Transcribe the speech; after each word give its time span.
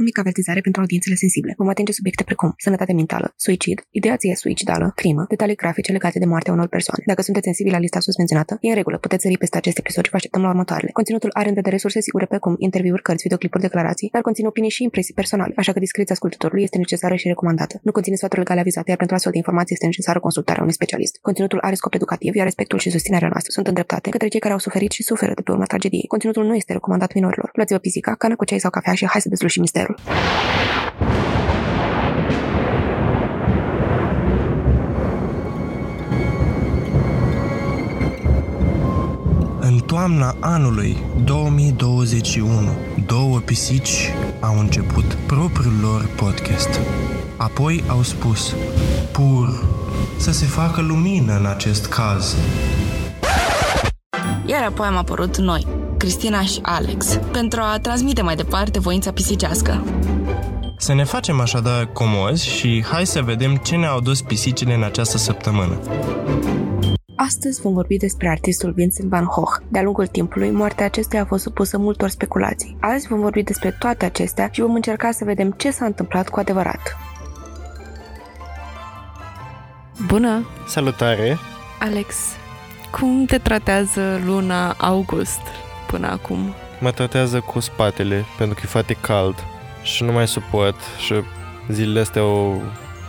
O 0.00 0.02
mică 0.02 0.20
avertizare 0.20 0.60
pentru 0.60 0.80
audiențele 0.80 1.14
sensibile. 1.14 1.54
Vom 1.56 1.68
atinge 1.68 1.92
subiecte 1.92 2.22
precum 2.22 2.54
sănătate 2.56 2.92
mentală, 2.92 3.32
suicid, 3.36 3.78
ideație 3.90 4.34
suicidală, 4.34 4.92
crimă, 4.94 5.24
detalii 5.28 5.56
grafice 5.62 5.92
legate 5.92 6.18
de 6.18 6.24
moartea 6.24 6.52
unor 6.52 6.68
persoane. 6.68 7.02
Dacă 7.06 7.22
sunteți 7.22 7.44
sensibili 7.44 7.74
la 7.74 7.80
lista 7.80 8.00
sus 8.00 8.16
menționată, 8.16 8.58
e 8.60 8.68
în 8.68 8.74
regulă, 8.74 8.98
puteți 8.98 9.22
sări 9.22 9.38
peste 9.38 9.56
acest 9.56 9.78
episod 9.78 10.04
și 10.04 10.10
vă 10.10 10.16
așteptăm 10.16 10.42
la 10.42 10.48
următoarele. 10.48 10.90
Conținutul 10.92 11.30
are 11.32 11.48
în 11.48 11.54
vedere 11.54 11.76
surse 11.76 12.00
sigure 12.00 12.26
precum 12.26 12.54
interviuri, 12.58 13.02
cărți, 13.02 13.22
videoclipuri, 13.22 13.62
declarații, 13.62 14.08
dar 14.12 14.22
conține 14.22 14.46
opinii 14.48 14.70
și 14.70 14.82
impresii 14.82 15.14
personale, 15.14 15.52
așa 15.56 15.72
că 15.72 15.78
discreția 15.78 16.14
ascultătorului 16.14 16.62
este 16.62 16.78
necesară 16.78 17.14
și 17.14 17.28
recomandată. 17.28 17.80
Nu 17.82 17.92
conține 17.92 18.16
sfaturi 18.16 18.40
legale 18.40 18.60
avizate, 18.60 18.88
iar 18.90 18.98
pentru 18.98 19.14
astfel 19.14 19.32
de 19.32 19.38
informații 19.38 19.74
este 19.74 19.86
necesară 19.86 20.18
consultarea 20.20 20.62
unui 20.62 20.74
specialist. 20.74 21.18
Conținutul 21.28 21.58
are 21.60 21.74
scop 21.74 21.94
educativ, 21.94 22.34
iar 22.34 22.44
respectul 22.44 22.78
și 22.78 22.90
susținerea 22.90 23.28
noastră 23.28 23.50
sunt 23.52 23.66
îndreptate 23.66 24.10
către 24.10 24.28
cei 24.28 24.40
care 24.40 24.52
au 24.52 24.58
suferit 24.58 24.90
și 24.90 25.02
suferă 25.02 25.32
de 25.34 25.42
pe 25.42 25.50
urma 25.50 25.64
tragediei. 25.64 26.06
Conținutul 26.06 26.44
nu 26.44 26.54
este 26.54 26.72
recomandat 26.72 27.14
minorilor. 27.14 27.50
Luați-vă 27.52 27.78
pisica, 27.78 28.14
cană 28.14 28.36
cu 28.36 28.44
ceai 28.44 28.60
sau 28.60 28.70
cafea 28.70 28.94
și 28.94 29.06
hai 29.06 29.20
să 29.20 29.28
dezlușim 29.28 29.60
misterul. 29.60 29.85
În 29.86 29.94
toamna 39.78 40.36
anului 40.40 40.96
2021, 41.24 42.50
două 43.06 43.38
pisici 43.38 44.12
au 44.40 44.58
început 44.58 45.14
propriul 45.14 45.74
lor 45.80 46.08
podcast. 46.16 46.80
Apoi 47.36 47.84
au 47.86 48.02
spus, 48.02 48.54
pur, 49.12 49.64
să 50.16 50.32
se 50.32 50.44
facă 50.44 50.80
lumină 50.80 51.38
în 51.38 51.46
acest 51.46 51.86
caz. 51.86 52.36
Iar 54.46 54.62
apoi 54.62 54.86
am 54.86 54.96
apărut 54.96 55.36
noi, 55.36 55.66
Cristina 55.98 56.42
și 56.42 56.58
Alex, 56.62 57.18
pentru 57.32 57.60
a 57.62 57.78
transmite 57.78 58.22
mai 58.22 58.36
departe 58.36 58.78
voința 58.78 59.12
pisicească. 59.12 59.84
Să 60.78 60.94
ne 60.94 61.04
facem 61.04 61.40
așadar 61.40 61.92
comozi 61.92 62.48
și 62.48 62.84
hai 62.90 63.06
să 63.06 63.22
vedem 63.22 63.56
ce 63.56 63.76
ne-au 63.76 64.00
dus 64.00 64.22
pisicile 64.22 64.74
în 64.74 64.82
această 64.82 65.16
săptămână. 65.16 65.80
Astăzi 67.16 67.60
vom 67.60 67.72
vorbi 67.72 67.96
despre 67.96 68.28
artistul 68.28 68.72
Vincent 68.72 69.08
van 69.08 69.24
Gogh. 69.24 69.56
De-a 69.68 69.82
lungul 69.82 70.06
timpului, 70.06 70.50
moartea 70.50 70.84
acestuia 70.84 71.22
a 71.22 71.24
fost 71.24 71.42
supusă 71.42 71.78
multor 71.78 72.08
speculații. 72.08 72.76
Azi 72.80 73.08
vom 73.08 73.20
vorbi 73.20 73.42
despre 73.42 73.76
toate 73.78 74.04
acestea 74.04 74.48
și 74.52 74.60
vom 74.60 74.74
încerca 74.74 75.10
să 75.10 75.24
vedem 75.24 75.50
ce 75.50 75.70
s-a 75.70 75.84
întâmplat 75.84 76.28
cu 76.28 76.38
adevărat. 76.38 76.96
Bună, 80.06 80.46
Salutare! 80.66 81.38
Alex! 81.80 82.16
Cum 82.90 83.24
te 83.24 83.38
tratează 83.38 84.20
luna 84.24 84.72
august 84.72 85.40
până 85.86 86.06
acum? 86.06 86.54
Mă 86.80 86.90
tratează 86.90 87.40
cu 87.40 87.60
spatele 87.60 88.24
pentru 88.38 88.54
că 88.54 88.60
e 88.64 88.68
foarte 88.68 88.96
cald 89.00 89.44
și 89.82 90.02
nu 90.02 90.12
mai 90.12 90.28
suport 90.28 90.80
și 90.98 91.14
zilele 91.70 92.00
astea 92.00 92.22
au, 92.22 92.62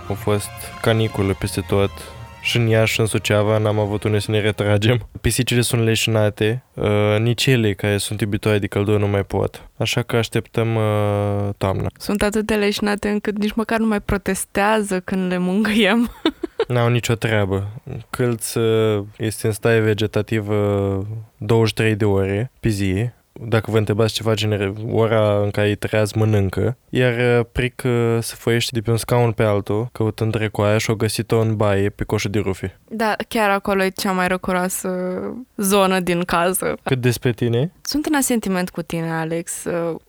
au 0.08 0.16
fost 0.16 0.50
canicule 0.82 1.34
peste 1.34 1.62
tot 1.62 1.92
și 2.48 2.58
în 2.58 2.68
Iași 2.68 2.94
și 2.94 3.00
în 3.00 3.06
Suceava 3.06 3.58
n-am 3.58 3.80
avut 3.80 4.04
unde 4.04 4.20
să 4.20 4.32
ne 4.32 4.40
retragem. 4.40 5.08
Pisicile 5.22 5.62
sunt 5.62 5.82
leșinate, 5.84 6.64
uh, 6.74 7.16
nici 7.20 7.46
ele 7.46 7.74
care 7.74 7.98
sunt 7.98 8.22
iubitoare 8.22 8.60
de 8.60 8.68
căldură 8.68 8.98
nu 8.98 9.08
mai 9.08 9.24
pot. 9.24 9.70
Așa 9.78 10.02
că 10.02 10.16
așteptăm 10.16 10.76
uh, 10.76 11.50
toamna. 11.58 11.88
Sunt 11.98 12.22
atât 12.22 12.46
de 12.46 12.56
leșinate 12.56 13.10
încât 13.10 13.38
nici 13.38 13.54
măcar 13.54 13.80
nu 13.80 13.86
mai 13.86 14.02
protestează 14.02 15.00
când 15.00 15.32
le 15.32 15.38
mângâiem. 15.38 16.12
N-au 16.68 16.90
nicio 16.90 17.14
treabă. 17.14 17.68
Câlț 18.10 18.54
uh, 18.54 19.04
este 19.18 19.48
în 19.48 19.54
stare 19.54 19.80
vegetativă 19.80 20.56
23 21.38 21.96
de 21.96 22.06
ore 22.06 22.52
pe 22.60 22.70
zi. 22.70 23.10
Dacă 23.42 23.72
vă 23.72 23.78
întrebați 23.78 24.14
ce 24.14 24.24
face 24.24 24.74
ora 24.92 25.42
în 25.44 25.52
care 25.52 25.68
îi 25.68 25.76
treaz, 25.76 26.12
mănâncă. 26.12 26.78
Iar 26.90 27.40
uh, 27.40 27.46
Pric 27.52 27.82
uh, 27.86 28.18
se 28.20 28.36
foiește 28.38 28.72
de 28.74 28.82
pe 28.82 28.92
un 28.92 28.98
scaun 28.98 29.32
pe 29.32 29.44
altul, 29.44 29.90
căutând 29.92 30.36
recoaia 30.36 30.78
și 30.78 30.90
o 30.90 30.96
găsit-o 30.96 31.40
în 31.40 31.56
baie 31.56 31.90
pe 31.90 32.04
coșul 32.04 32.32
de 32.32 32.40
rufi. 32.40 32.68
Da, 32.90 33.16
chiar 33.28 33.50
acolo 33.50 33.84
e 33.84 33.90
cea 33.90 34.12
mai 34.12 34.28
răcuroasă 34.28 34.90
zonă 35.58 36.00
din 36.00 36.22
casă. 36.22 36.76
Cât 36.84 37.02
despre 37.02 37.32
tine? 37.32 37.72
Sunt 37.82 38.06
în 38.06 38.16
asentiment 38.16 38.70
cu 38.70 38.82
tine, 38.82 39.12
Alex. 39.12 39.64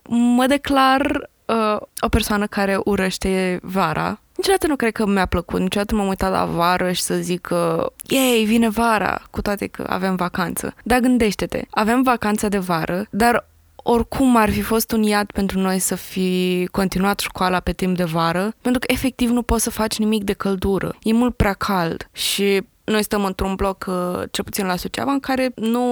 Mă 0.09 0.45
declar 0.47 1.29
uh, 1.49 1.77
o 1.99 2.09
persoană 2.09 2.47
care 2.47 2.79
urăște 2.83 3.59
vara. 3.61 4.19
Niciodată 4.35 4.67
nu 4.67 4.75
cred 4.75 4.91
că 4.91 5.05
mi-a 5.05 5.25
plăcut, 5.25 5.59
niciodată 5.59 5.95
m-am 5.95 6.07
uitat 6.07 6.31
la 6.31 6.45
vară 6.45 6.91
și 6.91 7.01
să 7.01 7.15
zic 7.15 7.41
că 7.41 7.91
ei, 8.07 8.45
vine 8.45 8.69
vara, 8.69 9.21
cu 9.31 9.41
toate 9.41 9.67
că 9.67 9.85
avem 9.87 10.15
vacanță. 10.15 10.73
Dar 10.83 10.99
gândește-te, 10.99 11.61
avem 11.69 12.01
vacanța 12.01 12.47
de 12.47 12.57
vară, 12.57 13.05
dar 13.09 13.47
oricum 13.75 14.35
ar 14.35 14.49
fi 14.49 14.61
fost 14.61 14.91
un 14.91 15.03
iad 15.03 15.31
pentru 15.31 15.59
noi 15.59 15.79
să 15.79 15.95
fi 15.95 16.67
continuat 16.71 17.19
școala 17.19 17.59
pe 17.59 17.71
timp 17.71 17.97
de 17.97 18.03
vară, 18.03 18.53
pentru 18.61 18.79
că 18.79 18.91
efectiv 18.93 19.29
nu 19.29 19.41
poți 19.41 19.63
să 19.63 19.69
faci 19.69 19.97
nimic 19.97 20.23
de 20.23 20.33
căldură. 20.33 20.95
E 21.03 21.13
mult 21.13 21.35
prea 21.35 21.53
cald 21.53 22.09
și 22.11 22.61
noi 22.83 23.03
stăm 23.03 23.25
într-un 23.25 23.55
bloc, 23.55 23.85
uh, 23.87 24.23
cel 24.31 24.43
puțin 24.43 24.65
la 24.65 24.75
Suceava, 24.75 25.11
în 25.11 25.19
care 25.19 25.51
nu 25.55 25.83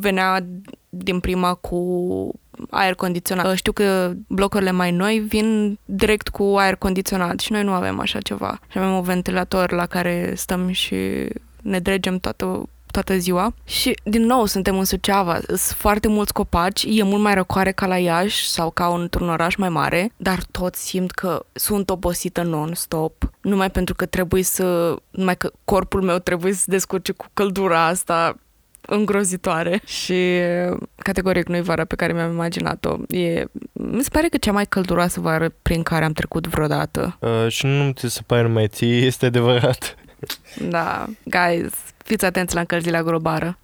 venea 0.00 0.46
din 0.88 1.20
prima 1.20 1.54
cu 1.54 1.78
aer 2.70 2.94
condiționat. 2.94 3.56
Știu 3.56 3.72
că 3.72 4.12
blocurile 4.26 4.70
mai 4.70 4.90
noi 4.90 5.18
vin 5.18 5.78
direct 5.84 6.28
cu 6.28 6.54
aer 6.58 6.76
condiționat 6.76 7.40
și 7.40 7.52
noi 7.52 7.62
nu 7.62 7.72
avem 7.72 8.00
așa 8.00 8.20
ceva. 8.20 8.58
Și 8.68 8.78
avem 8.78 8.92
un 8.92 9.02
ventilator 9.02 9.72
la 9.72 9.86
care 9.86 10.32
stăm 10.36 10.70
și 10.70 10.96
ne 11.62 11.78
dregem 11.78 12.18
toată 12.18 12.68
toată 12.92 13.16
ziua. 13.16 13.54
Și 13.64 13.98
din 14.04 14.22
nou 14.22 14.44
suntem 14.44 14.78
în 14.78 14.84
Suceava, 14.84 15.38
sunt 15.46 15.58
foarte 15.58 16.08
mulți 16.08 16.32
copaci, 16.32 16.84
e 16.88 17.02
mult 17.02 17.22
mai 17.22 17.34
răcoare 17.34 17.72
ca 17.72 17.86
la 17.86 17.98
Iași 17.98 18.48
sau 18.48 18.70
ca 18.70 18.86
într-un 18.86 19.28
oraș 19.28 19.54
mai 19.54 19.68
mare, 19.68 20.12
dar 20.16 20.42
tot 20.50 20.74
simt 20.74 21.10
că 21.10 21.44
sunt 21.52 21.90
obosită 21.90 22.42
non-stop, 22.42 23.30
numai 23.40 23.70
pentru 23.70 23.94
că 23.94 24.06
trebuie 24.06 24.42
să, 24.42 24.96
numai 25.10 25.36
că 25.36 25.50
corpul 25.64 26.02
meu 26.02 26.18
trebuie 26.18 26.52
să 26.52 26.58
se 26.58 26.70
descurce 26.70 27.12
cu 27.12 27.26
căldura 27.34 27.86
asta 27.86 28.36
îngrozitoare 28.86 29.80
și 29.84 30.40
categoric 30.96 31.48
nu 31.48 31.56
e 31.56 31.60
vara 31.60 31.84
pe 31.84 31.94
care 31.94 32.12
mi-am 32.12 32.32
imaginat-o. 32.32 32.96
E, 33.08 33.44
mi 33.72 34.02
se 34.02 34.08
pare 34.12 34.28
că 34.28 34.36
cea 34.36 34.52
mai 34.52 34.66
călduroasă 34.66 35.20
vară 35.20 35.54
prin 35.62 35.82
care 35.82 36.04
am 36.04 36.12
trecut 36.12 36.46
vreodată. 36.46 37.16
Uh, 37.20 37.48
și 37.48 37.66
nu 37.66 37.90
ți 37.90 38.08
se 38.08 38.20
pare 38.26 38.42
numai 38.42 38.68
ție, 38.68 38.96
este 38.96 39.26
adevărat. 39.26 39.94
Da, 40.68 41.06
guys, 41.24 41.72
fiți 42.04 42.24
atenți 42.24 42.54
la 42.54 42.60
încălzirea 42.60 43.02
globală. 43.02 43.58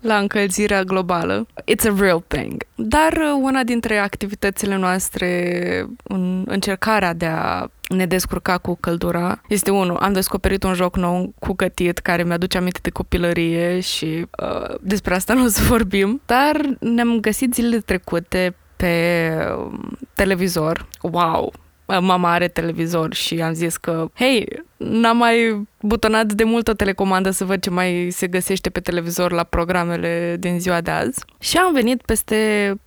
La 0.00 0.16
încălzirea 0.16 0.82
globală. 0.82 1.46
It's 1.60 1.90
a 1.90 1.94
real 1.98 2.24
thing. 2.26 2.64
Dar 2.74 3.12
una 3.40 3.62
dintre 3.62 3.98
activitățile 3.98 4.76
noastre 4.76 5.86
în 6.02 6.44
încercarea 6.46 7.12
de 7.12 7.26
a 7.26 7.66
ne 7.94 8.06
descurca 8.06 8.58
cu 8.58 8.76
căldura 8.80 9.40
este 9.48 9.70
unul. 9.70 9.96
Am 9.96 10.12
descoperit 10.12 10.62
un 10.62 10.74
joc 10.74 10.96
nou 10.96 11.34
cu 11.38 11.52
gătit 11.52 11.98
care 11.98 12.22
mi-aduce 12.22 12.58
aminte 12.58 12.78
de 12.82 12.90
copilărie 12.90 13.80
și 13.80 14.26
uh, 14.42 14.74
despre 14.80 15.14
asta 15.14 15.34
nu 15.42 15.44
o 15.44 15.48
să 15.48 15.62
vorbim. 15.62 16.20
Dar 16.26 16.60
ne-am 16.80 17.20
găsit 17.20 17.54
zilele 17.54 17.78
trecute 17.78 18.54
pe 18.76 19.28
um, 19.56 19.98
televizor. 20.14 20.88
Wow! 21.00 21.52
mama 22.00 22.32
are 22.32 22.48
televizor 22.48 23.14
și 23.14 23.40
am 23.42 23.52
zis 23.52 23.76
că, 23.76 24.08
hei, 24.14 24.62
n-am 24.76 25.16
mai 25.16 25.66
butonat 25.80 26.32
de 26.32 26.44
mult 26.44 26.68
o 26.68 26.72
telecomandă 26.72 27.30
să 27.30 27.44
văd 27.44 27.60
ce 27.60 27.70
mai 27.70 28.08
se 28.10 28.26
găsește 28.26 28.70
pe 28.70 28.80
televizor 28.80 29.32
la 29.32 29.42
programele 29.42 30.36
din 30.38 30.60
ziua 30.60 30.80
de 30.80 30.90
azi. 30.90 31.24
Și 31.40 31.56
am 31.56 31.72
venit 31.72 32.02
peste 32.02 32.36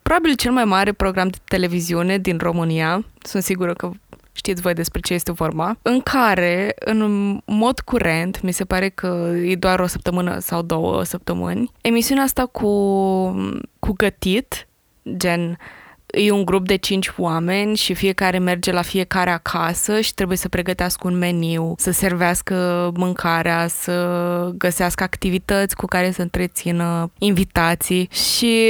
probabil 0.02 0.36
cel 0.36 0.52
mai 0.52 0.64
mare 0.64 0.92
program 0.92 1.28
de 1.28 1.38
televiziune 1.44 2.18
din 2.18 2.38
România. 2.38 3.06
Sunt 3.22 3.44
sigură 3.44 3.74
că 3.74 3.92
știți 4.36 4.62
voi 4.62 4.74
despre 4.74 5.00
ce 5.00 5.14
este 5.14 5.32
vorba, 5.32 5.78
în 5.82 6.02
care, 6.02 6.76
în 6.80 7.42
mod 7.46 7.80
curent, 7.80 8.42
mi 8.42 8.52
se 8.52 8.66
pare 8.66 8.90
că 8.90 9.34
e 9.44 9.56
doar 9.56 9.80
o 9.80 9.88
săptămână 9.88 10.40
sau 10.40 10.62
două 10.62 11.04
săptămâni, 11.04 11.72
emisiunea 11.82 12.24
asta 12.24 12.46
cu, 12.46 12.70
cu 13.80 13.94
gătit, 13.98 14.68
gen 15.18 15.58
e 16.06 16.32
un 16.32 16.46
grup 16.46 16.68
de 16.68 16.76
cinci 16.76 17.12
oameni 17.18 17.76
și 17.76 17.94
fiecare 17.94 18.38
merge 18.38 18.72
la 18.72 18.82
fiecare 18.82 19.30
acasă 19.30 20.02
și 20.02 20.14
trebuie 20.14 20.38
să 20.38 20.50
pregătească 20.50 21.08
un 21.08 21.18
meniu, 21.18 21.74
să 21.78 21.92
servească 21.92 22.92
mâncarea, 22.96 23.68
să 23.68 24.52
găsească 24.58 25.04
activități 25.04 25.76
cu 25.76 25.86
care 25.86 26.12
să 26.12 26.22
întrețină 26.22 27.12
invitații. 27.18 28.10
Și 28.12 28.62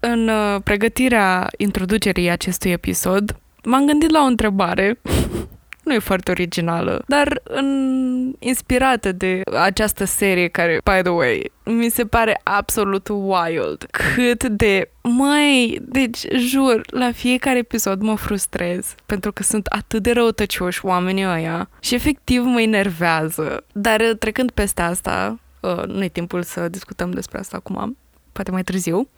în 0.00 0.28
uh, 0.28 0.60
pregătirea 0.64 1.48
introducerii 1.56 2.30
acestui 2.30 2.70
episod 2.70 3.36
m-am 3.68 3.86
gândit 3.86 4.10
la 4.10 4.20
o 4.22 4.26
întrebare 4.26 5.00
nu 5.88 5.94
e 5.94 5.98
foarte 5.98 6.30
originală, 6.30 7.02
dar 7.06 7.40
în, 7.42 8.32
inspirată 8.38 9.12
de 9.12 9.40
această 9.58 10.04
serie 10.04 10.48
care, 10.48 10.80
by 10.84 11.02
the 11.02 11.10
way, 11.10 11.52
mi 11.64 11.88
se 11.88 12.04
pare 12.04 12.40
absolut 12.42 13.08
wild. 13.08 13.86
Cât 13.90 14.44
de, 14.44 14.90
măi, 15.02 15.78
deci 15.82 16.18
jur, 16.36 16.80
la 16.90 17.12
fiecare 17.12 17.58
episod 17.58 18.00
mă 18.00 18.16
frustrez 18.16 18.94
pentru 19.06 19.32
că 19.32 19.42
sunt 19.42 19.66
atât 19.66 20.02
de 20.02 20.12
răutăcioși 20.12 20.84
oamenii 20.84 21.26
ăia 21.26 21.68
și 21.80 21.94
efectiv 21.94 22.42
mă 22.44 22.60
enervează. 22.60 23.64
Dar 23.72 24.02
trecând 24.18 24.50
peste 24.50 24.82
asta, 24.82 25.38
uh, 25.60 25.84
nu 25.86 26.04
e 26.04 26.08
timpul 26.08 26.42
să 26.42 26.68
discutăm 26.68 27.10
despre 27.10 27.38
asta 27.38 27.56
acum, 27.56 27.96
poate 28.32 28.50
mai 28.50 28.62
târziu, 28.62 29.08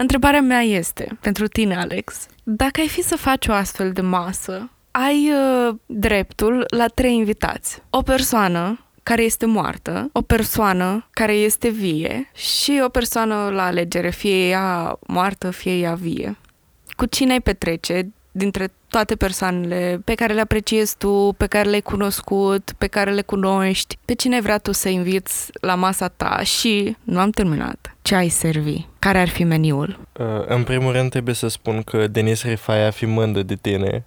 Întrebarea 0.00 0.40
mea 0.40 0.60
este, 0.60 1.18
pentru 1.20 1.46
tine, 1.46 1.76
Alex, 1.76 2.26
dacă 2.42 2.80
ai 2.80 2.88
fi 2.88 3.02
să 3.02 3.16
faci 3.16 3.46
o 3.46 3.52
astfel 3.52 3.92
de 3.92 4.00
masă, 4.00 4.70
ai 4.90 5.30
uh, 5.30 5.74
dreptul 5.86 6.64
la 6.76 6.86
trei 6.86 7.14
invitați. 7.14 7.82
O 7.90 8.02
persoană 8.02 8.84
care 9.02 9.22
este 9.22 9.46
moartă, 9.46 10.08
o 10.12 10.22
persoană 10.22 11.06
care 11.10 11.32
este 11.32 11.68
vie 11.68 12.30
și 12.34 12.80
o 12.84 12.88
persoană 12.88 13.48
la 13.52 13.64
alegere, 13.64 14.10
fie 14.10 14.48
ea 14.48 14.98
moartă, 15.06 15.50
fie 15.50 15.78
ea 15.78 15.94
vie. 15.94 16.38
Cu 16.96 17.06
cine 17.06 17.32
ai 17.32 17.40
petrece 17.40 18.12
dintre 18.32 18.72
toate 18.88 19.16
persoanele 19.16 20.00
pe 20.04 20.14
care 20.14 20.32
le 20.32 20.40
apreciezi 20.40 20.96
tu, 20.96 21.34
pe 21.36 21.46
care 21.46 21.68
le-ai 21.68 21.80
cunoscut, 21.80 22.72
pe 22.78 22.86
care 22.86 23.10
le 23.10 23.22
cunoști, 23.22 23.98
pe 24.04 24.14
cine 24.14 24.40
vrea 24.40 24.58
tu 24.58 24.72
să 24.72 24.88
inviți 24.88 25.50
la 25.60 25.74
masa 25.74 26.08
ta 26.08 26.40
și, 26.42 26.96
nu 27.02 27.18
am 27.18 27.30
terminat, 27.30 27.96
ce 28.08 28.14
ai 28.14 28.28
servi? 28.28 28.86
Care 28.98 29.18
ar 29.18 29.28
fi 29.28 29.44
meniul? 29.44 29.98
Uh, 30.12 30.26
în 30.46 30.62
primul 30.62 30.92
rând 30.92 31.10
trebuie 31.10 31.34
să 31.34 31.48
spun 31.48 31.82
că 31.82 32.06
Denis 32.06 32.42
Rifai 32.42 32.86
a 32.86 32.90
fi 32.90 33.06
mândă 33.06 33.42
de 33.42 33.54
tine 33.54 34.04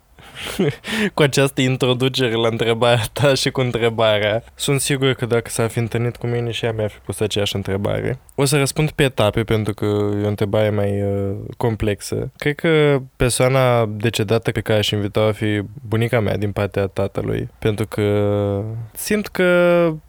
cu 1.14 1.22
această 1.22 1.62
introducere 1.62 2.34
la 2.34 2.48
întrebarea 2.48 3.04
ta 3.14 3.34
și 3.34 3.50
cu 3.50 3.62
întrebarea. 3.62 4.44
Sunt 4.56 4.80
sigur 4.80 5.14
că 5.14 5.26
dacă 5.26 5.50
s-ar 5.50 5.70
fi 5.70 5.80
întâlnit 5.80 6.16
cu 6.16 6.28
mine 6.28 6.52
și 6.52 6.66
ea 6.66 6.72
mi-ar 6.72 6.90
fi 6.90 6.98
pus 6.98 7.20
aceeași 7.20 7.56
întrebare. 7.56 8.20
O 8.36 8.46
să 8.46 8.58
răspund 8.58 8.92
pe 8.92 9.04
etape 9.04 9.44
pentru 9.44 9.74
că 9.74 9.86
e 10.22 10.26
o 10.26 10.28
întrebare 10.28 10.70
mai 10.70 11.02
uh, 11.02 11.36
complexă. 11.58 12.32
Cred 12.38 12.56
că 12.56 13.02
persoana 13.16 13.86
decedată 13.86 14.52
pe 14.52 14.62
care 14.62 14.80
aș 14.80 14.90
invita 14.90 15.20
a 15.20 15.32
fi 15.32 15.62
bunica 15.88 16.20
mea 16.20 16.38
din 16.38 16.52
partea 16.52 16.88
tatălui. 16.88 17.50
Pentru 17.60 17.88
că 17.88 18.64
simt 18.94 19.28
că 19.28 19.48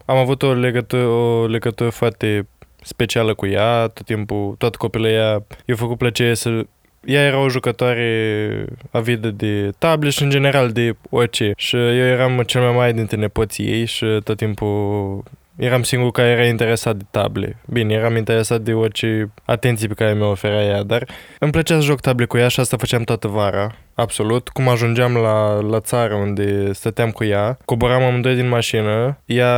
am 0.04 0.16
avut 0.16 0.42
o 0.42 0.52
legătură, 0.52 1.06
o 1.06 1.46
legătură 1.46 1.90
foarte 1.90 2.46
specială 2.82 3.34
cu 3.34 3.46
ea, 3.46 3.86
tot 3.86 4.04
timpul, 4.04 4.54
tot 4.58 4.76
copilul 4.76 5.08
ea, 5.08 5.44
i-a 5.64 5.76
făcut 5.76 5.98
plăcere 5.98 6.34
să 6.34 6.64
ea 7.04 7.22
era 7.22 7.38
o 7.38 7.48
jucătoare 7.48 8.64
avidă 8.90 9.30
de 9.30 9.70
table 9.78 10.10
și 10.10 10.22
în 10.22 10.30
general 10.30 10.70
de 10.70 10.96
orice. 11.10 11.52
Și 11.56 11.76
eu 11.76 11.92
eram 11.92 12.42
cel 12.46 12.60
mai 12.60 12.74
mare 12.74 12.92
dintre 12.92 13.16
nepoții 13.16 13.66
ei 13.66 13.84
și 13.84 14.20
tot 14.24 14.36
timpul 14.36 15.22
eram 15.64 15.82
singur 15.82 16.10
care 16.10 16.28
era 16.28 16.44
interesat 16.44 16.96
de 16.96 17.04
table. 17.10 17.56
Bine, 17.66 17.94
eram 17.94 18.16
interesat 18.16 18.60
de 18.60 18.72
orice 18.72 19.32
atenție 19.44 19.88
pe 19.88 19.94
care 19.94 20.14
mi-o 20.14 20.30
oferea 20.30 20.62
ea, 20.62 20.82
dar 20.82 21.08
îmi 21.38 21.52
plăcea 21.52 21.74
să 21.74 21.80
joc 21.80 22.00
table 22.00 22.24
cu 22.24 22.36
ea 22.36 22.48
și 22.48 22.60
asta 22.60 22.76
făceam 22.76 23.02
toată 23.02 23.28
vara. 23.28 23.74
Absolut. 23.94 24.48
Cum 24.48 24.68
ajungeam 24.68 25.14
la, 25.14 25.60
la 25.60 25.80
țară 25.80 26.14
unde 26.14 26.72
stăteam 26.72 27.10
cu 27.10 27.24
ea, 27.24 27.58
coboram 27.64 28.02
amândoi 28.02 28.34
din 28.34 28.48
mașină, 28.48 29.18
ea 29.24 29.54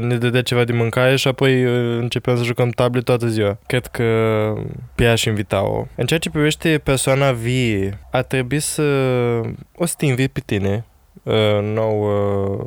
ne 0.00 0.16
dădea 0.16 0.42
ceva 0.42 0.64
de 0.64 0.72
mâncare 0.72 1.16
și 1.16 1.28
apoi 1.28 1.64
uh, 1.64 1.98
începeam 2.00 2.36
să 2.36 2.42
jucăm 2.42 2.68
table 2.68 3.00
toată 3.00 3.26
ziua. 3.26 3.58
Cred 3.66 3.86
că 3.86 4.04
pe 4.94 5.04
ea 5.04 5.14
și 5.14 5.28
invita-o. 5.28 5.86
În 5.94 6.06
ceea 6.06 6.18
ce 6.18 6.30
privește 6.30 6.80
persoana 6.84 7.32
vie, 7.32 7.98
a 8.10 8.22
trebuit 8.22 8.62
să 8.62 8.82
o 9.74 9.86
să 9.86 9.94
te 9.96 10.06
invit 10.06 10.32
pe 10.32 10.40
tine 10.44 10.84
uh, 10.86 10.97
nou, 11.62 12.02
uh, 12.02 12.64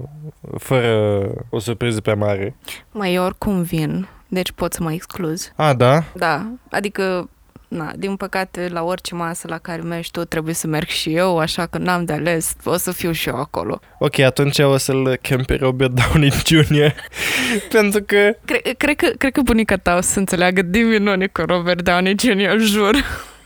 fără 0.57 1.23
o 1.49 1.59
surpriză 1.59 2.01
prea 2.01 2.15
mare. 2.15 2.55
Mai 2.91 3.17
oricum 3.17 3.61
vin, 3.61 4.07
deci 4.27 4.51
pot 4.51 4.73
să 4.73 4.83
mă 4.83 4.93
excluzi. 4.93 5.51
A, 5.55 5.73
da? 5.73 6.03
Da, 6.13 6.45
adică 6.69 7.29
Na, 7.77 7.91
din 7.95 8.15
păcate, 8.15 8.67
la 8.71 8.83
orice 8.83 9.15
masă 9.15 9.47
la 9.47 9.57
care 9.57 9.81
mergi 9.81 10.11
tu, 10.11 10.25
trebuie 10.25 10.53
să 10.53 10.67
merg 10.67 10.87
și 10.87 11.15
eu, 11.15 11.37
așa 11.37 11.65
că 11.65 11.77
n-am 11.77 12.05
de 12.05 12.13
ales, 12.13 12.53
o 12.63 12.77
să 12.77 12.91
fiu 12.91 13.11
și 13.11 13.29
eu 13.29 13.35
acolo. 13.35 13.79
Ok, 13.99 14.19
atunci 14.19 14.59
o 14.59 14.77
să-l 14.77 15.15
chem 15.21 15.43
pe 15.43 15.55
Robert 15.55 15.91
Downey 15.91 16.31
Jr. 16.45 16.93
pentru 17.75 18.03
că... 18.05 18.35
Cre- 18.45 18.73
cred, 18.77 18.95
că, 18.95 19.07
cred 19.17 19.31
că 19.31 19.41
bunica 19.41 19.77
ta 19.77 19.95
o 19.95 20.01
să 20.01 20.19
înțeleagă 20.19 20.61
din 20.61 20.87
minune 20.87 21.27
cu 21.27 21.41
Robert 21.41 21.81
Downey 21.83 22.15
Jr., 22.19 22.57
jur. 22.57 22.95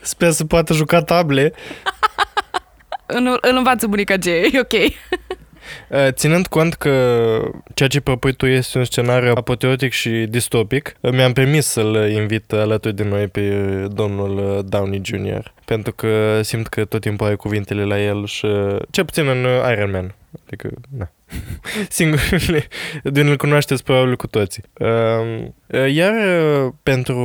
Sper 0.02 0.32
să 0.32 0.46
poată 0.46 0.74
juca 0.74 1.02
table. 1.02 1.54
Îl, 3.06 3.38
îl 3.42 3.56
învață 3.58 3.88
bunica 3.88 4.16
G, 4.16 4.26
e 4.26 4.60
ok. 4.60 4.72
Uh, 4.72 6.08
ținând 6.20 6.48
cont 6.48 6.74
că 6.74 6.92
ceea 7.74 7.90
ce 7.90 8.02
propui 8.02 8.34
tu 8.34 8.46
este 8.46 8.78
un 8.78 8.84
scenariu 8.84 9.32
apoteotic 9.36 9.92
și 9.92 10.10
distopic, 10.10 10.96
uh, 11.00 11.12
mi-am 11.12 11.34
permis 11.34 11.66
să-l 11.66 12.10
invit 12.12 12.52
alături 12.52 12.96
de 12.96 13.04
noi 13.04 13.28
pe 13.28 13.50
domnul 13.92 14.64
Downey 14.68 15.02
Jr. 15.04 15.54
Pentru 15.66 15.94
că 15.94 16.42
simt 16.42 16.68
că 16.68 16.86
tot 16.86 17.02
timpul 17.02 17.28
ai 17.28 17.36
cuvintele 17.36 17.84
la 17.84 18.02
el 18.02 18.26
și 18.26 18.48
ce 18.92 19.04
puțin 19.04 19.28
în 19.28 19.46
Iron 19.72 19.92
Man. 19.92 20.16
Adică, 20.46 20.70
na. 20.98 21.10
Singurele 21.90 22.68
din 23.04 23.28
îl 23.28 23.38
cunoașteți 23.38 23.84
probabil 23.84 24.16
cu 24.16 24.28
toții. 24.28 24.64
Um, 24.80 25.56
iar 25.88 26.14
pentru 26.84 27.22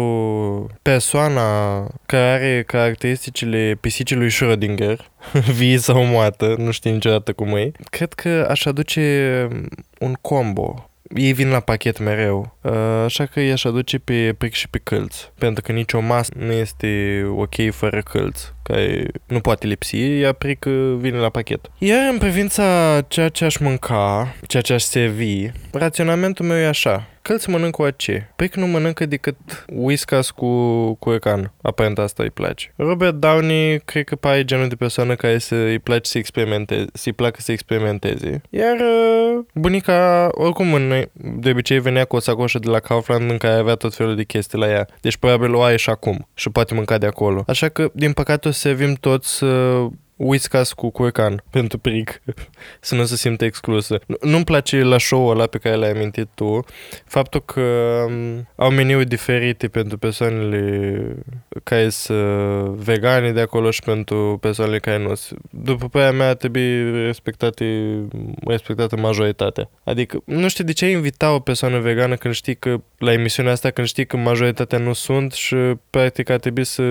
persoana 0.83 1.87
care 2.07 2.25
are 2.25 2.63
caracteristicile 2.67 3.79
pisicii 3.81 4.29
Schrödinger, 4.31 4.97
vii 5.59 5.79
sau 5.79 6.05
moată, 6.05 6.55
nu 6.59 6.71
știu 6.71 6.93
niciodată 6.93 7.33
cum 7.33 7.57
e, 7.57 7.71
cred 7.91 8.13
că 8.13 8.47
aș 8.51 8.65
aduce 8.65 9.49
un 9.99 10.13
combo 10.21 10.91
ei 11.15 11.33
vin 11.33 11.51
la 11.51 11.61
pachet 11.61 11.99
mereu, 11.99 12.57
așa 13.05 13.27
că 13.27 13.41
i-aș 13.41 13.65
aduce 13.65 13.99
pe 13.99 14.35
pric 14.39 14.53
și 14.53 14.69
pe 14.69 14.79
călți, 14.79 15.33
pentru 15.39 15.63
că 15.63 15.73
nicio 15.73 16.01
masă 16.01 16.33
nu 16.37 16.53
este 16.53 17.23
ok 17.37 17.71
fără 17.71 18.01
călți, 18.01 18.53
care 18.71 19.11
nu 19.27 19.41
poate 19.41 19.67
lipsi, 19.67 20.21
ea 20.21 20.33
pric 20.33 20.65
vine 20.97 21.19
la 21.19 21.29
pachet. 21.29 21.71
Iar 21.79 22.09
în 22.13 22.19
privința 22.19 23.01
ceea 23.09 23.29
ce 23.29 23.45
aș 23.45 23.57
mânca, 23.57 24.35
ceea 24.47 24.63
ce 24.63 24.73
aș 24.73 24.83
servi, 24.83 25.51
raționamentul 25.73 26.47
meu 26.47 26.57
e 26.57 26.67
așa, 26.67 27.09
Călți 27.23 27.51
mănânc 27.51 27.75
cu 27.75 27.91
ce? 27.97 28.31
Pric 28.37 28.55
nu 28.55 28.67
mănâncă 28.67 29.07
decât 29.07 29.37
whiskas 29.69 30.31
cu, 30.31 30.93
cu 30.95 31.13
ecan. 31.13 31.53
Aparent 31.63 31.99
asta 31.99 32.23
îi 32.23 32.31
place. 32.31 32.73
Robert 32.77 33.15
Downey 33.15 33.81
cred 33.81 34.05
că 34.05 34.17
pare 34.17 34.45
genul 34.45 34.69
de 34.69 34.75
persoană 34.75 35.15
care 35.15 35.39
să 35.39 35.55
îi 35.55 35.79
place 35.79 36.11
să 36.11 36.19
experimenteze, 36.19 36.87
să-i 36.93 37.13
placă 37.13 37.41
să 37.41 37.53
experimenteze. 37.53 38.41
Iar 38.51 38.77
uh, 38.77 39.45
bunica, 39.55 40.29
oricum, 40.33 40.75
în, 40.75 41.05
de 41.13 41.51
obicei 41.51 41.81
venea 41.81 42.05
cu 42.05 42.17
o 42.17 42.21
sacoșă 42.21 42.59
de 42.59 42.69
la 42.69 42.79
Kaufland 42.79 43.31
în 43.31 43.37
care 43.37 43.55
avea 43.55 43.75
tot 43.75 43.95
felul 43.95 44.17
de 44.17 44.25
chestii 44.25 44.59
la 44.59 44.69
ea. 44.69 44.87
Deci 45.01 45.17
probabil 45.17 45.55
o 45.55 45.63
are 45.63 45.77
și 45.77 45.91
acum 45.91 46.27
și 46.35 46.51
poate 46.51 46.75
mânca 46.75 46.99
de 46.99 47.07
acolo. 47.07 47.45
Așa 47.47 47.69
că, 47.69 47.91
din 47.93 48.13
păcate, 48.13 48.49
o 48.49 48.51
să 48.51 48.60
servim 48.61 48.95
toți 48.95 49.45
uh, 49.45 49.87
Whiskas 50.21 50.73
cu 50.73 50.91
curcan 50.91 51.43
pentru 51.51 51.79
pric, 51.79 52.23
să 52.81 52.95
nu 52.95 53.05
se 53.05 53.17
simte 53.17 53.45
exclusă. 53.45 54.01
Nu-mi 54.21 54.45
place 54.45 54.83
la 54.83 54.99
show-ul 54.99 55.31
ăla 55.31 55.47
pe 55.47 55.59
care 55.59 55.75
l-ai 55.75 55.91
amintit 55.91 56.29
tu, 56.35 56.65
faptul 57.05 57.43
că 57.45 57.61
um, 58.07 58.49
au 58.57 58.71
meniuri 58.71 59.07
diferite 59.07 59.69
pentru 59.69 59.99
persoanele 59.99 61.17
care 61.63 61.89
sunt 61.89 62.69
vegane 62.69 63.33
de 63.33 63.41
acolo 63.41 63.71
și 63.71 63.83
pentru 63.83 64.39
persoanele 64.41 64.79
care 64.79 64.99
nu 64.99 65.15
sunt. 65.15 65.41
După 65.51 65.89
părerea 65.89 66.13
mea, 66.13 66.35
trebuie 66.35 66.91
respectate, 67.05 67.99
respectată 68.47 68.97
majoritatea. 68.97 69.71
Adică, 69.85 70.23
nu 70.25 70.49
știu 70.49 70.65
de 70.65 70.73
ce 70.73 70.85
ai 70.85 70.93
invita 70.93 71.35
o 71.35 71.39
persoană 71.39 71.79
vegană 71.79 72.17
când 72.17 72.35
știi 72.35 72.55
că, 72.55 72.81
la 72.99 73.13
emisiunea 73.13 73.53
asta, 73.53 73.71
când 73.71 73.87
știi 73.87 74.07
că 74.07 74.17
majoritatea 74.17 74.79
nu 74.79 74.93
sunt 74.93 75.33
și 75.33 75.57
practic 75.91 76.31
ar 76.31 76.39
trebui 76.39 76.65
să 76.65 76.83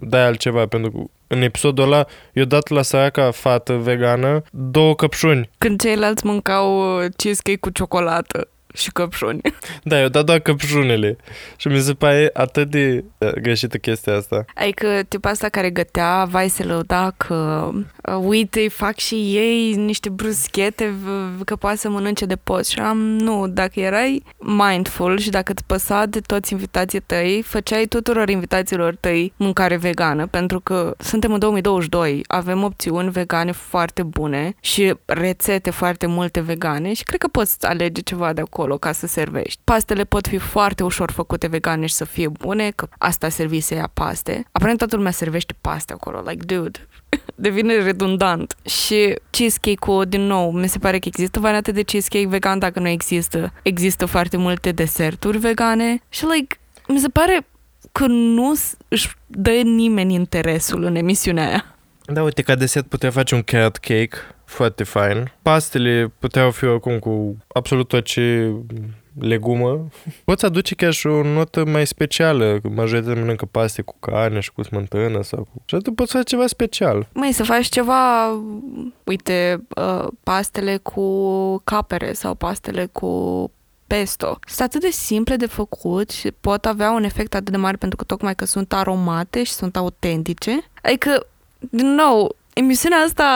dai 0.00 0.24
altceva, 0.24 0.66
pentru 0.66 0.90
că 0.90 0.98
în 1.26 1.42
episodul 1.42 1.84
ăla 1.84 2.06
i-a 2.32 2.44
dat 2.44 2.68
la 2.68 2.82
săraca 2.82 3.30
fată 3.30 3.72
vegană 3.72 4.42
două 4.50 4.94
căpșuni. 4.94 5.50
Când 5.58 5.80
ceilalți 5.80 6.26
mâncau 6.26 6.96
uh, 6.98 7.06
cheesecake 7.16 7.58
cu 7.58 7.70
ciocolată 7.70 8.48
și 8.74 8.90
căpșuni. 8.92 9.40
Da, 9.82 10.00
eu 10.00 10.08
dat 10.08 10.24
doar 10.24 10.38
căpșunele. 10.38 11.16
Și 11.56 11.68
mi 11.68 11.80
se 11.80 11.92
pare 11.92 12.30
atât 12.32 12.70
de 12.70 13.04
greșită 13.40 13.76
chestia 13.76 14.16
asta. 14.16 14.44
Adică 14.54 14.86
tipul 15.08 15.30
asta 15.30 15.48
care 15.48 15.70
gătea, 15.70 16.24
vai 16.24 16.48
se 16.48 16.64
lăuda 16.64 17.12
că 17.16 17.70
uh, 17.72 18.18
uite, 18.20 18.68
fac 18.68 18.96
și 18.96 19.14
ei 19.14 19.74
niște 19.74 20.08
bruschete 20.08 20.94
că 21.44 21.56
poate 21.56 21.76
să 21.76 21.88
mănânce 21.88 22.24
de 22.24 22.36
post. 22.36 22.70
Și 22.70 22.78
am, 22.78 22.98
nu, 22.98 23.46
dacă 23.48 23.80
erai 23.80 24.22
mindful 24.38 25.18
și 25.18 25.30
dacă 25.30 25.52
îți 25.52 25.64
păsa 25.64 26.06
de 26.06 26.20
toți 26.20 26.52
invitații 26.52 27.00
tăi, 27.00 27.42
făceai 27.46 27.84
tuturor 27.84 28.28
invitațiilor 28.28 28.96
tăi 29.00 29.32
mâncare 29.36 29.76
vegană, 29.76 30.26
pentru 30.26 30.60
că 30.60 30.94
suntem 30.98 31.32
în 31.32 31.38
2022, 31.38 32.24
avem 32.26 32.62
opțiuni 32.62 33.10
vegane 33.10 33.52
foarte 33.52 34.02
bune 34.02 34.54
și 34.60 34.94
rețete 35.04 35.70
foarte 35.70 36.06
multe 36.06 36.40
vegane 36.40 36.92
și 36.92 37.02
cred 37.02 37.20
că 37.20 37.28
poți 37.28 37.66
alege 37.66 38.00
ceva 38.00 38.32
de 38.32 38.40
acolo 38.40 38.57
ca 38.66 38.92
să 38.92 39.06
servești. 39.06 39.60
Pastele 39.64 40.04
pot 40.04 40.26
fi 40.26 40.38
foarte 40.38 40.82
ușor 40.82 41.10
făcute 41.10 41.46
vegane 41.46 41.86
și 41.86 41.94
să 41.94 42.04
fie 42.04 42.28
bune, 42.28 42.70
că 42.70 42.88
asta 42.98 43.28
servi 43.28 43.60
să 43.60 43.74
ia 43.74 43.90
paste. 43.94 44.46
Aparent 44.52 44.78
toată 44.78 44.96
lumea 44.96 45.10
servește 45.10 45.54
paste 45.60 45.92
acolo, 45.92 46.22
like, 46.26 46.54
dude, 46.54 46.88
devine 47.34 47.74
redundant. 47.74 48.54
Și 48.64 49.14
cheesecake-ul, 49.30 50.04
din 50.04 50.20
nou, 50.20 50.50
mi 50.50 50.68
se 50.68 50.78
pare 50.78 50.98
că 50.98 51.08
există 51.08 51.40
variante 51.40 51.72
de 51.72 51.82
cheesecake 51.82 52.28
vegan, 52.28 52.58
dacă 52.58 52.80
nu 52.80 52.88
există, 52.88 53.52
există 53.62 54.06
foarte 54.06 54.36
multe 54.36 54.72
deserturi 54.72 55.38
vegane 55.38 56.02
și, 56.08 56.24
like, 56.24 56.56
mi 56.88 56.98
se 56.98 57.08
pare 57.08 57.46
că 57.92 58.06
nu 58.06 58.54
își 58.88 59.08
dă 59.26 59.50
nimeni 59.50 60.14
interesul 60.14 60.82
în 60.84 60.94
emisiunea 60.94 61.46
aia. 61.48 61.77
Da, 62.12 62.22
uite, 62.22 62.42
ca 62.42 62.54
desert 62.54 62.86
putea 62.86 63.10
face 63.10 63.34
un 63.34 63.42
carrot 63.42 63.76
cake 63.76 64.16
foarte 64.44 64.84
fain. 64.84 65.32
Pastele 65.42 66.12
puteau 66.18 66.50
fi 66.50 66.64
oricum 66.64 66.98
cu 66.98 67.36
absolut 67.48 67.88
tot 67.88 68.04
ce 68.04 68.52
legumă, 69.20 69.88
poți 70.24 70.44
aduce 70.44 70.74
chiar 70.74 70.92
și 70.92 71.06
o 71.06 71.22
notă 71.22 71.64
mai 71.64 71.86
specială. 71.86 72.58
că 72.62 72.68
Majoritatea 72.68 73.20
mănâncă 73.20 73.46
paste 73.46 73.82
cu 73.82 73.96
carne 74.00 74.40
și 74.40 74.52
cu 74.52 74.62
smântână 74.62 75.22
sau 75.22 75.38
cu... 75.42 75.62
Și 75.64 75.74
atunci 75.74 75.96
poți 75.96 76.12
face 76.12 76.24
ceva 76.24 76.46
special. 76.46 77.08
Măi, 77.12 77.32
să 77.32 77.44
faci 77.44 77.66
ceva, 77.66 78.30
uite, 79.04 79.66
uh, 79.76 80.06
pastele 80.22 80.76
cu 80.76 81.60
capere 81.64 82.12
sau 82.12 82.34
pastele 82.34 82.86
cu 82.92 83.52
pesto. 83.86 84.38
Sunt 84.46 84.68
atât 84.68 84.80
de 84.80 84.90
simple 84.90 85.36
de 85.36 85.46
făcut 85.46 86.10
și 86.10 86.30
pot 86.40 86.64
avea 86.64 86.90
un 86.90 87.04
efect 87.04 87.34
atât 87.34 87.50
de 87.50 87.56
mare 87.56 87.76
pentru 87.76 87.96
că 87.96 88.04
tocmai 88.04 88.34
că 88.34 88.44
sunt 88.44 88.72
aromate 88.72 89.42
și 89.42 89.52
sunt 89.52 89.76
autentice. 89.76 90.60
Adică, 90.82 91.26
din 91.58 91.94
nou, 91.94 92.36
emisiunea 92.52 92.98
asta 92.98 93.26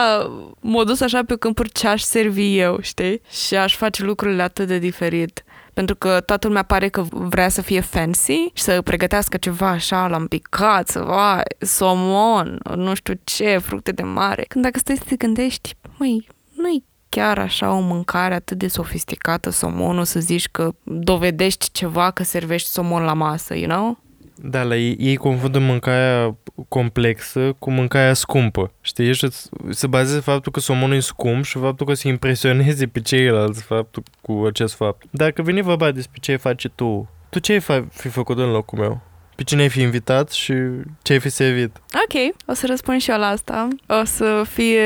m-a 0.59 0.83
dus 0.83 1.01
așa 1.01 1.23
pe 1.23 1.35
câmpuri 1.35 1.71
ce 1.71 1.87
aș 1.87 2.01
servi 2.01 2.57
eu, 2.57 2.77
știi? 2.81 3.21
Și 3.29 3.55
aș 3.55 3.75
face 3.75 4.03
lucrurile 4.03 4.41
atât 4.41 4.67
de 4.67 4.77
diferit. 4.77 5.43
Pentru 5.73 5.95
că 5.95 6.19
toată 6.25 6.47
lumea 6.47 6.63
pare 6.63 6.89
că 6.89 7.05
vrea 7.09 7.49
să 7.49 7.61
fie 7.61 7.79
fancy 7.81 8.51
și 8.53 8.63
să 8.63 8.81
pregătească 8.81 9.37
ceva 9.37 9.67
așa 9.67 10.07
la 10.07 10.17
împicat, 10.17 10.87
să 10.87 10.99
vai, 10.99 11.43
somon, 11.59 12.59
nu 12.75 12.93
știu 12.93 13.13
ce, 13.23 13.57
fructe 13.57 13.91
de 13.91 14.03
mare. 14.03 14.45
Când 14.47 14.63
dacă 14.63 14.79
stai 14.79 14.95
să 14.95 15.03
te 15.07 15.15
gândești, 15.15 15.75
măi, 15.97 16.27
nu-i 16.55 16.83
chiar 17.09 17.39
așa 17.39 17.71
o 17.71 17.79
mâncare 17.79 18.33
atât 18.33 18.57
de 18.57 18.67
sofisticată 18.67 19.49
somonul 19.49 20.03
să 20.03 20.19
zici 20.19 20.47
că 20.51 20.73
dovedești 20.83 21.71
ceva 21.71 22.11
că 22.11 22.23
servești 22.23 22.69
somon 22.69 23.03
la 23.03 23.13
masă, 23.13 23.55
you 23.55 23.67
know? 23.67 23.97
Da, 24.35 24.63
la 24.63 24.75
ei, 24.75 24.95
ei 24.99 25.15
confundă 25.15 25.59
mâncarea 25.59 26.35
complexă 26.67 27.55
cu 27.59 27.71
mâncarea 27.71 28.13
scumpă. 28.13 28.71
Știi? 28.81 29.13
Și 29.13 29.23
îți- 29.23 29.49
se 29.69 29.87
bazează 29.87 30.21
faptul 30.21 30.51
că 30.51 30.59
somonul 30.59 30.95
e 30.95 30.99
scump 30.99 31.43
și 31.43 31.57
faptul 31.59 31.85
că 31.85 31.93
se 31.93 32.07
impresioneze 32.07 32.87
pe 32.87 33.01
ceilalți 33.01 33.63
faptul, 33.63 34.03
cu 34.21 34.43
acest 34.47 34.73
fapt. 34.73 35.05
Dacă 35.09 35.41
vine 35.41 35.61
vorba 35.61 35.91
despre 35.91 36.17
ce 36.21 36.31
ai 36.31 36.37
face 36.37 36.69
tu, 36.69 37.09
tu 37.29 37.39
ce 37.39 37.51
ai 37.51 37.59
fa- 37.61 37.87
fi 37.91 38.07
făcut 38.09 38.37
în 38.37 38.51
locul 38.51 38.79
meu? 38.79 39.01
Pe 39.35 39.43
cine 39.43 39.61
ai 39.61 39.69
fi 39.69 39.81
invitat 39.81 40.31
și 40.31 40.53
ce 41.01 41.13
ai 41.13 41.19
fi 41.19 41.29
servit? 41.29 41.77
Ok, 41.77 42.35
o 42.45 42.53
să 42.53 42.65
răspund 42.67 43.01
și 43.01 43.11
eu 43.11 43.17
la 43.17 43.27
asta. 43.27 43.67
O 43.87 44.03
să 44.03 44.43
fie 44.49 44.81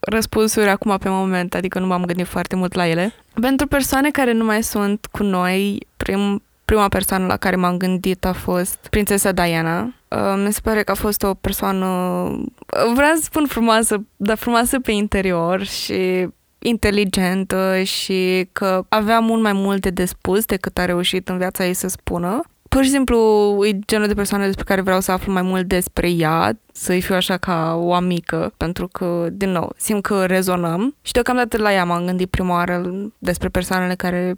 răspunsuri 0.00 0.68
acum 0.68 0.96
pe 0.98 1.08
moment, 1.08 1.54
adică 1.54 1.78
nu 1.78 1.86
m-am 1.86 2.04
gândit 2.04 2.26
foarte 2.26 2.56
mult 2.56 2.74
la 2.74 2.86
ele. 2.88 3.12
Pentru 3.40 3.66
persoane 3.66 4.10
care 4.10 4.32
nu 4.32 4.44
mai 4.44 4.62
sunt 4.62 5.06
cu 5.10 5.22
noi, 5.22 5.86
prim, 5.96 6.42
prima 6.68 6.88
persoană 6.88 7.26
la 7.26 7.36
care 7.36 7.56
m-am 7.56 7.76
gândit 7.76 8.24
a 8.24 8.32
fost 8.32 8.86
prințesa 8.90 9.32
Diana. 9.32 9.94
Uh, 10.08 10.42
mi 10.44 10.52
se 10.52 10.60
pare 10.62 10.82
că 10.82 10.90
a 10.90 10.94
fost 10.94 11.22
o 11.22 11.34
persoană, 11.34 11.86
uh, 11.86 12.92
vreau 12.94 13.14
să 13.14 13.22
spun 13.22 13.46
frumoasă, 13.46 14.04
dar 14.16 14.36
frumoasă 14.36 14.80
pe 14.80 14.92
interior 14.92 15.62
și 15.64 16.28
inteligentă 16.58 17.82
și 17.82 18.48
că 18.52 18.84
avea 18.88 19.20
mult 19.20 19.42
mai 19.42 19.52
multe 19.52 19.90
de 19.90 20.04
spus 20.04 20.44
decât 20.44 20.78
a 20.78 20.84
reușit 20.84 21.28
în 21.28 21.38
viața 21.38 21.66
ei 21.66 21.74
să 21.74 21.88
spună. 21.88 22.40
Pur 22.68 22.82
și 22.82 22.90
simplu 22.90 23.18
e 23.66 23.78
genul 23.86 24.06
de 24.06 24.14
persoană 24.14 24.44
despre 24.44 24.64
care 24.64 24.80
vreau 24.80 25.00
să 25.00 25.12
aflu 25.12 25.32
mai 25.32 25.42
mult 25.42 25.66
despre 25.66 26.10
ea, 26.10 26.58
să-i 26.72 27.00
fiu 27.00 27.14
așa 27.14 27.36
ca 27.36 27.74
o 27.76 27.94
amică, 27.94 28.52
pentru 28.56 28.88
că, 28.88 29.26
din 29.32 29.50
nou, 29.50 29.72
simt 29.76 30.02
că 30.02 30.24
rezonăm 30.24 30.96
și 31.02 31.12
deocamdată 31.12 31.56
la 31.56 31.72
ea 31.72 31.84
m-am 31.84 32.04
gândit 32.04 32.30
prima 32.30 32.54
oară 32.54 32.90
despre 33.18 33.48
persoanele 33.48 33.94
care 33.94 34.34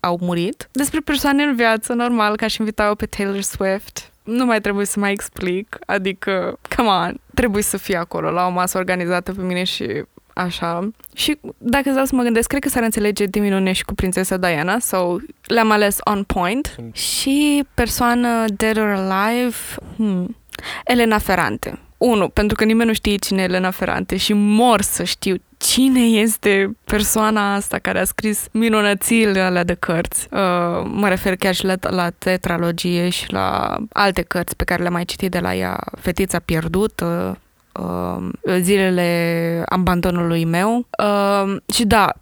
au 0.00 0.18
murit. 0.20 0.68
Despre 0.72 1.00
persoane 1.00 1.42
în 1.42 1.54
viață, 1.54 1.92
normal, 1.92 2.36
ca 2.36 2.46
și 2.46 2.60
invitau 2.60 2.94
pe 2.94 3.06
Taylor 3.06 3.40
Swift. 3.40 4.12
Nu 4.24 4.44
mai 4.44 4.60
trebuie 4.60 4.86
să 4.86 4.98
mai 4.98 5.12
explic, 5.12 5.78
adică, 5.86 6.58
come 6.76 6.88
on, 6.88 7.20
trebuie 7.34 7.62
să 7.62 7.76
fie 7.76 7.96
acolo 7.96 8.30
la 8.30 8.46
o 8.46 8.50
masă 8.50 8.78
organizată 8.78 9.32
pe 9.32 9.42
mine 9.42 9.64
și 9.64 10.04
așa. 10.34 10.90
Și 11.14 11.38
dacă 11.58 11.90
stau 11.90 12.04
să 12.04 12.14
mă 12.14 12.22
gândesc, 12.22 12.48
cred 12.48 12.62
că 12.62 12.68
s-ar 12.68 12.82
înțelege 12.82 13.24
de 13.24 13.40
minune 13.40 13.72
și 13.72 13.84
cu 13.84 13.94
prințesa 13.94 14.36
Diana 14.36 14.78
sau 14.78 15.20
le-am 15.42 15.70
ales 15.70 15.96
on 16.00 16.22
point. 16.22 16.76
Și 16.92 17.64
persoană 17.74 18.44
dead 18.56 18.76
or 18.76 18.88
alive, 18.88 19.56
hmm, 19.96 20.36
Elena 20.84 21.18
Ferrante. 21.18 21.78
Unu, 21.96 22.28
pentru 22.28 22.56
că 22.56 22.64
nimeni 22.64 22.88
nu 22.88 22.94
știe 22.94 23.16
cine 23.16 23.42
e 23.42 23.44
Elena 23.44 23.70
Ferrante 23.70 24.16
și 24.16 24.32
mor 24.32 24.80
să 24.80 25.02
știu 25.02 25.34
cine 25.60 26.00
este 26.00 26.76
persoana 26.84 27.54
asta 27.54 27.78
care 27.78 28.00
a 28.00 28.04
scris 28.04 28.48
minunățiile 28.52 29.40
alea 29.40 29.64
de 29.64 29.74
cărți. 29.74 30.28
Uh, 30.30 30.38
mă 30.84 31.08
refer 31.08 31.36
chiar 31.36 31.54
și 31.54 31.64
la, 31.64 31.74
la 31.80 32.10
tetralogie 32.10 33.08
și 33.08 33.32
la 33.32 33.76
alte 33.92 34.22
cărți 34.22 34.56
pe 34.56 34.64
care 34.64 34.80
le-am 34.80 34.92
mai 34.92 35.04
citit 35.04 35.30
de 35.30 35.38
la 35.38 35.54
ea. 35.54 35.78
Fetița 35.98 36.38
pierdută, 36.38 37.38
uh, 37.72 38.56
zilele 38.60 39.62
abandonului 39.66 40.44
meu. 40.44 40.86
Uh, 40.98 41.56
și 41.74 41.84
da, 41.84 42.12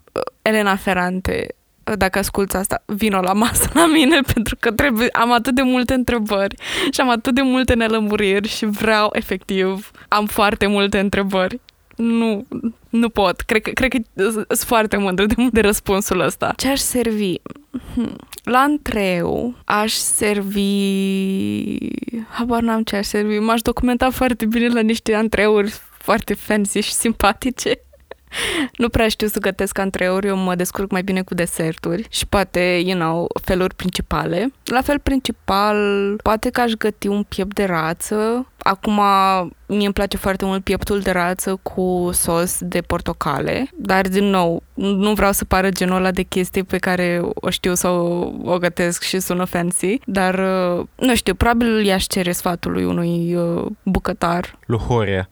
Elena 0.41 0.75
Ferrante, 0.75 1.47
dacă 1.97 2.19
asculți 2.19 2.55
asta, 2.55 2.83
vino 2.85 3.19
la 3.19 3.33
masă 3.33 3.69
la 3.73 3.87
mine 3.87 4.19
pentru 4.33 4.55
că 4.59 4.71
trebuie, 4.71 5.07
am 5.11 5.31
atât 5.31 5.55
de 5.55 5.61
multe 5.61 5.93
întrebări 5.93 6.55
și 6.91 7.01
am 7.01 7.09
atât 7.09 7.35
de 7.35 7.41
multe 7.41 7.73
nelămuriri 7.73 8.47
și 8.47 8.65
vreau 8.65 9.09
efectiv, 9.13 9.91
am 10.07 10.25
foarte 10.25 10.67
multe 10.67 10.99
întrebări. 10.99 11.59
Nu, 11.99 12.47
nu 12.89 13.09
pot. 13.09 13.41
Cred 13.41 13.61
că, 13.61 13.69
cred 13.69 13.91
că 13.91 13.97
sunt 14.25 14.47
foarte 14.59 14.97
mândră 14.97 15.25
de, 15.25 15.35
de 15.51 15.61
răspunsul 15.61 16.19
ăsta. 16.19 16.53
Ce 16.57 16.67
aș 16.67 16.79
servi? 16.79 17.33
Hmm. 17.93 18.15
La 18.43 18.59
întreu 18.59 19.55
aș 19.65 19.93
servi... 19.93 21.77
Habar 22.29 22.61
n-am 22.61 22.83
ce 22.83 22.95
aș 22.95 23.05
servi. 23.05 23.37
M-aș 23.37 23.61
documenta 23.61 24.09
foarte 24.09 24.45
bine 24.45 24.67
la 24.67 24.81
niște 24.81 25.13
antreuri 25.13 25.73
foarte 25.97 26.33
fancy 26.33 26.79
și 26.79 26.91
simpatice. 26.91 27.79
Nu 28.73 28.89
prea 28.89 29.07
știu 29.07 29.27
să 29.27 29.39
gătesc 29.39 29.77
antreuri, 29.77 30.27
eu 30.27 30.37
mă 30.37 30.55
descurc 30.55 30.91
mai 30.91 31.01
bine 31.01 31.21
cu 31.21 31.33
deserturi 31.33 32.07
și 32.09 32.27
poate, 32.27 32.81
you 32.85 32.99
know, 32.99 33.27
feluri 33.41 33.75
principale. 33.75 34.51
La 34.63 34.81
fel 34.81 34.99
principal, 34.99 35.77
poate 36.23 36.49
că 36.49 36.61
aș 36.61 36.71
găti 36.71 37.07
un 37.07 37.23
piept 37.23 37.53
de 37.53 37.65
rață. 37.65 38.47
Acum, 38.57 39.01
mie 39.65 39.85
îmi 39.85 39.93
place 39.93 40.17
foarte 40.17 40.45
mult 40.45 40.63
pieptul 40.63 40.99
de 40.99 41.11
rață 41.11 41.59
cu 41.63 42.09
sos 42.11 42.57
de 42.59 42.81
portocale, 42.81 43.69
dar, 43.75 44.07
din 44.07 44.23
nou, 44.23 44.63
nu 44.73 45.13
vreau 45.13 45.31
să 45.31 45.45
pară 45.45 45.69
genul 45.69 45.95
ăla 45.95 46.11
de 46.11 46.21
chestii 46.21 46.63
pe 46.63 46.77
care 46.77 47.21
o 47.33 47.49
știu 47.49 47.73
să 47.73 47.87
o, 47.87 48.31
o 48.43 48.57
gătesc 48.57 49.03
și 49.03 49.19
sună 49.19 49.45
fancy, 49.45 49.99
dar, 50.05 50.33
uh, 50.33 50.85
nu 50.95 51.15
știu, 51.15 51.33
probabil 51.33 51.85
i-aș 51.85 52.05
cere 52.05 52.31
sfatului 52.31 52.85
unui 52.85 53.35
uh, 53.35 53.65
bucătar 53.83 54.57
Luhoria. 54.65 55.29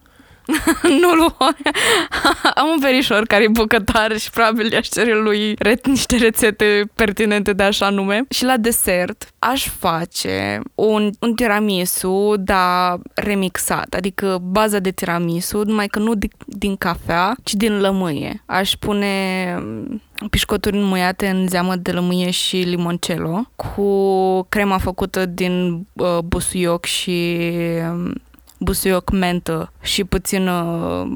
nu 1.01 1.13
lui 1.15 1.33
Am 2.59 2.67
un 2.67 2.79
verișor 2.79 3.25
care 3.25 3.43
e 3.43 3.47
bucătar 3.47 4.17
și 4.17 4.29
probabil 4.29 4.71
i-aș 4.71 4.87
cere 4.87 5.15
lui 5.15 5.55
re- 5.59 5.79
niște 5.83 6.17
rețete 6.17 6.89
pertinente 6.95 7.53
de 7.53 7.63
așa 7.63 7.89
nume. 7.89 8.25
Și 8.29 8.43
la 8.43 8.57
desert 8.57 9.29
aș 9.39 9.67
face 9.67 10.61
un, 10.75 11.11
un 11.19 11.33
tiramisu, 11.33 12.33
dar 12.37 12.99
remixat, 13.13 13.93
adică 13.93 14.39
baza 14.41 14.79
de 14.79 14.91
tiramisu, 14.91 15.63
numai 15.65 15.87
că 15.87 15.99
nu 15.99 16.15
din, 16.15 16.31
din 16.45 16.75
cafea, 16.75 17.35
ci 17.43 17.53
din 17.53 17.79
lămâie. 17.79 18.43
Aș 18.45 18.75
pune 18.75 19.55
mm, 19.59 20.01
pișcoturi 20.29 20.77
înmuiate 20.77 21.27
în 21.27 21.47
zeamă 21.47 21.75
de 21.75 21.91
lămâie 21.91 22.29
și 22.29 22.55
limoncello 22.55 23.51
cu 23.55 24.41
crema 24.49 24.77
făcută 24.77 25.25
din 25.25 25.85
uh, 25.93 26.17
busuioc 26.23 26.85
și 26.85 27.37
um, 27.91 28.13
busuioc 28.57 29.11
mentă 29.11 29.71
și 29.81 30.03
puțin 30.03 30.47
uh, 30.47 31.07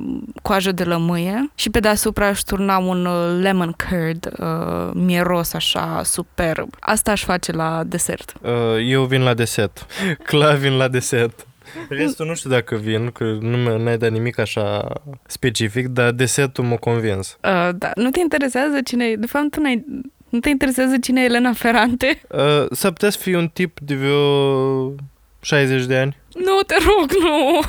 coajă 0.41 0.71
de 0.71 0.83
lămâie 0.83 1.51
și 1.55 1.69
pe 1.69 1.79
deasupra 1.79 2.27
aș 2.27 2.39
turna 2.39 2.77
un 2.77 3.05
uh, 3.05 3.39
lemon 3.41 3.75
curd 3.89 4.29
uh, 4.39 4.91
mieros 4.93 5.53
așa 5.53 6.01
superb. 6.03 6.69
Asta 6.79 7.11
aș 7.11 7.23
face 7.23 7.51
la 7.51 7.83
desert. 7.85 8.33
Uh, 8.41 8.49
eu 8.87 9.03
vin 9.03 9.21
la 9.21 9.33
desert. 9.33 9.85
Clar 10.23 10.55
vin 10.55 10.77
la 10.77 10.87
desert. 10.87 11.45
Restul 11.89 12.25
nu 12.25 12.35
știu 12.35 12.49
dacă 12.49 12.75
vin, 12.75 13.09
că 13.11 13.23
nu 13.23 13.57
mi- 13.57 13.83
n-ai 13.83 13.97
dat 13.97 14.11
nimic 14.11 14.39
așa 14.39 14.93
specific, 15.25 15.87
dar 15.87 16.11
desertul 16.11 16.63
m-a 16.63 16.75
convins. 16.75 17.37
Uh, 17.43 17.69
da, 17.75 17.91
nu 17.95 18.09
te 18.09 18.19
interesează 18.19 18.81
cine 18.83 19.05
e? 19.05 19.15
De 19.15 19.25
fapt, 19.27 19.49
tu 19.51 19.61
n-ai, 19.61 19.85
nu 20.29 20.39
te 20.39 20.49
interesează 20.49 20.97
cine 20.97 21.21
e 21.21 21.25
Elena 21.25 21.53
Ferrante? 21.53 22.21
Uh, 22.29 22.65
s-ar 22.71 22.91
putea 22.91 23.09
să 23.09 23.17
fii 23.17 23.33
un 23.35 23.47
tip 23.47 23.79
de 23.79 23.95
vreo 23.95 24.93
60 25.41 25.85
de 25.85 25.97
ani. 25.97 26.17
Nu, 26.33 26.59
te 26.65 26.75
rog, 26.85 27.11
nu! 27.11 27.59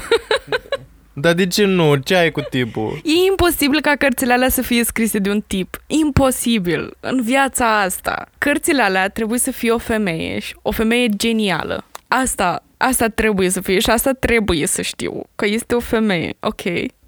Dar 1.13 1.33
de 1.33 1.47
ce 1.47 1.65
nu? 1.65 1.97
Ce 1.97 2.17
ai 2.17 2.31
cu 2.31 2.41
tipul? 2.41 3.01
E 3.05 3.27
imposibil 3.31 3.81
ca 3.81 3.95
cărțile 3.97 4.33
alea 4.33 4.49
să 4.49 4.63
fie 4.63 4.85
scrise 4.85 5.19
de 5.19 5.31
un 5.31 5.41
tip. 5.47 5.83
Imposibil. 5.87 6.97
În 7.01 7.23
viața 7.23 7.81
asta. 7.81 8.29
Cărțile 8.39 8.83
alea 8.83 9.09
trebuie 9.09 9.39
să 9.39 9.51
fie 9.51 9.71
o 9.71 9.79
femeie 9.79 10.39
și 10.39 10.57
o 10.63 10.71
femeie 10.71 11.09
genială. 11.17 11.85
Asta, 12.09 12.65
asta 12.77 13.09
trebuie 13.09 13.49
să 13.49 13.61
fie 13.61 13.79
și 13.79 13.91
asta 13.91 14.13
trebuie 14.13 14.67
să 14.67 14.83
știu. 14.83 15.23
Că 15.35 15.47
este 15.47 15.75
o 15.75 15.81
femeie, 15.81 16.35
ok? 16.41 16.63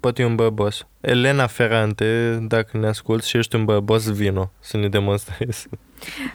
Poate 0.05 0.21
e 0.21 0.25
un 0.25 0.35
bărbos. 0.35 0.87
Elena 1.01 1.47
Ferrante, 1.47 2.39
dacă 2.47 2.77
ne 2.77 2.87
asculti 2.87 3.27
și 3.27 3.37
ești 3.37 3.55
un 3.55 3.65
bărbos, 3.65 4.11
vino 4.11 4.51
să 4.59 4.77
ne 4.77 4.87
demonstrezi. 4.87 5.67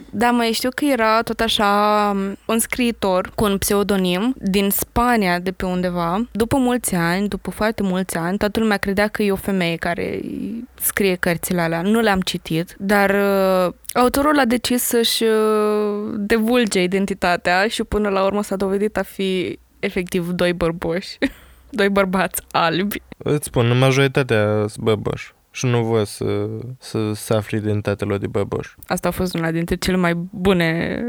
Da, 0.09 0.31
mai 0.31 0.51
știu 0.51 0.69
că 0.75 0.85
era 0.85 1.21
tot 1.21 1.39
așa 1.39 2.11
um, 2.13 2.37
un 2.45 2.59
scriitor 2.59 3.31
cu 3.35 3.43
un 3.43 3.57
pseudonim 3.57 4.35
din 4.37 4.69
Spania 4.69 5.39
de 5.39 5.51
pe 5.51 5.65
undeva. 5.65 6.27
După 6.31 6.57
mulți 6.57 6.95
ani, 6.95 7.27
după 7.27 7.51
foarte 7.51 7.83
mulți 7.83 8.17
ani, 8.17 8.37
toată 8.37 8.59
lumea 8.59 8.77
credea 8.77 9.07
că 9.07 9.23
e 9.23 9.31
o 9.31 9.35
femeie 9.35 9.75
care 9.75 10.19
scrie 10.75 11.15
cărțile 11.15 11.61
alea. 11.61 11.81
Nu 11.81 11.99
le-am 11.99 12.21
citit, 12.21 12.75
dar 12.77 13.09
uh, 13.09 13.73
autorul 13.93 14.39
a 14.39 14.45
decis 14.45 14.81
să-și 14.81 15.23
uh, 15.23 16.13
devulge 16.17 16.81
identitatea 16.81 17.67
și 17.67 17.83
până 17.83 18.09
la 18.09 18.23
urmă 18.23 18.43
s-a 18.43 18.55
dovedit 18.55 18.97
a 18.97 19.03
fi 19.03 19.59
efectiv 19.79 20.29
doi 20.29 20.53
bărboși, 20.53 21.17
doi 21.71 21.89
bărbați 21.89 22.41
albi. 22.51 23.01
Îți 23.17 23.45
spun, 23.45 23.77
majoritatea 23.77 24.65
sunt 24.67 24.83
băboși 24.83 25.33
și 25.51 25.65
nu 25.65 25.83
vă 25.83 26.03
să, 26.03 26.47
să, 26.79 27.11
să 27.13 27.33
afli 27.33 27.57
identitatea 27.57 28.07
lor 28.07 28.17
de 28.17 28.27
băboș. 28.27 28.73
Asta 28.87 29.07
a 29.07 29.11
fost 29.11 29.33
una 29.33 29.51
dintre 29.51 29.75
cele 29.75 29.97
mai 29.97 30.13
bune 30.31 31.03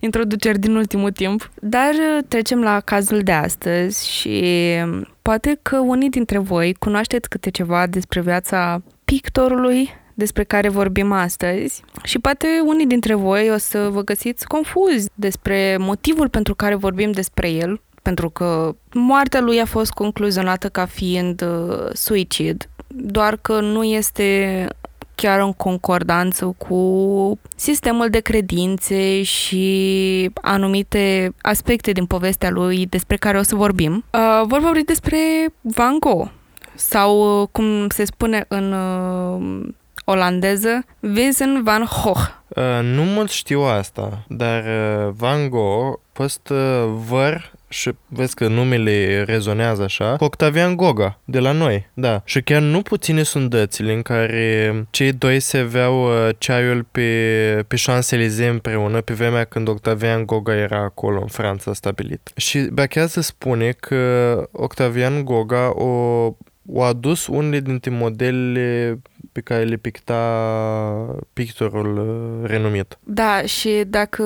introduceri 0.00 0.58
din 0.58 0.74
ultimul 0.74 1.10
timp. 1.10 1.50
Dar 1.60 1.90
uh, 1.92 2.24
trecem 2.28 2.62
la 2.62 2.80
cazul 2.80 3.20
de 3.20 3.32
astăzi 3.32 4.10
și 4.10 4.44
um, 4.84 5.08
poate 5.22 5.58
că 5.62 5.78
unii 5.78 6.10
dintre 6.10 6.38
voi 6.38 6.74
cunoașteți 6.74 7.28
câte 7.28 7.50
ceva 7.50 7.86
despre 7.86 8.20
viața 8.20 8.82
pictorului 9.04 9.88
despre 10.14 10.44
care 10.44 10.68
vorbim 10.68 11.12
astăzi 11.12 11.82
și 12.02 12.18
poate 12.18 12.46
unii 12.64 12.86
dintre 12.86 13.14
voi 13.14 13.50
o 13.50 13.56
să 13.56 13.88
vă 13.92 14.02
găsiți 14.02 14.46
confuzi 14.46 15.08
despre 15.14 15.76
motivul 15.78 16.28
pentru 16.28 16.54
care 16.54 16.74
vorbim 16.74 17.10
despre 17.10 17.50
el, 17.50 17.80
pentru 18.06 18.30
că 18.30 18.74
moartea 18.92 19.40
lui 19.40 19.60
a 19.60 19.64
fost 19.64 19.92
concluzionată 19.92 20.68
ca 20.68 20.84
fiind 20.84 21.42
uh, 21.42 21.88
suicid, 21.92 22.68
doar 22.88 23.36
că 23.36 23.60
nu 23.60 23.84
este 23.84 24.66
chiar 25.14 25.40
în 25.40 25.52
concordanță 25.52 26.54
cu 26.58 27.38
sistemul 27.56 28.08
de 28.08 28.20
credințe 28.20 29.22
și 29.22 30.30
anumite 30.34 31.34
aspecte 31.40 31.92
din 31.92 32.06
povestea 32.06 32.50
lui 32.50 32.86
despre 32.86 33.16
care 33.16 33.38
o 33.38 33.42
să 33.42 33.54
vorbim. 33.54 34.04
Uh, 34.12 34.42
vor 34.46 34.60
vorbi 34.60 34.82
despre 34.82 35.18
Van 35.60 35.98
Gogh 35.98 36.28
sau 36.74 37.40
uh, 37.40 37.48
cum 37.52 37.88
se 37.88 38.04
spune 38.04 38.44
în 38.48 38.72
uh, 38.72 39.68
olandeză, 40.04 40.84
Vincent 41.00 41.62
van 41.64 41.88
Gogh. 42.02 42.18
Uh, 42.48 42.82
nu 42.82 43.02
mult 43.02 43.30
știu 43.30 43.60
asta, 43.60 44.24
dar 44.28 44.64
uh, 44.64 45.12
Van 45.16 45.48
Gogh 45.48 45.92
a 45.92 46.00
fost 46.12 46.48
uh, 46.48 46.84
văr 47.08 47.55
și 47.68 47.90
vezi 48.08 48.34
că 48.34 48.48
numele 48.48 49.22
rezonează 49.22 49.82
așa, 49.82 50.16
Octavian 50.18 50.76
Goga, 50.76 51.20
de 51.24 51.38
la 51.38 51.52
noi, 51.52 51.90
da. 51.94 52.22
Și 52.24 52.42
chiar 52.42 52.62
nu 52.62 52.82
puține 52.82 53.22
sunt 53.22 53.50
dățile 53.50 53.92
în 53.92 54.02
care 54.02 54.86
cei 54.90 55.12
doi 55.12 55.40
se 55.40 55.58
aveau 55.58 56.04
uh, 56.04 56.28
ceaiul 56.38 56.86
pe, 56.92 57.64
pe 57.68 57.76
Champs-Élysées 57.76 58.50
împreună, 58.50 59.00
pe 59.00 59.14
vremea 59.14 59.44
când 59.44 59.68
Octavian 59.68 60.26
Goga 60.26 60.54
era 60.56 60.78
acolo, 60.82 61.20
în 61.20 61.26
Franța, 61.26 61.72
stabilit. 61.72 62.30
Și 62.36 62.58
ba 62.58 62.86
chiar 62.86 63.06
se 63.06 63.20
spune 63.20 63.70
că 63.70 64.48
Octavian 64.52 65.24
Goga 65.24 65.72
o, 65.74 65.90
o 66.72 66.82
adus 66.82 67.26
unele 67.26 67.60
dintre 67.60 67.90
modelele 67.90 68.98
pe 69.36 69.42
care 69.42 69.64
le 69.64 69.76
picta 69.76 70.20
pictorul 71.32 71.98
uh, 71.98 72.48
renumit. 72.48 72.98
Da, 73.04 73.42
și 73.42 73.84
dacă 73.86 74.24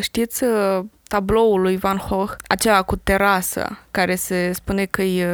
știți 0.00 0.44
uh, 0.44 0.80
tabloul 1.08 1.60
lui 1.60 1.76
Van 1.76 2.02
Gogh, 2.08 2.32
aceea 2.48 2.82
cu 2.82 2.96
terasă, 2.96 3.78
care 3.90 4.14
se 4.14 4.52
spune 4.52 4.84
că 4.84 5.02
e, 5.02 5.26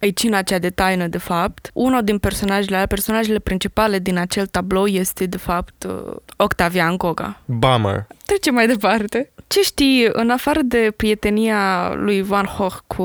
e 0.00 0.10
cina 0.10 0.42
cea 0.42 0.58
de 0.58 0.70
taină, 0.70 1.06
de 1.06 1.18
fapt. 1.18 1.70
Unul 1.72 2.02
din 2.04 2.18
personajele, 2.18 2.86
personajele 2.86 3.38
principale 3.38 3.98
din 3.98 4.18
acel 4.18 4.46
tablou 4.46 4.86
este, 4.86 5.26
de 5.26 5.36
fapt, 5.38 5.86
Octavian 6.36 6.96
Goga. 6.96 7.40
Bummer. 7.44 8.06
Trecem 8.26 8.54
mai 8.54 8.66
departe. 8.66 9.32
Ce 9.48 9.62
știi, 9.62 10.08
în 10.12 10.30
afară 10.30 10.60
de 10.64 10.92
prietenia 10.96 11.92
lui 11.94 12.22
Van 12.22 12.48
Gogh 12.58 12.74
cu 12.86 13.02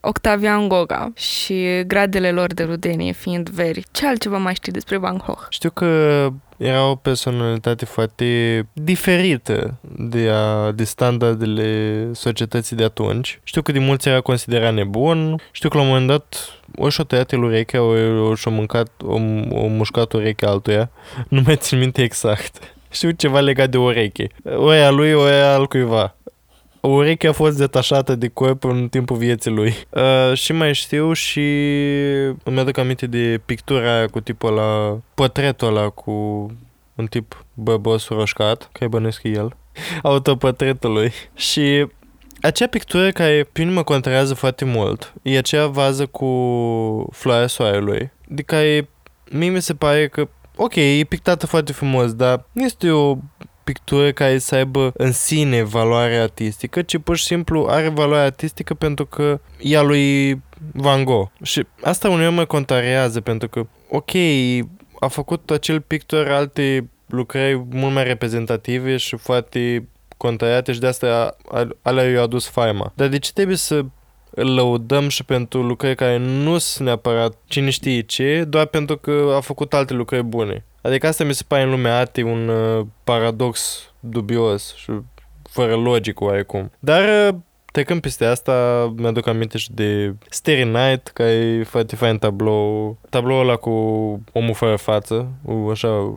Octavian 0.00 0.68
Goga 0.68 1.12
și 1.14 1.82
gradele 1.86 2.30
lor 2.30 2.54
de 2.54 2.62
rudenie 2.62 3.12
fiind 3.12 3.48
veri, 3.48 3.84
ce 3.90 4.06
altceva 4.06 4.38
mai 4.38 4.54
știi 4.54 4.72
despre 4.72 4.96
Van 4.96 5.22
Gogh? 5.26 5.46
Știu 5.48 5.70
că 5.70 6.28
era 6.56 6.90
o 6.90 6.94
personalitate 6.94 7.84
foarte 7.84 8.26
diferită 8.72 9.74
de, 9.96 10.28
a, 10.32 10.72
de 10.72 10.84
standardele 10.84 12.08
societății 12.12 12.76
de 12.76 12.84
atunci. 12.84 13.40
Știu 13.42 13.62
că 13.62 13.72
de 13.72 13.78
mulți 13.78 14.08
era 14.08 14.20
considerat 14.20 14.74
nebun. 14.74 15.40
Știu 15.50 15.68
că 15.68 15.76
la 15.76 15.82
un 15.82 15.88
moment 15.88 16.06
dat 16.06 16.58
o 16.76 16.88
și-o 16.88 17.04
tăiat 17.04 17.32
el 17.32 17.42
urechea, 17.42 17.82
o, 17.82 17.94
o 18.28 18.34
și-o 18.34 18.50
mâncat, 18.50 18.90
o, 19.04 19.14
o 19.50 19.66
mușcat 19.66 20.12
urechea 20.12 20.48
altuia. 20.48 20.90
Nu 21.28 21.42
mai 21.44 21.56
țin 21.56 21.78
minte 21.78 22.02
exact. 22.02 22.74
Știu 22.92 23.10
ceva 23.10 23.40
legat 23.40 23.70
de 23.70 23.78
ureche. 23.78 24.26
Oia 24.44 24.90
lui, 24.90 25.12
oia 25.12 25.54
al 25.54 25.66
cuiva. 25.66 26.16
Urechea 26.80 27.28
a 27.28 27.32
fost 27.32 27.58
detașată 27.58 28.14
de 28.14 28.28
corp 28.28 28.64
în 28.64 28.88
timpul 28.88 29.16
vieții 29.16 29.50
lui. 29.50 29.74
Uh, 29.90 30.34
și 30.34 30.52
mai 30.52 30.74
știu 30.74 31.12
și 31.12 31.40
îmi 32.42 32.58
aduc 32.58 32.78
aminte 32.78 33.06
de 33.06 33.40
pictura 33.44 33.94
aia 33.96 34.06
cu 34.06 34.20
tipul 34.20 34.52
la 34.52 34.98
portretul 35.14 35.68
ăla 35.68 35.88
cu 35.88 36.12
un 36.94 37.06
tip 37.06 37.44
băbos 37.54 38.08
roșcat, 38.08 38.68
care 38.72 38.88
bănuiesc 38.88 39.22
el, 39.22 39.56
autoportretul 40.02 40.92
lui. 40.92 41.12
Și 41.34 41.86
acea 42.40 42.66
pictură 42.66 43.10
care 43.10 43.48
pe 43.52 43.60
mine 43.62 43.74
mă 43.74 43.82
contrarează 43.82 44.34
foarte 44.34 44.64
mult 44.64 45.12
e 45.22 45.38
acea 45.38 45.66
vază 45.66 46.06
cu 46.06 46.26
floarea 47.12 47.46
soarelui, 47.46 48.10
de 48.28 48.42
care 48.42 48.88
mie 49.30 49.48
mi 49.48 49.62
se 49.62 49.74
pare 49.74 50.08
că 50.08 50.28
ok, 50.56 50.74
e 50.74 51.04
pictată 51.08 51.46
foarte 51.46 51.72
frumos, 51.72 52.14
dar 52.14 52.44
nu 52.52 52.64
este 52.64 52.90
o 52.90 53.16
pictură 53.64 54.12
care 54.12 54.38
să 54.38 54.54
aibă 54.54 54.92
în 54.96 55.12
sine 55.12 55.62
valoare 55.62 56.16
artistică, 56.16 56.82
ci 56.82 56.98
pur 56.98 57.16
și 57.16 57.24
simplu 57.24 57.66
are 57.68 57.88
valoare 57.88 58.24
artistică 58.24 58.74
pentru 58.74 59.06
că 59.06 59.40
e 59.60 59.76
a 59.76 59.82
lui 59.82 60.40
Van 60.72 61.04
Gogh. 61.04 61.30
Și 61.42 61.66
asta 61.82 62.08
uneori 62.08 62.34
mă 62.34 62.44
contrarează 62.44 63.20
pentru 63.20 63.48
că, 63.48 63.66
ok, 63.88 64.10
a 65.00 65.08
făcut 65.08 65.50
acel 65.50 65.80
pictor 65.80 66.28
alte 66.28 66.88
lucrări 67.06 67.64
mult 67.70 67.94
mai 67.94 68.04
reprezentative 68.04 68.96
și 68.96 69.16
foarte 69.16 69.88
contrariate 70.16 70.72
și 70.72 70.80
de 70.80 70.86
asta 70.86 71.36
alea 71.82 72.10
i-a 72.10 72.22
adus 72.22 72.48
faima. 72.48 72.92
Dar 72.94 73.08
de 73.08 73.18
ce 73.18 73.32
trebuie 73.32 73.56
să 73.56 73.84
îl 74.34 74.54
lăudăm 74.54 75.08
și 75.08 75.24
pentru 75.24 75.62
lucrări 75.62 75.94
care 75.94 76.16
nu 76.16 76.58
sunt 76.58 76.86
neapărat 76.86 77.36
cine 77.46 77.70
știe 77.70 78.00
ce, 78.00 78.44
doar 78.48 78.66
pentru 78.66 78.96
că 78.96 79.32
a 79.36 79.40
făcut 79.40 79.74
alte 79.74 79.94
lucrări 79.94 80.24
bune. 80.24 80.64
Adică 80.80 81.06
asta 81.06 81.24
mi 81.24 81.34
se 81.34 81.44
pare 81.46 81.62
în 81.62 81.70
lumea 81.70 81.98
artei 81.98 82.22
un 82.22 82.48
uh, 82.48 82.86
paradox 83.04 83.80
dubios 84.00 84.74
și 84.76 84.90
fără 85.50 85.76
logic 85.76 86.20
oarecum. 86.20 86.70
Dar 86.78 87.32
uh, 87.32 87.38
trecând 87.72 88.00
peste 88.00 88.24
asta, 88.24 88.86
mi-aduc 88.96 89.26
aminte 89.26 89.58
și 89.58 89.72
de 89.72 90.14
Starry 90.28 90.64
Night, 90.64 91.06
care 91.08 91.30
e 91.30 91.62
foarte 91.62 91.96
fain 91.96 92.18
tablou. 92.18 92.98
Tabloul 93.10 93.40
ăla 93.40 93.56
cu 93.56 93.70
omul 94.32 94.54
fără 94.54 94.76
față, 94.76 95.28
cu 95.44 95.68
așa 95.70 96.14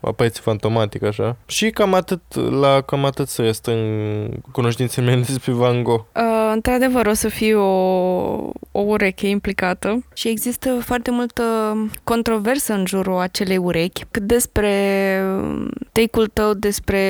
apariție 0.00 0.40
fantomatică, 0.44 1.06
așa. 1.06 1.36
Și 1.46 1.70
cam 1.70 1.94
atât, 1.94 2.20
la 2.60 2.80
cam 2.80 3.04
atât 3.04 3.28
să 3.28 3.42
restrâng 3.42 4.40
cunoștințele 4.52 5.06
mele 5.06 5.22
despre 5.26 5.52
Van 5.52 5.82
Gogh. 5.82 6.04
Uh, 6.14 6.50
într-adevăr, 6.54 7.06
o 7.06 7.12
să 7.12 7.28
fie 7.28 7.54
o, 7.54 7.68
o 8.72 8.80
ureche 8.80 9.26
implicată 9.26 10.04
și 10.14 10.28
există 10.28 10.78
foarte 10.80 11.10
multă 11.10 11.42
controversă 12.04 12.72
în 12.72 12.86
jurul 12.86 13.18
acelei 13.18 13.56
urechi, 13.56 14.04
cât 14.10 14.22
despre 14.22 14.70
take-ul 15.92 16.26
tău 16.26 16.54
despre 16.54 17.00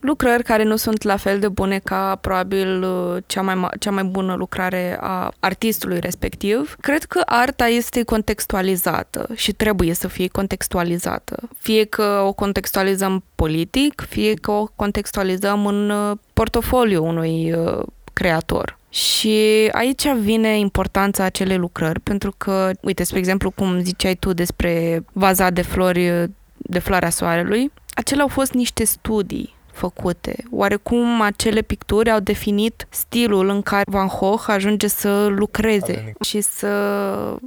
lucrări 0.00 0.42
care 0.42 0.62
nu 0.62 0.76
sunt 0.76 1.02
la 1.02 1.16
fel 1.16 1.38
de 1.38 1.48
bune 1.48 1.78
ca 1.78 2.18
probabil 2.20 2.86
cea 3.26 3.42
mai, 3.42 3.68
cea 3.78 3.90
mai 3.90 4.04
bună 4.04 4.34
lucrare 4.34 4.98
a 5.00 5.32
artistului 5.40 6.00
respectiv. 6.00 6.76
Cred 6.80 7.04
că 7.04 7.22
arta 7.24 7.66
este 7.66 8.02
contextualizată 8.02 9.28
și 9.34 9.52
trebuie 9.52 9.94
să 9.94 10.08
fie 10.08 10.28
contextualizată. 10.28 11.48
Fie 11.58 11.81
fie 11.82 12.04
că 12.04 12.22
o 12.26 12.32
contextualizăm 12.32 13.24
politic, 13.34 14.04
fie 14.08 14.34
că 14.34 14.50
o 14.50 14.66
contextualizăm 14.76 15.66
în 15.66 15.90
uh, 15.90 16.16
portofoliu 16.32 17.06
unui 17.06 17.52
uh, 17.52 17.82
creator. 18.12 18.78
Și 18.88 19.68
aici 19.72 20.08
vine 20.08 20.58
importanța 20.58 21.24
acelei 21.24 21.56
lucrări, 21.56 22.00
pentru 22.00 22.34
că, 22.36 22.70
uite, 22.80 23.04
spre 23.04 23.18
exemplu, 23.18 23.50
cum 23.50 23.80
ziceai 23.80 24.14
tu 24.14 24.32
despre 24.32 25.04
vaza 25.12 25.50
de 25.50 25.62
flori 25.62 26.10
uh, 26.10 26.24
de 26.56 26.78
floarea 26.78 27.10
soarelui, 27.10 27.72
acelea 27.94 28.22
au 28.22 28.28
fost 28.28 28.52
niște 28.52 28.84
studii 28.84 29.54
făcute. 29.72 30.44
Oarecum 30.50 31.20
acele 31.20 31.62
picturi 31.62 32.10
au 32.10 32.20
definit 32.20 32.86
stilul 32.90 33.48
în 33.48 33.62
care 33.62 33.84
Van 33.86 34.06
Gogh 34.06 34.44
ajunge 34.46 34.86
să 34.86 35.26
lucreze 35.26 36.12
și 36.20 36.40
să 36.40 36.68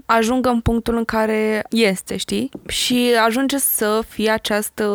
ajungă 0.05 0.49
în 0.49 0.59
punctul 0.59 0.97
în 0.97 1.05
care 1.05 1.65
este, 1.69 2.17
știi? 2.17 2.49
Și 2.67 3.11
ajunge 3.25 3.57
să 3.57 4.03
fie 4.07 4.29
această 4.29 4.85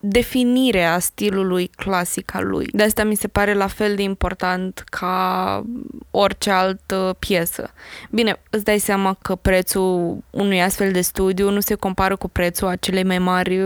definire 0.00 0.84
a 0.84 0.98
stilului 0.98 1.66
clasic 1.66 2.34
al 2.34 2.46
lui. 2.46 2.66
De 2.72 2.82
asta 2.82 3.04
mi 3.04 3.14
se 3.14 3.28
pare 3.28 3.54
la 3.54 3.66
fel 3.66 3.94
de 3.94 4.02
important 4.02 4.84
ca 4.90 5.64
orice 6.10 6.50
altă 6.50 7.16
piesă. 7.18 7.70
Bine, 8.10 8.40
îți 8.50 8.64
dai 8.64 8.78
seama 8.78 9.16
că 9.22 9.34
prețul 9.34 10.18
unui 10.30 10.62
astfel 10.62 10.92
de 10.92 11.00
studiu 11.00 11.50
nu 11.50 11.60
se 11.60 11.74
compară 11.74 12.16
cu 12.16 12.28
prețul 12.28 12.68
acelei 12.68 13.04
mai 13.04 13.18
mari 13.18 13.62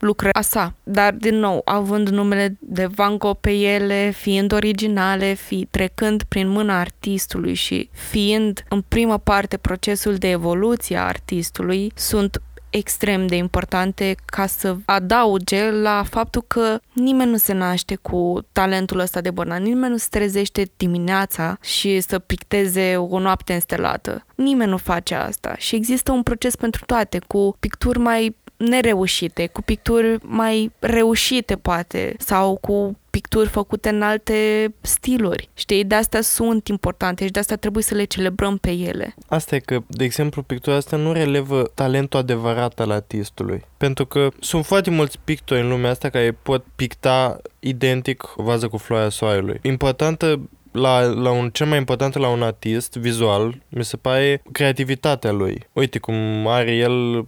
lucrarea 0.00 0.42
sa. 0.42 0.74
Dar, 0.82 1.12
din 1.12 1.34
nou, 1.38 1.62
având 1.64 2.08
numele 2.08 2.56
de 2.58 2.86
Van 2.86 3.18
Gogh 3.18 3.38
pe 3.40 3.52
ele, 3.52 4.10
fiind 4.10 4.52
originale, 4.52 5.32
fi, 5.32 5.66
trecând 5.70 6.22
prin 6.22 6.48
mâna 6.48 6.80
artistului 6.80 7.54
și 7.54 7.88
fiind 7.92 8.64
în 8.68 8.84
prima 8.88 9.18
parte 9.18 9.56
procesul 9.56 10.14
de 10.14 10.30
evoluție 10.30 10.96
a 10.96 11.06
artistului, 11.06 11.92
sunt 11.94 12.40
extrem 12.70 13.26
de 13.26 13.36
importante 13.36 14.14
ca 14.24 14.46
să 14.46 14.76
adauge 14.84 15.70
la 15.70 16.04
faptul 16.10 16.44
că 16.46 16.78
nimeni 16.92 17.30
nu 17.30 17.36
se 17.36 17.52
naște 17.52 17.94
cu 17.94 18.46
talentul 18.52 18.98
ăsta 18.98 19.20
de 19.20 19.30
borna, 19.30 19.56
nimeni 19.56 19.92
nu 19.92 19.98
se 19.98 20.06
trezește 20.10 20.70
dimineața 20.76 21.58
și 21.60 22.00
să 22.00 22.18
picteze 22.18 22.96
o 22.96 23.18
noapte 23.18 23.54
înstelată. 23.54 24.24
Nimeni 24.34 24.70
nu 24.70 24.76
face 24.76 25.14
asta 25.14 25.54
și 25.56 25.74
există 25.74 26.12
un 26.12 26.22
proces 26.22 26.56
pentru 26.56 26.84
toate, 26.86 27.18
cu 27.26 27.56
picturi 27.60 27.98
mai 27.98 28.36
nereușite, 28.68 29.46
cu 29.46 29.62
picturi 29.62 30.18
mai 30.22 30.72
reușite 30.78 31.56
poate 31.56 32.14
sau 32.18 32.56
cu 32.56 32.98
picturi 33.10 33.48
făcute 33.48 33.88
în 33.88 34.02
alte 34.02 34.34
stiluri. 34.80 35.48
Știi, 35.54 35.84
de 35.84 35.94
asta 35.94 36.20
sunt 36.20 36.68
importante 36.68 37.24
și 37.24 37.30
de 37.30 37.38
asta 37.38 37.56
trebuie 37.56 37.82
să 37.82 37.94
le 37.94 38.04
celebrăm 38.04 38.56
pe 38.56 38.70
ele. 38.70 39.14
Asta 39.28 39.54
e 39.54 39.58
că, 39.58 39.82
de 39.86 40.04
exemplu, 40.04 40.42
pictura 40.42 40.76
asta 40.76 40.96
nu 40.96 41.12
relevă 41.12 41.70
talentul 41.74 42.18
adevărat 42.18 42.80
al 42.80 42.90
artistului. 42.90 43.64
Pentru 43.76 44.06
că 44.06 44.28
sunt 44.40 44.64
foarte 44.64 44.90
mulți 44.90 45.18
pictori 45.24 45.60
în 45.60 45.68
lumea 45.68 45.90
asta 45.90 46.08
care 46.08 46.38
pot 46.42 46.64
picta 46.76 47.40
identic 47.60 48.32
o 48.36 48.42
vază 48.42 48.68
cu 48.68 48.76
floarea 48.76 49.08
soarelui. 49.08 49.58
Importantă 49.62 50.48
la, 50.72 51.00
la 51.00 51.30
un, 51.30 51.50
cel 51.50 51.66
mai 51.66 51.78
important 51.78 52.16
la 52.16 52.28
un 52.28 52.42
artist 52.42 52.96
vizual, 52.96 53.62
mi 53.68 53.84
se 53.84 53.96
pare 53.96 54.42
creativitatea 54.52 55.30
lui. 55.32 55.66
Uite 55.72 55.98
cum 55.98 56.46
are 56.46 56.74
el 56.74 57.26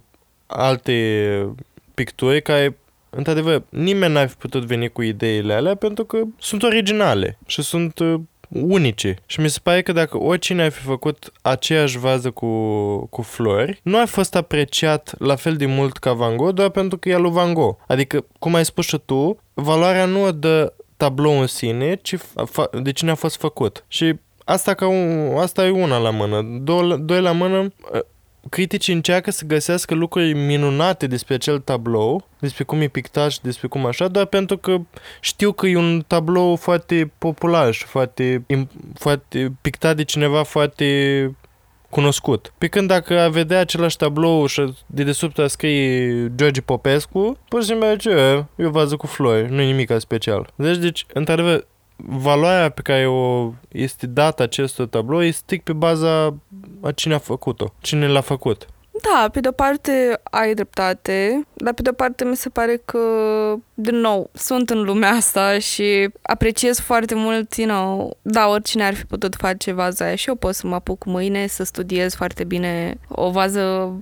alte 0.55 1.55
picturi 1.93 2.41
care 2.41 2.77
într-adevăr, 3.09 3.63
nimeni 3.69 4.13
n-ar 4.13 4.27
fi 4.27 4.35
putut 4.35 4.63
veni 4.63 4.89
cu 4.89 5.01
ideile 5.01 5.53
alea 5.53 5.75
pentru 5.75 6.05
că 6.05 6.21
sunt 6.39 6.63
originale 6.63 7.37
și 7.45 7.61
sunt 7.61 7.99
uh, 7.99 8.19
unice. 8.49 9.15
Și 9.25 9.39
mi 9.39 9.49
se 9.49 9.59
pare 9.63 9.81
că 9.81 9.91
dacă 9.91 10.17
oricine 10.17 10.63
ar 10.63 10.71
fi 10.71 10.81
făcut 10.81 11.31
aceeași 11.41 11.97
vază 11.97 12.31
cu, 12.31 12.47
cu 13.05 13.21
flori, 13.21 13.79
nu 13.83 13.97
a 13.99 14.05
fost 14.05 14.35
apreciat 14.35 15.13
la 15.19 15.35
fel 15.35 15.55
de 15.55 15.65
mult 15.65 15.97
ca 15.97 16.13
Van 16.13 16.37
Gogh 16.37 16.53
doar 16.53 16.69
pentru 16.69 16.97
că 16.97 17.09
e 17.09 17.17
lui 17.17 17.31
Van 17.31 17.53
Gogh. 17.53 17.77
Adică, 17.87 18.25
cum 18.39 18.53
ai 18.53 18.65
spus 18.65 18.85
și 18.85 18.97
tu, 19.05 19.37
valoarea 19.53 20.05
nu 20.05 20.23
o 20.23 20.31
dă 20.31 20.73
tablou 20.97 21.39
în 21.39 21.47
sine, 21.47 21.95
ci 22.01 22.15
fa- 22.17 22.81
de 22.81 22.91
cine 22.91 23.11
a 23.11 23.15
fost 23.15 23.37
făcut. 23.37 23.85
Și 23.87 24.13
asta, 24.45 24.73
ca 24.73 24.87
un, 24.87 25.33
asta 25.37 25.65
e 25.65 25.69
una 25.69 25.97
la 25.97 26.09
mână. 26.09 26.41
Doi, 26.61 26.97
doi 26.99 27.21
la 27.21 27.31
mână, 27.31 27.73
criticii 28.49 28.93
încearcă 28.93 29.31
să 29.31 29.45
găsească 29.45 29.93
lucruri 29.93 30.33
minunate 30.33 31.07
despre 31.07 31.33
acel 31.33 31.59
tablou, 31.59 32.27
despre 32.39 32.63
cum 32.63 32.81
e 32.81 32.87
pictat 32.87 33.31
și 33.31 33.41
despre 33.41 33.67
cum 33.67 33.85
așa, 33.85 34.07
doar 34.07 34.25
pentru 34.25 34.57
că 34.57 34.77
știu 35.19 35.51
că 35.51 35.67
e 35.67 35.77
un 35.77 36.03
tablou 36.07 36.55
foarte 36.55 37.11
popular 37.17 37.73
și 37.73 37.85
foarte, 37.85 38.45
foarte 38.93 39.53
pictat 39.61 39.95
de 39.95 40.03
cineva 40.03 40.43
foarte 40.43 41.31
cunoscut. 41.89 42.53
Pe 42.57 42.67
când 42.67 42.87
dacă 42.87 43.19
a 43.19 43.29
vedea 43.29 43.59
același 43.59 43.97
tablou 43.97 44.45
și 44.45 44.73
de 44.85 45.03
desubt 45.03 45.39
a 45.39 45.47
scrie 45.47 46.31
George 46.35 46.61
Popescu, 46.61 47.37
pur 47.47 47.61
și 47.61 47.67
simplu 47.67 47.95
ce 47.95 48.09
e 48.55 48.65
o 48.65 48.69
vază 48.69 48.95
cu 48.95 49.07
flori, 49.07 49.51
nu 49.51 49.61
e 49.61 49.65
nimic 49.65 49.91
special. 49.97 50.49
Deci, 50.55 50.77
deci, 50.77 51.05
într-adevăr, 51.13 51.67
valoarea 51.95 52.69
pe 52.69 52.81
care 52.81 53.07
o 53.07 53.51
este 53.71 54.07
dată 54.07 54.43
acest 54.43 54.81
tablou 54.89 55.23
este 55.23 55.41
strict 55.43 55.63
pe 55.63 55.73
baza 55.73 56.35
a 56.81 56.91
cine 56.91 57.13
a 57.13 57.17
făcut-o, 57.17 57.73
cine 57.81 58.07
l-a 58.07 58.21
făcut. 58.21 58.67
Da, 59.01 59.29
pe 59.31 59.39
de-o 59.39 59.51
parte 59.51 60.19
ai 60.23 60.53
dreptate, 60.53 61.47
dar 61.53 61.73
pe 61.73 61.81
de-o 61.81 61.93
parte 61.93 62.25
mi 62.25 62.35
se 62.35 62.49
pare 62.49 62.81
că, 62.85 62.99
din 63.73 63.95
nou, 63.95 64.29
sunt 64.33 64.69
în 64.69 64.81
lumea 64.81 65.09
asta 65.09 65.59
și 65.59 66.09
apreciez 66.21 66.79
foarte 66.79 67.15
mult, 67.15 67.55
you 67.55 67.67
know, 67.67 68.17
da, 68.21 68.47
oricine 68.47 68.83
ar 68.83 68.93
fi 68.93 69.05
putut 69.05 69.35
face 69.35 69.71
vaza 69.71 70.05
aia 70.05 70.15
și 70.15 70.29
eu 70.29 70.35
pot 70.35 70.55
să 70.55 70.67
mă 70.67 70.75
apuc 70.75 71.05
mâine 71.05 71.47
să 71.47 71.63
studiez 71.63 72.15
foarte 72.15 72.43
bine 72.43 72.97
o 73.07 73.31
vază 73.31 73.93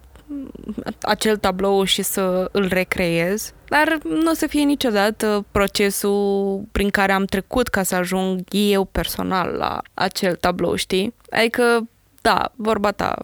acel 1.02 1.38
tablou 1.38 1.84
și 1.84 2.02
să 2.02 2.50
îl 2.52 2.68
recreez, 2.68 3.54
dar 3.68 3.98
nu 4.04 4.32
o 4.32 4.34
să 4.34 4.48
fie 4.48 4.64
niciodată 4.64 5.46
procesul 5.52 6.62
prin 6.72 6.90
care 6.90 7.12
am 7.12 7.26
trecut 7.26 7.68
ca 7.68 7.84
să 7.84 7.96
ajung 7.96 8.42
eu 8.52 8.86
personal 8.86 9.56
la 9.58 9.82
acel 9.94 10.36
tablou, 10.36 10.76
știi? 10.76 11.14
Adică, 11.30 11.88
da, 12.22 12.52
vorba 12.56 12.92
ta, 12.92 13.16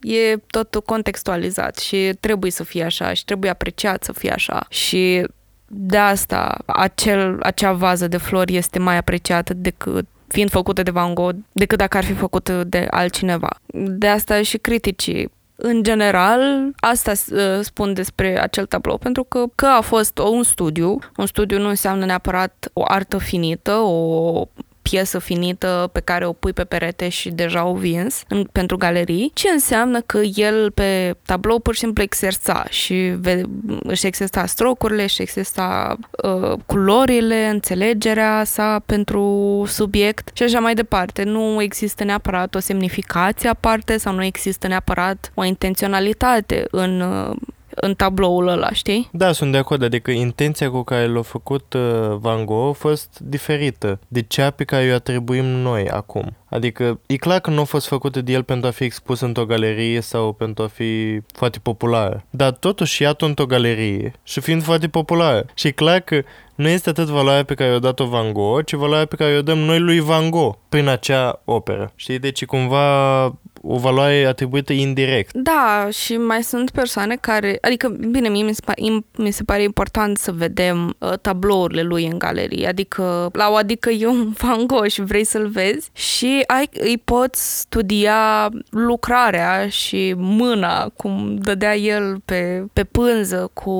e 0.00 0.36
totul 0.36 0.80
contextualizat 0.82 1.78
și 1.78 2.12
trebuie 2.20 2.50
să 2.50 2.64
fie 2.64 2.84
așa 2.84 3.12
și 3.12 3.24
trebuie 3.24 3.50
apreciat 3.50 4.04
să 4.04 4.12
fie 4.12 4.30
așa 4.30 4.66
și 4.68 5.26
de 5.66 5.96
asta 5.96 6.58
acel, 6.66 7.38
acea 7.42 7.72
vază 7.72 8.08
de 8.08 8.16
flori 8.16 8.56
este 8.56 8.78
mai 8.78 8.96
apreciată 8.96 9.54
decât 9.54 10.06
fiind 10.32 10.50
făcută 10.50 10.82
de 10.82 10.90
Van 10.90 11.14
Gogh, 11.14 11.36
decât 11.52 11.78
dacă 11.78 11.96
ar 11.96 12.04
fi 12.04 12.12
făcută 12.12 12.64
de 12.64 12.86
altcineva. 12.90 13.50
De 13.74 14.08
asta 14.08 14.42
și 14.42 14.58
criticii 14.58 15.30
în 15.64 15.82
general, 15.82 16.70
asta 16.76 17.10
uh, 17.10 17.60
spun 17.60 17.94
despre 17.94 18.40
acel 18.40 18.66
tablou, 18.66 18.98
pentru 18.98 19.24
că, 19.24 19.44
că 19.54 19.66
a 19.66 19.80
fost 19.80 20.18
un 20.18 20.42
studiu, 20.42 20.98
un 21.16 21.26
studiu 21.26 21.58
nu 21.58 21.68
înseamnă 21.68 22.04
neapărat 22.04 22.70
o 22.72 22.82
artă 22.86 23.18
finită, 23.18 23.72
o 23.72 24.44
piesă 24.82 25.18
finită 25.18 25.90
pe 25.92 26.00
care 26.00 26.26
o 26.26 26.32
pui 26.32 26.52
pe 26.52 26.64
perete 26.64 27.08
și 27.08 27.30
deja 27.30 27.64
o 27.64 27.74
vins 27.74 28.22
în, 28.28 28.44
pentru 28.52 28.76
galerii, 28.76 29.30
ce 29.34 29.48
înseamnă 29.48 30.00
că 30.00 30.20
el 30.34 30.70
pe 30.70 31.16
tablou 31.26 31.58
pur 31.58 31.74
și 31.74 31.80
simplu 31.80 32.02
exersa 32.02 32.64
și 32.68 32.94
ve, 32.94 33.42
își 33.82 34.06
exersa 34.06 34.46
strocurile, 34.46 35.02
își 35.02 35.22
exersa 35.22 35.96
uh, 36.22 36.58
culorile, 36.66 37.48
înțelegerea 37.48 38.44
sa 38.44 38.82
pentru 38.86 39.64
subiect 39.66 40.30
și 40.32 40.42
așa 40.42 40.60
mai 40.60 40.74
departe. 40.74 41.22
Nu 41.22 41.62
există 41.62 42.04
neapărat 42.04 42.54
o 42.54 42.58
semnificație 42.58 43.48
aparte 43.48 43.96
sau 43.96 44.14
nu 44.14 44.24
există 44.24 44.66
neapărat 44.66 45.32
o 45.34 45.44
intenționalitate 45.44 46.66
în 46.70 47.00
uh, 47.00 47.36
în 47.74 47.94
tabloul 47.94 48.48
ăla, 48.48 48.72
știi? 48.72 49.08
Da, 49.12 49.32
sunt 49.32 49.52
de 49.52 49.58
acord, 49.58 49.82
adică 49.82 50.10
intenția 50.10 50.70
cu 50.70 50.82
care 50.82 51.06
l-a 51.06 51.22
făcut 51.22 51.72
uh, 51.72 52.16
Van 52.18 52.44
Gogh 52.44 52.68
a 52.68 52.72
fost 52.72 53.18
diferită 53.22 53.98
de 54.08 54.22
cea 54.22 54.50
pe 54.50 54.64
care 54.64 54.90
o 54.90 54.94
atribuim 54.94 55.44
noi 55.44 55.88
acum. 55.88 56.36
Adică 56.48 57.00
e 57.06 57.16
clar 57.16 57.40
că 57.40 57.50
nu 57.50 57.60
a 57.60 57.64
fost 57.64 57.86
făcută 57.86 58.20
de 58.20 58.32
el 58.32 58.42
pentru 58.42 58.68
a 58.68 58.70
fi 58.70 58.84
expus 58.84 59.20
într-o 59.20 59.44
galerie 59.44 60.00
sau 60.00 60.32
pentru 60.32 60.64
a 60.64 60.66
fi 60.66 61.20
foarte 61.34 61.58
populară. 61.58 62.24
Dar 62.30 62.50
totuși 62.50 63.02
iată 63.02 63.24
într-o 63.24 63.46
galerie 63.46 64.12
și 64.22 64.40
fiind 64.40 64.62
foarte 64.62 64.88
populară. 64.88 65.44
Și 65.54 65.66
e 65.66 65.70
clar 65.70 66.00
că 66.00 66.22
nu 66.54 66.68
este 66.68 66.88
atât 66.88 67.06
valoarea 67.06 67.44
pe 67.44 67.54
care 67.54 67.74
o 67.74 67.78
dat-o 67.78 68.06
Van 68.06 68.32
Gogh, 68.32 68.64
ci 68.64 68.72
valoarea 68.72 69.06
pe 69.06 69.16
care 69.16 69.36
o 69.36 69.42
dăm 69.42 69.58
noi 69.58 69.78
lui 69.78 70.00
Van 70.00 70.30
Gogh 70.30 70.56
prin 70.68 70.88
acea 70.88 71.40
operă. 71.44 71.92
Știi? 71.94 72.18
Deci 72.18 72.44
cumva 72.44 73.24
o 73.62 73.78
valoare 73.78 74.24
atribuită 74.24 74.72
indirect. 74.72 75.32
Da, 75.32 75.88
și 75.90 76.16
mai 76.16 76.42
sunt 76.42 76.70
persoane 76.70 77.16
care, 77.20 77.58
adică, 77.60 77.88
bine, 77.88 78.28
mie 78.28 78.42
mi 78.42 78.54
se, 78.54 78.60
pare, 78.64 78.80
mi 79.16 79.30
se 79.30 79.42
pare 79.44 79.62
important 79.62 80.18
să 80.18 80.32
vedem 80.32 80.94
uh, 80.98 81.12
tablourile 81.20 81.82
lui 81.82 82.06
în 82.06 82.18
galerie, 82.18 82.68
adică, 82.68 83.28
la 83.32 83.50
o 83.50 83.54
adică 83.54 83.90
e 83.90 84.06
un 84.06 84.32
Van 84.40 84.66
Gogh 84.66 84.90
și 84.90 85.02
vrei 85.02 85.24
să-l 85.24 85.46
vezi? 85.48 85.90
Și 85.92 86.42
ai, 86.46 86.68
îi 86.72 87.00
poți 87.04 87.60
studia 87.60 88.48
lucrarea 88.70 89.68
și 89.68 90.14
mâna, 90.16 90.88
cum 90.96 91.36
dădea 91.40 91.76
el 91.76 92.20
pe, 92.24 92.64
pe 92.72 92.84
pânză 92.84 93.50
cu 93.52 93.72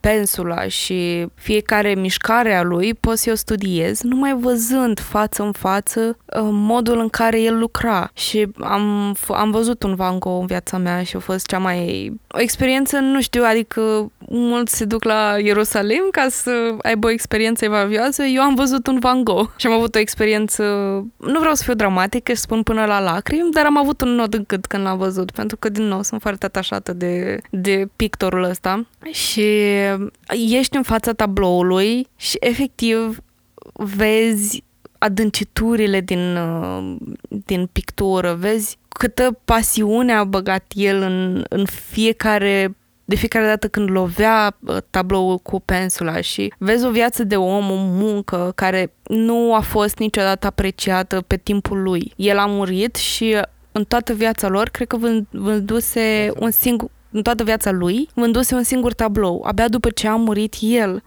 pensula 0.00 0.68
și 0.68 1.26
fiecare 1.34 1.94
mișcare 1.94 2.54
a 2.54 2.62
lui 2.62 2.94
poți 2.94 3.22
să 3.22 3.30
o 3.30 3.34
studiez 3.34 4.00
numai 4.00 4.36
văzând 4.40 5.00
față 5.00 5.42
în 5.42 5.52
față 5.52 6.00
uh, 6.00 6.48
modul 6.50 6.98
în 6.98 7.08
care 7.08 7.40
el 7.40 7.58
lucra. 7.58 8.10
Și 8.14 8.46
am 8.60 9.14
am 9.32 9.50
văzut 9.50 9.82
un 9.82 9.94
Van 9.94 10.18
Gogh 10.18 10.40
în 10.40 10.46
viața 10.46 10.78
mea 10.78 11.02
și 11.02 11.16
a 11.16 11.18
fost 11.18 11.46
cea 11.46 11.58
mai... 11.58 12.12
O 12.28 12.40
experiență, 12.40 12.98
nu 12.98 13.20
știu, 13.20 13.42
adică 13.44 14.12
mulți 14.28 14.76
se 14.76 14.84
duc 14.84 15.04
la 15.04 15.36
Ierusalim 15.42 16.08
ca 16.10 16.26
să 16.30 16.74
aibă 16.82 17.06
o 17.06 17.10
experiență 17.10 17.64
evavioasă. 17.64 18.22
Eu 18.22 18.42
am 18.42 18.54
văzut 18.54 18.86
un 18.86 18.98
Van 18.98 19.24
Gogh 19.24 19.50
și 19.56 19.66
am 19.66 19.72
avut 19.72 19.94
o 19.94 19.98
experiență... 19.98 20.62
Nu 21.16 21.38
vreau 21.38 21.54
să 21.54 21.62
fiu 21.62 21.74
dramatică 21.74 22.32
și 22.32 22.40
spun 22.40 22.62
până 22.62 22.84
la 22.84 23.00
lacrimi, 23.00 23.52
dar 23.52 23.64
am 23.64 23.78
avut 23.78 24.00
un 24.00 24.08
nod 24.08 24.34
în 24.34 24.44
cât 24.44 24.66
când 24.66 24.82
l-am 24.82 24.98
văzut, 24.98 25.30
pentru 25.30 25.56
că, 25.56 25.68
din 25.68 25.84
nou, 25.84 26.02
sunt 26.02 26.20
foarte 26.20 26.46
atașată 26.46 26.92
de, 26.92 27.40
de 27.50 27.88
pictorul 27.96 28.42
ăsta. 28.42 28.86
Și 29.10 29.44
ești 30.28 30.76
în 30.76 30.82
fața 30.82 31.12
tabloului 31.12 32.06
și, 32.16 32.36
efectiv, 32.40 33.18
vezi 33.72 34.62
adânciturile 34.98 36.00
din, 36.00 36.36
uh, 36.36 36.96
din 37.28 37.68
pictură, 37.72 38.34
vezi 38.34 38.78
câtă 38.88 39.38
pasiune 39.44 40.12
a 40.12 40.24
băgat 40.24 40.64
el 40.74 41.02
în, 41.02 41.44
în 41.48 41.64
fiecare 41.64 42.76
de 43.08 43.16
fiecare 43.16 43.46
dată 43.46 43.68
când 43.68 43.90
lovea 43.90 44.56
uh, 44.60 44.76
tabloul 44.90 45.38
cu 45.38 45.60
pensula 45.60 46.20
și 46.20 46.52
vezi 46.58 46.86
o 46.86 46.90
viață 46.90 47.24
de 47.24 47.36
om, 47.36 47.70
o 47.70 47.74
muncă 47.76 48.52
care 48.54 48.92
nu 49.02 49.54
a 49.54 49.60
fost 49.60 49.98
niciodată 49.98 50.46
apreciată 50.46 51.24
pe 51.26 51.36
timpul 51.36 51.82
lui. 51.82 52.12
El 52.16 52.38
a 52.38 52.46
murit 52.46 52.96
și 52.96 53.36
în 53.72 53.84
toată 53.84 54.12
viața 54.12 54.48
lor, 54.48 54.68
cred 54.68 54.86
că 54.86 54.96
vânduse 55.30 56.30
un 56.38 56.50
singur, 56.50 56.90
în 57.10 57.22
toată 57.22 57.44
viața 57.44 57.70
lui, 57.70 58.08
vânduse 58.14 58.54
un 58.54 58.62
singur 58.62 58.92
tablou. 58.92 59.44
Abia 59.46 59.68
după 59.68 59.90
ce 59.90 60.08
a 60.08 60.16
murit 60.16 60.54
el, 60.60 61.02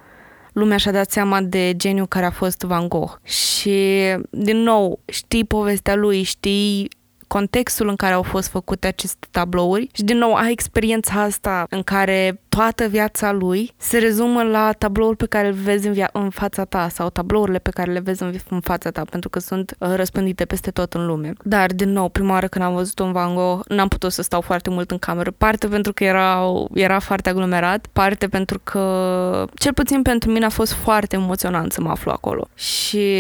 lumea 0.52 0.78
și-a 0.78 0.92
dat 0.92 1.12
seama 1.12 1.42
de 1.42 1.74
geniu 1.76 2.06
care 2.06 2.26
a 2.26 2.32
fost 2.32 2.62
Van 2.62 2.88
Gogh. 2.88 3.12
Și, 3.24 3.82
din 4.30 4.58
nou, 4.58 5.00
știi 5.06 5.46
povestea 5.46 5.96
lui, 5.96 6.24
știi 6.24 6.90
contextul 7.32 7.88
în 7.88 7.96
care 7.96 8.14
au 8.14 8.22
fost 8.22 8.50
făcute 8.50 8.88
aceste 8.88 9.28
tablouri 9.32 9.90
și 9.94 10.04
din 10.04 10.18
nou 10.18 10.34
ai 10.34 10.52
experiența 10.52 11.22
asta 11.22 11.66
în 11.70 11.84
care 11.84 12.42
toată 12.50 12.88
viața 12.88 13.32
lui 13.32 13.72
se 13.78 13.98
rezumă 13.98 14.44
la 14.44 14.72
tabloul 14.72 15.16
pe 15.16 15.26
care 15.26 15.48
îl 15.48 15.54
vezi 15.54 15.88
în, 15.88 15.94
via- 15.94 16.12
în 16.12 16.30
fața 16.30 16.66
ta 16.66 16.88
sau 16.90 17.10
tablourile 17.10 17.60
pe 17.60 17.70
care 17.70 17.92
le 17.92 18.00
vezi 18.00 18.24
în, 18.24 18.34
în 18.50 18.60
fața 18.60 18.90
ta 18.90 19.04
pentru 19.10 19.30
că 19.30 19.40
sunt 19.40 19.76
uh, 19.80 19.90
răspândite 19.96 20.46
peste 20.46 20.72
tot 20.72 20.94
în 20.94 21.06
lume. 21.06 21.34
Dar 21.44 21.72
din 21.74 21.92
nou, 21.92 22.10
prima 22.10 22.32
oară 22.32 22.48
când 22.48 22.66
am 22.66 22.74
văzut 22.74 23.00
un 23.00 23.12
Van 23.12 23.36
Gogh, 23.36 23.66
n-am 23.68 23.88
putut 23.88 24.12
să 24.12 24.22
stau 24.22 24.42
foarte 24.42 24.70
mult 24.70 24.92
în 24.92 24.98
cameră, 24.98 25.32
parte 25.38 25.68
pentru 25.68 25.94
că 25.94 26.04
era, 26.04 26.44
era 26.74 27.00
foarte 27.00 27.30
aglomerat, 27.30 27.88
parte 27.94 28.28
pentru 28.28 28.60
că 28.64 29.46
cel 29.54 29.74
puțin 29.74 30.02
pentru 30.02 30.32
mine 30.32 30.46
a 30.46 30.50
fost 30.50 30.74
foarte 30.74 31.16
emoționant 31.16 31.72
să 31.72 31.82
mă 31.82 31.90
aflu 31.90 32.12
acolo. 32.12 32.48
Și 32.56 33.16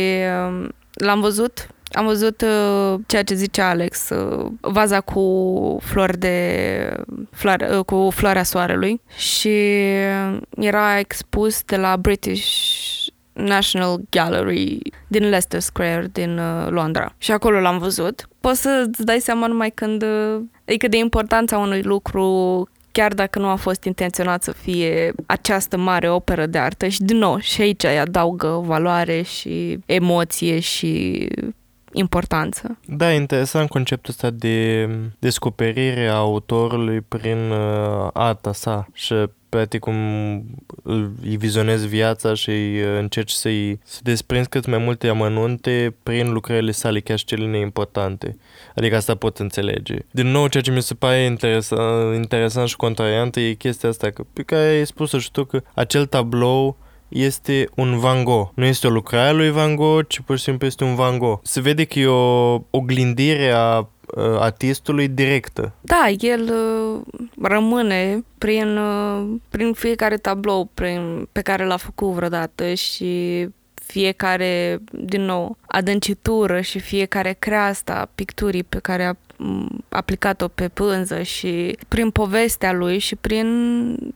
uh, 0.57 0.67
l-am 0.93 1.21
văzut 1.21 1.67
am 1.91 2.05
văzut 2.05 2.41
uh, 2.41 2.99
ceea 3.05 3.23
ce 3.23 3.33
zice 3.33 3.61
Alex, 3.61 4.09
uh, 4.09 4.51
vaza 4.61 5.01
cu 5.01 5.77
flori 5.83 6.17
de 6.17 6.95
floare, 7.31 7.77
uh, 7.77 7.85
cu 7.85 8.09
floarea 8.13 8.43
soarelui 8.43 9.01
și 9.15 9.55
era 10.55 10.99
expus 10.99 11.63
de 11.63 11.75
la 11.75 11.97
British 11.97 12.47
National 13.33 14.01
Gallery 14.09 14.79
din 15.07 15.21
Leicester 15.21 15.59
Square 15.59 16.09
din 16.11 16.37
uh, 16.37 16.67
Londra. 16.69 17.13
Și 17.17 17.31
acolo 17.31 17.59
l-am 17.59 17.77
văzut. 17.77 18.27
Poți 18.39 18.61
să-ți 18.61 19.05
dai 19.05 19.19
seama 19.19 19.47
numai 19.47 19.69
când... 19.69 20.03
Uh, 20.03 20.41
adică 20.65 20.87
de 20.87 20.97
importanța 20.97 21.57
unui 21.57 21.81
lucru 21.81 22.67
chiar 22.91 23.13
dacă 23.13 23.39
nu 23.39 23.47
a 23.47 23.55
fost 23.55 23.83
intenționat 23.83 24.43
să 24.43 24.51
fie 24.51 25.13
această 25.25 25.77
mare 25.77 26.09
operă 26.09 26.45
de 26.45 26.57
artă 26.57 26.87
și 26.87 27.01
din 27.01 27.17
nou 27.17 27.37
și 27.39 27.61
aici 27.61 27.83
îi 27.83 27.99
adaugă 27.99 28.61
valoare 28.65 29.21
și 29.21 29.79
emoție 29.85 30.59
și 30.59 31.27
importanță. 31.93 32.77
Da, 32.85 33.11
interesant 33.11 33.69
conceptul 33.69 34.09
ăsta 34.09 34.29
de 34.29 34.89
descoperire 35.19 36.07
a 36.07 36.15
autorului 36.15 37.01
prin 37.01 37.51
uh, 37.51 38.07
arta 38.13 38.53
sa 38.53 38.87
și 38.93 39.13
practic 39.51 39.79
cum 39.79 39.95
îi 41.23 41.37
vizionezi 41.37 41.87
viața 41.87 42.33
și 42.33 42.49
îi 42.49 42.81
uh, 42.81 42.97
încerci 42.99 43.31
să-i 43.31 43.79
să 43.83 43.99
desprinzi 44.03 44.49
cât 44.49 44.65
mai 44.65 44.77
multe 44.77 45.07
amănunte 45.07 45.95
prin 46.03 46.31
lucrările 46.31 46.71
sale, 46.71 46.99
chiar 46.99 47.17
și 47.17 47.25
cele 47.25 47.45
neimportante. 47.45 48.37
Adică 48.75 48.95
asta 48.95 49.15
pot 49.15 49.37
înțelege. 49.37 49.95
Din 50.11 50.27
nou, 50.27 50.47
ceea 50.47 50.63
ce 50.63 50.71
mi 50.71 50.81
se 50.81 50.93
pare 50.93 51.23
interesant, 51.23 52.15
interesant 52.15 52.67
și 52.67 52.75
contrariant 52.75 53.35
e 53.35 53.53
chestia 53.53 53.89
asta 53.89 54.09
că, 54.09 54.23
pe 54.33 54.41
care 54.41 54.67
ai 54.69 54.85
spus 54.85 55.11
și 55.13 55.31
tu 55.31 55.43
că 55.43 55.61
acel 55.73 56.05
tablou 56.05 56.77
este 57.11 57.69
un 57.75 57.99
Van 57.99 58.23
Gogh. 58.23 58.49
Nu 58.53 58.65
este 58.65 58.87
o 58.87 58.89
lucrare 58.89 59.29
a 59.29 59.33
lui 59.33 59.51
Van 59.51 59.75
Gogh, 59.75 60.07
ci 60.07 60.19
pur 60.19 60.37
și 60.37 60.43
simplu 60.43 60.67
este 60.67 60.83
un 60.83 60.95
Van 60.95 61.17
Gogh. 61.17 61.39
Se 61.43 61.61
vede 61.61 61.83
că 61.83 61.99
e 61.99 62.07
o 62.07 62.61
oglindire 62.69 63.51
a 63.55 63.79
uh, 63.79 63.85
artistului 64.39 65.07
directă. 65.07 65.73
Da, 65.81 66.07
el 66.19 66.41
uh, 66.41 67.01
rămâne 67.41 68.23
prin, 68.37 68.77
uh, 68.77 69.27
prin 69.49 69.73
fiecare 69.73 70.17
tablou 70.17 70.69
prin, 70.73 71.27
pe 71.31 71.41
care 71.41 71.65
l-a 71.65 71.77
făcut 71.77 72.11
vreodată 72.11 72.73
și 72.73 73.47
fiecare, 73.73 74.79
din 74.91 75.21
nou, 75.21 75.57
adâncitură 75.67 76.61
și 76.61 76.79
fiecare 76.79 77.35
creasta 77.39 78.09
picturii 78.15 78.63
pe 78.63 78.79
care 78.79 79.03
a 79.03 79.13
aplicat-o 79.89 80.47
pe 80.47 80.67
pânză 80.67 81.21
și 81.21 81.77
prin 81.87 82.09
povestea 82.09 82.73
lui 82.73 82.97
și 82.97 83.15
prin 83.15 83.47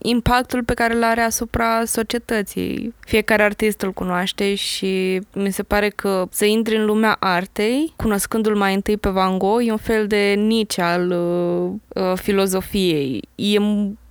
impactul 0.02 0.64
pe 0.64 0.74
care 0.74 0.94
îl 0.94 1.04
are 1.04 1.20
asupra 1.20 1.84
societății. 1.84 2.94
Fiecare 3.00 3.42
artist 3.42 3.80
îl 3.80 3.92
cunoaște 3.92 4.54
și 4.54 5.20
mi 5.34 5.52
se 5.52 5.62
pare 5.62 5.88
că 5.88 6.26
să 6.30 6.44
intri 6.44 6.76
în 6.76 6.84
lumea 6.84 7.16
artei, 7.20 7.92
cunoscându-l 7.96 8.56
mai 8.56 8.74
întâi 8.74 8.96
pe 8.96 9.08
Van 9.08 9.38
Gogh, 9.38 9.66
e 9.66 9.70
un 9.70 9.76
fel 9.76 10.06
de 10.06 10.34
nici 10.36 10.78
al 10.78 11.10
uh, 11.10 12.02
uh, 12.02 12.18
filozofiei. 12.18 13.22
E 13.34 13.58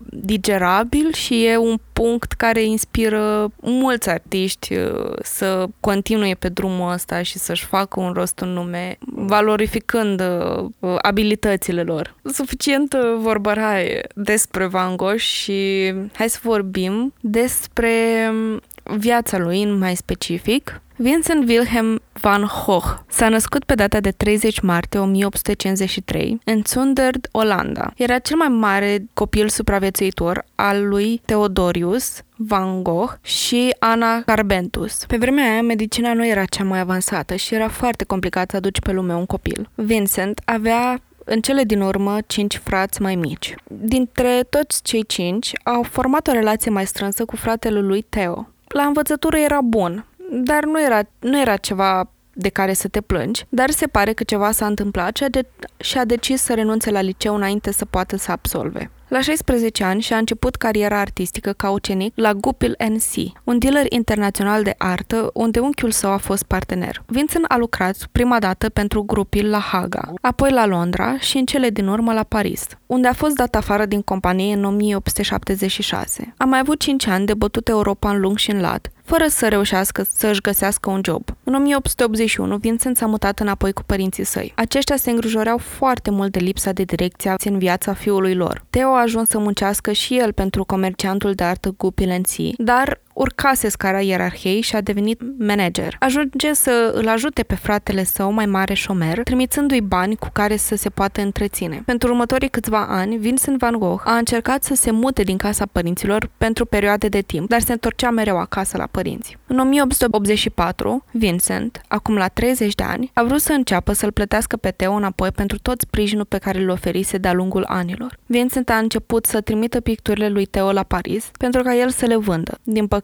digerabil 0.10 1.14
și 1.14 1.46
e 1.46 1.58
un 1.58 1.78
punct 2.02 2.32
care 2.32 2.64
inspiră 2.64 3.52
mulți 3.62 4.10
artiști 4.10 4.74
uh, 4.74 5.14
să 5.22 5.68
continue 5.80 6.34
pe 6.34 6.50
drumul 6.50 6.92
ăsta 6.92 7.22
și 7.22 7.38
să-și 7.38 7.66
facă 7.66 8.00
un 8.00 8.12
rost 8.12 8.40
în 8.40 8.50
nume, 8.50 8.98
valorificând 9.06 10.22
uh, 10.22 10.96
abilitățile 11.02 11.82
lor. 11.84 12.16
Suficient 12.24 12.94
uh, 12.94 13.16
vorbăraie 13.18 14.08
despre 14.16 14.66
Van 14.66 14.96
Gogh 14.96 15.20
și 15.20 15.94
hai 16.14 16.30
să 16.30 16.40
vorbim 16.42 17.14
despre 17.20 17.92
um, 18.30 18.62
viața 18.98 19.38
lui 19.38 19.64
în 19.64 19.78
mai 19.78 19.96
specific. 19.96 20.82
Vincent 20.98 21.50
Wilhelm 21.50 22.00
van 22.14 22.50
Gogh 22.66 22.86
s-a 23.08 23.30
născut 23.30 23.64
pe 23.64 23.76
data 23.76 24.00
de 24.00 24.12
30 24.12 24.60
martie 24.60 25.00
1853 25.00 26.40
în 26.44 26.62
Zundert, 26.66 27.28
Olanda. 27.32 27.92
Era 27.96 28.20
cel 28.20 28.38
mai 28.38 28.48
mare 28.48 29.06
copil 29.14 29.50
supraviețuitor 29.50 30.46
al 30.56 30.88
lui 30.88 31.22
Theodorius 31.26 32.22
Van 32.36 32.84
Gogh 32.84 33.14
și 33.22 33.76
Ana 33.80 34.22
Carbentus. 34.22 35.06
Pe 35.08 35.18
vremea 35.18 35.52
aia, 35.52 35.62
medicina 35.62 36.14
nu 36.14 36.28
era 36.28 36.46
cea 36.46 36.64
mai 36.64 36.80
avansată 36.80 37.36
și 37.36 37.54
era 37.54 37.68
foarte 37.68 38.04
complicat 38.04 38.50
să 38.50 38.56
aduci 38.56 38.80
pe 38.80 38.92
lume 38.92 39.14
un 39.14 39.26
copil. 39.26 39.70
Vincent 39.76 40.42
avea 40.46 41.02
în 41.24 41.42
cele 41.42 41.64
din 41.64 41.82
urmă 41.82 42.18
cinci 42.28 42.58
frați 42.58 43.02
mai 43.02 43.16
mici. 43.16 43.56
Dintre 43.68 44.46
toți 44.50 44.82
cei 44.84 45.06
cinci, 45.06 45.52
au 45.64 45.84
format 45.84 46.28
o 46.28 46.32
relație 46.32 46.72
mai 46.72 46.86
strânsă 46.86 47.26
cu 47.26 47.36
fratele 47.36 47.80
lui 47.80 48.02
Theo. 48.02 48.48
La 48.68 48.84
învățătură 48.84 49.38
era 49.38 49.62
bun, 49.62 50.06
dar 50.32 50.64
nu 50.64 50.84
era, 50.84 51.00
nu 51.20 51.40
era 51.42 51.56
ceva 51.56 52.10
de 52.34 52.50
care 52.50 52.74
să 52.74 52.88
te 52.88 53.02
plângi, 53.02 53.46
dar 53.50 53.70
se 53.70 53.88
pare 53.88 54.14
că 54.14 54.24
ceva 54.24 54.52
s-a 54.52 54.66
întâmplat 54.66 55.16
și 55.18 55.24
a, 55.24 55.30
de- 55.30 55.48
și 55.78 55.98
a 55.98 56.06
decis 56.06 56.42
să 56.42 56.54
renunțe 56.54 56.92
la 56.92 57.02
liceu 57.02 57.36
înainte 57.36 57.72
să 57.72 57.86
poată 57.86 58.18
să 58.18 58.32
absolve. 58.32 58.90
La 59.08 59.22
16 59.22 59.84
ani 59.84 60.02
și-a 60.02 60.18
început 60.18 60.56
cariera 60.56 61.00
artistică 61.00 61.52
ca 61.52 61.70
ucenic 61.70 62.14
la 62.16 62.34
Gupil 62.34 62.76
NC, 62.90 63.32
un 63.44 63.60
dealer 63.60 63.86
internațional 63.90 64.64
de 64.64 64.76
artă 64.78 65.30
unde 65.34 65.60
unchiul 65.60 65.92
său 65.92 66.12
a 66.12 66.18
fost 66.18 66.44
partener. 66.44 67.04
Vincent 67.06 67.46
a 67.48 67.58
lucrat 67.58 67.98
prima 68.12 68.40
dată 68.40 68.70
pentru 68.70 69.04
Grupil 69.04 69.50
la 69.50 69.60
Haga, 69.60 70.14
apoi 70.22 70.52
la 70.52 70.66
Londra 70.66 71.18
și 71.18 71.38
în 71.38 71.46
cele 71.46 71.70
din 71.70 71.88
urmă 71.88 72.14
la 72.14 72.24
Paris, 72.24 72.68
unde 72.86 73.08
a 73.08 73.14
fost 73.14 73.36
dat 73.36 73.56
afară 73.56 73.86
din 73.86 74.02
companie 74.02 74.54
în 74.54 74.64
1876. 74.64 76.34
A 76.38 76.44
mai 76.44 76.60
avut 76.60 76.80
5 76.80 77.08
ani 77.08 77.26
de 77.26 77.34
bătut 77.34 77.68
Europa 77.68 78.10
în 78.10 78.20
lung 78.20 78.38
și 78.38 78.52
în 78.52 78.60
lat, 78.60 78.92
fără 79.04 79.26
să 79.28 79.48
reușească 79.48 80.06
să-și 80.12 80.42
găsească 80.42 80.90
un 80.90 81.02
job. 81.04 81.24
În 81.44 81.54
1881, 81.54 82.58
Vincent 82.58 82.98
s-a 82.98 83.06
mutat 83.06 83.40
înapoi 83.40 83.74
cu 83.74 83.84
părinții 83.86 84.24
săi. 84.24 84.54
Aceștia 84.56 84.96
se 84.96 85.10
îngrijoreau 85.10 85.58
foarte 85.58 86.12
mult 86.12 86.32
de 86.32 86.40
lipsa 86.40 86.72
de 86.72 86.84
direcție 86.84 87.36
în 87.44 87.58
viața 87.58 87.94
fiului 87.94 88.36
lor. 88.36 88.66
Theo 88.70 88.88
a 88.88 89.02
ajuns 89.02 89.30
să 89.30 89.40
muncească 89.40 89.92
și 89.92 90.18
el 90.18 90.34
pentru 90.34 90.64
comerciantul 90.64 91.34
de 91.34 91.44
artă 91.44 91.74
Gupilenții, 91.78 92.54
dar 92.58 93.00
urcase 93.16 93.70
scara 93.70 94.02
ierarhiei 94.02 94.62
și 94.62 94.76
a 94.76 94.82
devenit 94.82 95.22
manager. 95.38 95.96
Ajunge 96.00 96.54
să 96.54 96.92
îl 96.94 97.08
ajute 97.08 97.44
pe 97.44 97.56
fratele 97.56 98.04
său 98.04 98.32
mai 98.32 98.46
mare 98.46 98.74
șomer, 98.74 99.24
trimițându-i 99.24 99.82
bani 99.82 100.16
cu 100.16 100.30
care 100.34 100.56
să 100.56 100.76
se 100.76 100.90
poată 100.90 101.22
întreține. 101.22 101.82
Pentru 101.86 102.10
următorii 102.10 102.50
câțiva 102.50 102.86
ani, 102.90 103.18
Vincent 103.18 103.58
van 103.58 103.80
Gogh 103.80 104.02
a 104.06 104.18
încercat 104.18 104.64
să 104.64 104.76
se 104.76 104.92
mute 104.92 105.24
din 105.24 105.38
casa 105.38 105.66
părinților 105.72 106.30
pentru 106.38 106.66
perioade 106.66 107.08
de 107.08 107.22
timp, 107.22 107.50
dar 107.50 107.62
se 107.62 107.72
întorcea 107.72 108.10
mereu 108.10 108.38
acasă 108.38 108.78
la 108.78 108.88
părinți. 108.92 109.38
În 109.48 109.60
1884, 109.60 111.04
Vincent, 111.12 111.82
acum 111.88 112.16
la 112.16 112.28
30 112.28 112.76
de 112.76 112.84
ani, 112.84 113.12
a 113.14 113.24
vrut 113.24 113.42
să 113.42 113.52
înceapă 113.52 113.94
să-l 113.94 114.12
plătească 114.12 114.58
pe 114.58 114.72
Theo 114.72 114.94
înapoi 114.94 115.32
pentru 115.32 115.58
tot 115.58 115.82
sprijinul 115.82 116.26
pe 116.26 116.38
care 116.38 116.60
îl 116.60 116.70
oferise 116.70 117.18
de-a 117.18 117.34
lungul 117.34 117.66
anilor. 117.68 118.18
Vincent 118.26 118.70
a 118.70 118.78
început 118.78 119.26
să 119.26 119.42
trimită 119.42 119.80
picturile 119.80 120.30
lui 120.30 120.46
Theo 120.46 120.72
la 120.72 120.84
Paris 120.84 121.30
pentru 121.38 121.64
ca 121.64 121.76
el 121.76 121.90
să 121.90 122.06
le 122.06 122.16
vândă. 122.16 122.58
Din 122.64 122.88
păcate, 122.88 123.04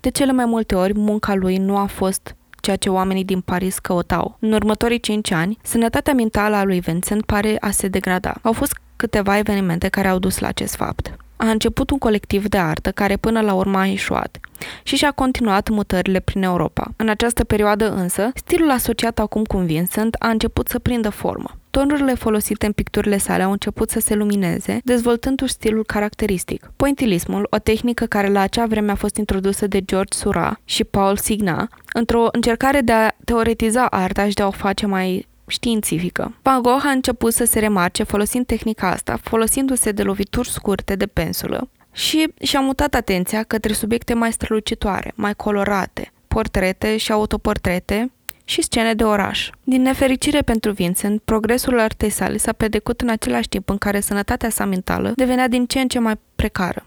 de 0.00 0.10
cele 0.10 0.32
mai 0.32 0.44
multe 0.44 0.74
ori, 0.74 0.98
munca 0.98 1.34
lui 1.34 1.56
nu 1.56 1.76
a 1.76 1.86
fost 1.86 2.36
ceea 2.60 2.76
ce 2.76 2.88
oamenii 2.88 3.24
din 3.24 3.40
Paris 3.40 3.78
căutau. 3.78 4.36
În 4.40 4.52
următorii 4.52 5.00
5 5.00 5.30
ani, 5.30 5.58
sănătatea 5.62 6.14
mentală 6.14 6.56
a 6.56 6.64
lui 6.64 6.80
Vincent 6.80 7.24
pare 7.24 7.56
a 7.60 7.70
se 7.70 7.88
degrada. 7.88 8.34
Au 8.42 8.52
fost 8.52 8.80
câteva 8.96 9.38
evenimente 9.38 9.88
care 9.88 10.08
au 10.08 10.18
dus 10.18 10.38
la 10.38 10.48
acest 10.48 10.74
fapt. 10.74 11.16
A 11.36 11.50
început 11.50 11.90
un 11.90 11.98
colectiv 11.98 12.48
de 12.48 12.58
artă 12.58 12.90
care 12.90 13.16
până 13.16 13.40
la 13.40 13.52
urmă 13.52 13.78
a 13.78 13.86
ieșuat 13.86 14.38
și 14.82 14.96
și-a 14.96 15.10
continuat 15.10 15.68
mutările 15.68 16.20
prin 16.20 16.42
Europa. 16.42 16.92
În 16.96 17.08
această 17.08 17.44
perioadă 17.44 17.92
însă, 17.92 18.30
stilul 18.34 18.70
asociat 18.70 19.18
acum 19.18 19.44
cu 19.44 19.58
Vincent 19.58 20.16
a 20.18 20.28
început 20.28 20.68
să 20.68 20.78
prindă 20.78 21.08
formă. 21.08 21.50
Tonurile 21.78 22.14
folosite 22.14 22.66
în 22.66 22.72
picturile 22.72 23.18
sale 23.18 23.42
au 23.42 23.50
început 23.50 23.90
să 23.90 24.00
se 24.00 24.14
lumineze, 24.14 24.80
dezvoltându-și 24.84 25.52
stilul 25.52 25.84
caracteristic. 25.84 26.70
Pointilismul, 26.76 27.46
o 27.50 27.58
tehnică 27.58 28.04
care 28.06 28.28
la 28.28 28.40
acea 28.40 28.66
vreme 28.66 28.90
a 28.90 28.94
fost 28.94 29.16
introdusă 29.16 29.66
de 29.66 29.80
George 29.80 30.18
Seurat 30.18 30.60
și 30.64 30.84
Paul 30.84 31.16
Signa, 31.16 31.68
într-o 31.92 32.28
încercare 32.32 32.80
de 32.80 32.92
a 32.92 33.10
teoretiza 33.24 33.86
arta 33.86 34.28
și 34.28 34.34
de 34.34 34.42
a 34.42 34.46
o 34.46 34.50
face 34.50 34.86
mai 34.86 35.26
științifică. 35.46 36.34
Van 36.42 36.62
Gogh 36.62 36.84
a 36.84 36.90
început 36.90 37.32
să 37.32 37.44
se 37.44 37.58
remarce 37.58 38.02
folosind 38.02 38.46
tehnica 38.46 38.90
asta, 38.90 39.18
folosindu-se 39.22 39.92
de 39.92 40.02
lovituri 40.02 40.48
scurte 40.48 40.96
de 40.96 41.06
pensulă 41.06 41.68
și 41.92 42.32
și-a 42.42 42.60
mutat 42.60 42.94
atenția 42.94 43.42
către 43.42 43.72
subiecte 43.72 44.14
mai 44.14 44.32
strălucitoare, 44.32 45.12
mai 45.14 45.34
colorate, 45.34 46.12
portrete 46.28 46.96
și 46.96 47.12
autoportrete 47.12 48.10
și 48.48 48.62
scene 48.62 48.94
de 48.94 49.04
oraș. 49.04 49.50
Din 49.64 49.82
nefericire 49.82 50.42
pentru 50.42 50.72
Vincent, 50.72 51.20
progresul 51.24 51.80
artei 51.80 52.10
sale 52.10 52.36
s-a 52.36 52.52
pedecut 52.52 53.00
în 53.00 53.08
același 53.08 53.48
timp 53.48 53.68
în 53.70 53.78
care 53.78 54.00
sănătatea 54.00 54.50
sa 54.50 54.64
mentală 54.64 55.12
devenea 55.14 55.48
din 55.48 55.66
ce 55.66 55.80
în 55.80 55.88
ce 55.88 55.98
mai 55.98 56.14
precară, 56.36 56.86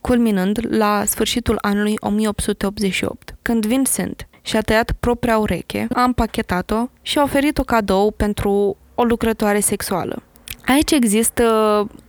culminând 0.00 0.58
la 0.68 1.04
sfârșitul 1.04 1.58
anului 1.60 1.94
1888, 2.00 3.34
când 3.42 3.66
Vincent 3.66 4.28
și-a 4.42 4.60
tăiat 4.60 4.92
propria 5.00 5.38
ureche, 5.38 5.86
a 5.92 6.02
împachetat-o 6.02 6.86
și 7.02 7.18
a 7.18 7.22
oferit-o 7.22 7.62
cadou 7.62 8.10
pentru 8.10 8.76
o 8.94 9.04
lucrătoare 9.04 9.60
sexuală. 9.60 10.22
Aici 10.66 10.90
există 10.90 11.44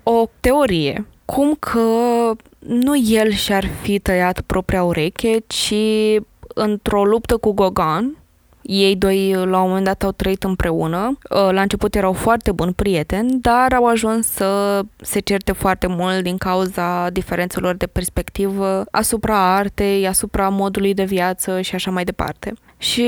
o 0.03 0.25
teorie, 0.39 1.07
cum 1.25 1.55
că 1.59 1.79
nu 2.59 2.97
el 2.97 3.31
și-ar 3.31 3.65
fi 3.81 3.99
tăiat 3.99 4.41
propria 4.41 4.83
ureche, 4.83 5.43
ci 5.47 5.73
într-o 6.53 7.05
luptă 7.05 7.37
cu 7.37 7.51
Gauguin, 7.51 8.17
ei 8.69 8.95
doi 8.95 9.33
la 9.33 9.61
un 9.61 9.67
moment 9.67 9.85
dat 9.85 10.03
au 10.03 10.11
trăit 10.11 10.43
împreună. 10.43 11.17
Uh, 11.29 11.49
la 11.51 11.61
început 11.61 11.95
erau 11.95 12.13
foarte 12.13 12.51
buni 12.51 12.73
prieteni, 12.73 13.39
dar 13.41 13.73
au 13.73 13.85
ajuns 13.85 14.27
să 14.27 14.81
se 15.01 15.19
certe 15.19 15.51
foarte 15.51 15.87
mult 15.87 16.23
din 16.23 16.37
cauza 16.37 17.09
diferențelor 17.09 17.75
de 17.75 17.87
perspectivă 17.87 18.85
asupra 18.91 19.55
artei, 19.55 20.07
asupra 20.07 20.49
modului 20.49 20.93
de 20.93 21.03
viață 21.03 21.61
și 21.61 21.75
așa 21.75 21.91
mai 21.91 22.03
departe. 22.03 22.53
Și 22.81 23.05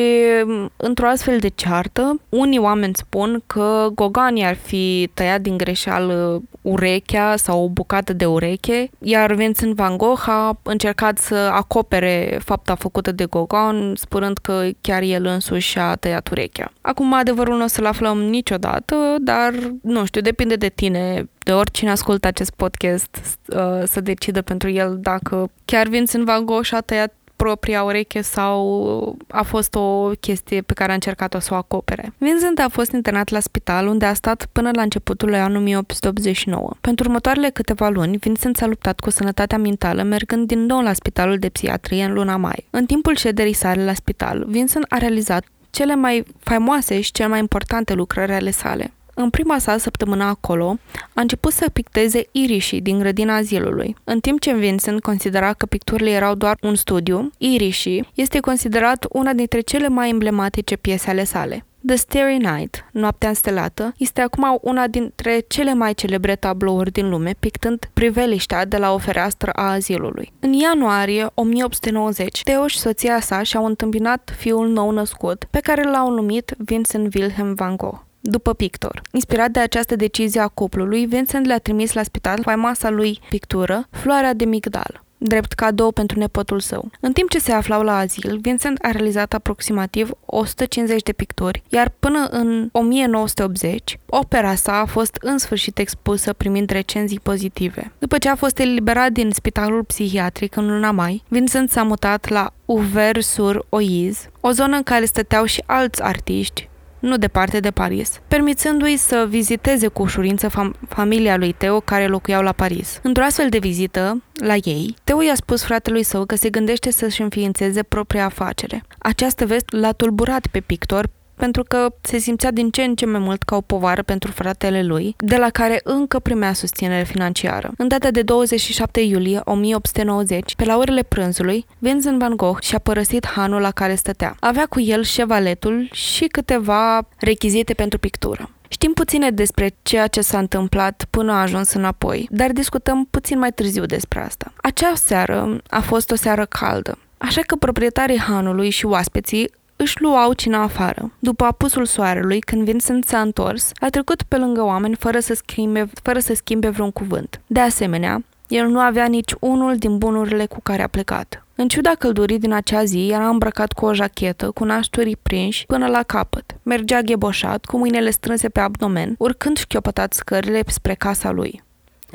într-o 0.78 1.08
astfel 1.08 1.38
de 1.39 1.47
ceartă, 1.47 2.19
unii 2.30 2.60
oameni 2.60 2.95
spun 2.95 3.43
că 3.47 3.88
Gogani 3.95 4.45
ar 4.45 4.56
fi 4.56 5.10
tăiat 5.13 5.41
din 5.41 5.58
greșeală 5.58 6.41
urechea 6.62 7.36
sau 7.36 7.63
o 7.63 7.69
bucată 7.69 8.13
de 8.13 8.26
ureche, 8.26 8.89
iar 9.00 9.34
Vincent 9.34 9.76
Van 9.76 9.97
Gogh 9.97 10.24
a 10.28 10.60
încercat 10.63 11.17
să 11.17 11.36
acopere 11.36 12.39
fapta 12.43 12.76
făcută 12.76 13.12
de 13.12 13.26
Gauguin, 13.26 13.93
spunând 13.95 14.38
că 14.38 14.63
chiar 14.82 15.02
el 15.02 15.26
însuși 15.26 15.50
a 15.75 15.95
tăiat 15.95 16.29
urechea. 16.29 16.71
Acum, 16.81 17.13
adevărul 17.13 17.57
nu 17.57 17.63
o 17.63 17.67
să-l 17.67 17.85
aflăm 17.85 18.17
niciodată, 18.17 19.15
dar, 19.19 19.53
nu 19.81 20.05
știu, 20.05 20.21
depinde 20.21 20.55
de 20.55 20.69
tine 20.69 21.29
de 21.43 21.51
oricine 21.51 21.91
ascultă 21.91 22.27
acest 22.27 22.51
podcast 22.51 23.39
uh, 23.47 23.83
să 23.85 24.01
decidă 24.01 24.41
pentru 24.41 24.69
el 24.69 24.97
dacă 25.01 25.51
chiar 25.65 25.87
Vincent 25.87 26.25
Van 26.25 26.45
Gogh 26.45 26.65
și-a 26.65 26.81
tăiat 26.81 27.13
propria 27.43 27.84
ureche 27.84 28.21
sau 28.21 29.17
a 29.27 29.43
fost 29.43 29.75
o 29.75 30.10
chestie 30.19 30.62
pe 30.62 30.73
care 30.73 30.91
a 30.91 30.93
încercat-o 30.93 31.39
să 31.39 31.54
o 31.54 31.56
acopere. 31.56 32.13
Vincent 32.17 32.60
a 32.60 32.67
fost 32.69 32.91
internat 32.91 33.30
la 33.30 33.39
spital 33.39 33.88
unde 33.88 34.06
a 34.06 34.13
stat 34.13 34.47
până 34.51 34.69
la 34.73 34.82
începutul 34.82 35.30
lui 35.30 35.39
anului 35.39 35.62
1889. 35.62 36.73
Pentru 36.82 37.06
următoarele 37.06 37.49
câteva 37.49 37.89
luni, 37.89 38.17
Vincent 38.17 38.58
s-a 38.58 38.65
luptat 38.65 38.99
cu 38.99 39.10
sănătatea 39.10 39.58
mentală 39.58 40.04
mergând 40.04 40.47
din 40.47 40.65
nou 40.65 40.82
la 40.82 40.93
spitalul 40.93 41.38
de 41.38 41.49
psihiatrie 41.49 42.04
în 42.04 42.13
luna 42.13 42.38
mai. 42.38 42.67
În 42.69 42.86
timpul 42.86 43.15
șederii 43.15 43.54
sale 43.54 43.84
la 43.84 43.93
spital, 43.93 44.45
Vincent 44.47 44.86
a 44.89 44.97
realizat 44.97 45.43
cele 45.69 45.95
mai 45.95 46.23
faimoase 46.39 47.01
și 47.01 47.12
cele 47.12 47.27
mai 47.27 47.39
importante 47.39 47.93
lucrări 47.93 48.32
ale 48.32 48.51
sale. 48.51 48.93
În 49.21 49.29
prima 49.29 49.57
sa 49.57 49.77
săptămână 49.77 50.23
acolo, 50.23 50.77
a 51.13 51.21
început 51.21 51.51
să 51.51 51.69
picteze 51.73 52.27
irișii 52.31 52.81
din 52.81 52.99
grădina 52.99 53.36
azilului. 53.36 53.95
În 54.03 54.19
timp 54.19 54.39
ce 54.39 54.53
Vincent 54.53 55.01
considera 55.01 55.53
că 55.53 55.65
picturile 55.65 56.10
erau 56.10 56.36
doar 56.36 56.57
un 56.62 56.75
studiu, 56.75 57.31
Irișii 57.38 58.10
este 58.13 58.39
considerat 58.39 59.05
una 59.10 59.34
dintre 59.34 59.60
cele 59.60 59.88
mai 59.88 60.10
emblematice 60.10 60.75
piese 60.75 61.10
ale 61.10 61.23
sale. 61.23 61.65
The 61.86 61.95
Starry 61.95 62.38
Night, 62.38 62.86
Noaptea 62.91 63.29
înstelată, 63.29 63.93
este 63.97 64.21
acum 64.21 64.60
una 64.62 64.88
dintre 64.88 65.43
cele 65.47 65.73
mai 65.73 65.93
celebre 65.93 66.36
tablouri 66.36 66.91
din 66.91 67.10
lume, 67.10 67.36
pictând 67.39 67.89
priveliștea 67.93 68.65
de 68.65 68.77
la 68.77 68.93
o 68.93 68.97
fereastră 68.97 69.51
a 69.51 69.71
azilului. 69.71 70.31
În 70.39 70.53
ianuarie 70.53 71.27
1890, 71.34 72.43
Theo 72.43 72.67
și 72.67 72.79
soția 72.79 73.19
sa 73.19 73.43
și-au 73.43 73.65
întâmpinat 73.65 74.34
fiul 74.38 74.67
nou 74.67 74.91
născut, 74.91 75.45
pe 75.49 75.60
care 75.60 75.84
l-au 75.84 76.12
numit 76.12 76.53
Vincent 76.57 77.15
Wilhelm 77.15 77.53
van 77.53 77.75
Gogh 77.75 78.10
după 78.21 78.53
pictor. 78.53 79.01
Inspirat 79.12 79.51
de 79.51 79.60
această 79.60 79.95
decizie 79.95 80.41
a 80.41 80.47
cuplului, 80.47 81.05
Vincent 81.05 81.45
le-a 81.45 81.60
trimis 81.60 81.93
la 81.93 82.03
spital 82.03 82.39
faimoasa 82.41 82.89
lui 82.89 83.19
pictură, 83.29 83.88
Floarea 83.89 84.34
de 84.34 84.45
migdal 84.45 85.03
drept 85.23 85.53
cadou 85.53 85.91
pentru 85.91 86.19
nepotul 86.19 86.60
său. 86.60 86.91
În 86.99 87.12
timp 87.12 87.29
ce 87.29 87.39
se 87.39 87.51
aflau 87.51 87.81
la 87.81 87.97
azil, 87.97 88.38
Vincent 88.41 88.77
a 88.81 88.91
realizat 88.91 89.34
aproximativ 89.34 90.10
150 90.25 91.01
de 91.01 91.12
picturi, 91.12 91.63
iar 91.69 91.93
până 91.99 92.27
în 92.31 92.69
1980, 92.71 93.99
opera 94.05 94.55
sa 94.55 94.79
a 94.79 94.86
fost 94.86 95.17
în 95.19 95.38
sfârșit 95.38 95.77
expusă 95.77 96.34
primind 96.34 96.69
recenzii 96.69 97.19
pozitive. 97.19 97.91
După 97.97 98.17
ce 98.17 98.29
a 98.29 98.36
fost 98.36 98.60
eliberat 98.60 99.12
din 99.12 99.31
spitalul 99.31 99.84
psihiatric 99.84 100.55
în 100.55 100.67
luna 100.67 100.91
mai, 100.91 101.23
Vincent 101.27 101.69
s-a 101.69 101.84
mutat 101.84 102.29
la 102.29 102.53
Uver-sur-Oise, 102.65 104.31
o 104.39 104.51
zonă 104.51 104.75
în 104.75 104.84
care 104.84 105.05
stăteau 105.05 105.45
și 105.45 105.63
alți 105.65 106.03
artiști, 106.03 106.69
nu 107.01 107.17
departe 107.17 107.59
de 107.59 107.71
Paris, 107.71 108.19
permițându-i 108.27 108.95
să 108.95 109.25
viziteze 109.29 109.87
cu 109.87 110.01
ușurință 110.01 110.49
fam- 110.49 110.87
familia 110.87 111.37
lui 111.37 111.51
Teo 111.51 111.79
care 111.79 112.07
locuiau 112.07 112.41
la 112.41 112.51
Paris. 112.51 112.99
Într-o 113.03 113.23
astfel 113.23 113.49
de 113.49 113.57
vizită 113.57 114.23
la 114.33 114.55
ei, 114.63 114.95
Teo 115.03 115.21
i-a 115.21 115.35
spus 115.35 115.63
fratelui 115.63 116.03
său 116.03 116.25
că 116.25 116.35
se 116.35 116.49
gândește 116.49 116.91
să-și 116.91 117.21
înființeze 117.21 117.83
propria 117.83 118.25
afacere. 118.25 118.83
Această 118.97 119.45
veste 119.45 119.77
l-a 119.77 119.91
tulburat 119.91 120.47
pe 120.47 120.59
pictor 120.59 121.09
pentru 121.41 121.63
că 121.63 121.93
se 122.01 122.17
simțea 122.17 122.51
din 122.51 122.69
ce 122.69 122.82
în 122.82 122.95
ce 122.95 123.06
mai 123.06 123.19
mult 123.19 123.43
ca 123.43 123.56
o 123.56 123.62
povară 123.62 124.01
pentru 124.01 124.32
fratele 124.32 124.84
lui, 124.84 125.15
de 125.17 125.38
la 125.38 125.49
care 125.49 125.80
încă 125.84 126.19
primea 126.19 126.54
susținere 126.54 127.04
financiară. 127.04 127.71
În 127.77 127.88
data 127.88 128.12
de 128.12 128.21
27 128.21 129.01
iulie 129.01 129.41
1890, 129.43 130.56
pe 130.56 130.65
la 130.65 130.77
orele 130.77 131.04
prânzului, 131.04 131.65
Vincent 131.80 132.19
van 132.19 132.36
Gogh 132.36 132.62
și-a 132.62 132.80
părăsit 132.80 133.27
hanul 133.27 133.62
la 133.62 133.71
care 133.71 133.95
stătea. 133.95 134.36
Avea 134.39 134.65
cu 134.65 134.80
el 134.80 135.04
șevaletul 135.04 135.89
și 135.91 136.25
câteva 136.25 137.08
rechizite 137.17 137.73
pentru 137.73 137.99
pictură. 137.99 138.49
Știm 138.67 138.93
puține 138.93 139.32
despre 139.32 139.75
ceea 139.82 140.08
ce 140.08 140.21
s-a 140.21 140.38
întâmplat 140.38 141.06
până 141.10 141.32
a 141.32 141.41
ajuns 141.41 141.73
înapoi, 141.73 142.27
dar 142.32 142.51
discutăm 142.51 143.08
puțin 143.10 143.39
mai 143.39 143.51
târziu 143.51 143.86
despre 143.86 144.19
asta. 144.19 144.54
Acea 144.56 144.93
seară 144.95 145.58
a 145.69 145.80
fost 145.80 146.12
o 146.12 146.15
seară 146.15 146.45
caldă, 146.45 146.97
așa 147.17 147.41
că 147.41 147.56
proprietarii 147.56 148.19
hanului 148.19 148.69
și 148.69 148.86
oaspeții 148.86 149.51
își 149.82 150.02
luau 150.02 150.34
cina 150.34 150.62
afară. 150.62 151.12
După 151.20 151.44
apusul 151.44 151.86
soarelui, 151.86 152.39
când 152.39 152.63
Vincent 152.63 153.06
s-a 153.06 153.22
întors, 153.22 153.72
a 153.80 153.89
trecut 153.89 154.24
pe 154.24 154.38
lângă 154.38 154.63
oameni 154.63 154.96
fără 154.96 155.20
să, 155.20 155.34
schimbe, 155.34 155.89
fără 156.04 156.20
să 156.20 156.34
schimbe 156.34 156.70
vreun 156.70 156.91
cuvânt. 156.91 157.41
De 157.48 157.60
asemenea, 157.60 158.24
el 158.48 158.67
nu 158.67 158.80
avea 158.80 159.06
nici 159.06 159.34
unul 159.39 159.76
din 159.78 159.98
bunurile 159.98 160.46
cu 160.46 160.60
care 160.63 160.84
a 160.84 160.88
plecat. 160.88 161.46
În 161.56 161.67
ciuda 161.67 161.89
căldurii 161.89 162.39
din 162.39 162.52
acea 162.52 162.84
zi, 162.84 163.08
era 163.08 163.28
îmbrăcat 163.28 163.74
cu 163.74 163.86
o 163.86 163.94
jachetă, 163.94 164.52
cu 164.52 164.63
nașturii 164.63 165.17
prinși 165.22 165.65
până 165.65 165.88
la 165.88 166.04
capăt. 166.04 166.56
Mergea 166.63 167.02
gheboșat, 167.02 167.65
cu 167.65 167.78
mâinile 167.78 168.10
strânse 168.10 168.50
pe 168.50 168.60
abdomen, 168.60 169.15
urcând 169.17 169.58
șchiopătat 169.58 170.13
scările 170.13 170.62
spre 170.67 170.94
casa 170.94 171.32
lui, 171.32 171.63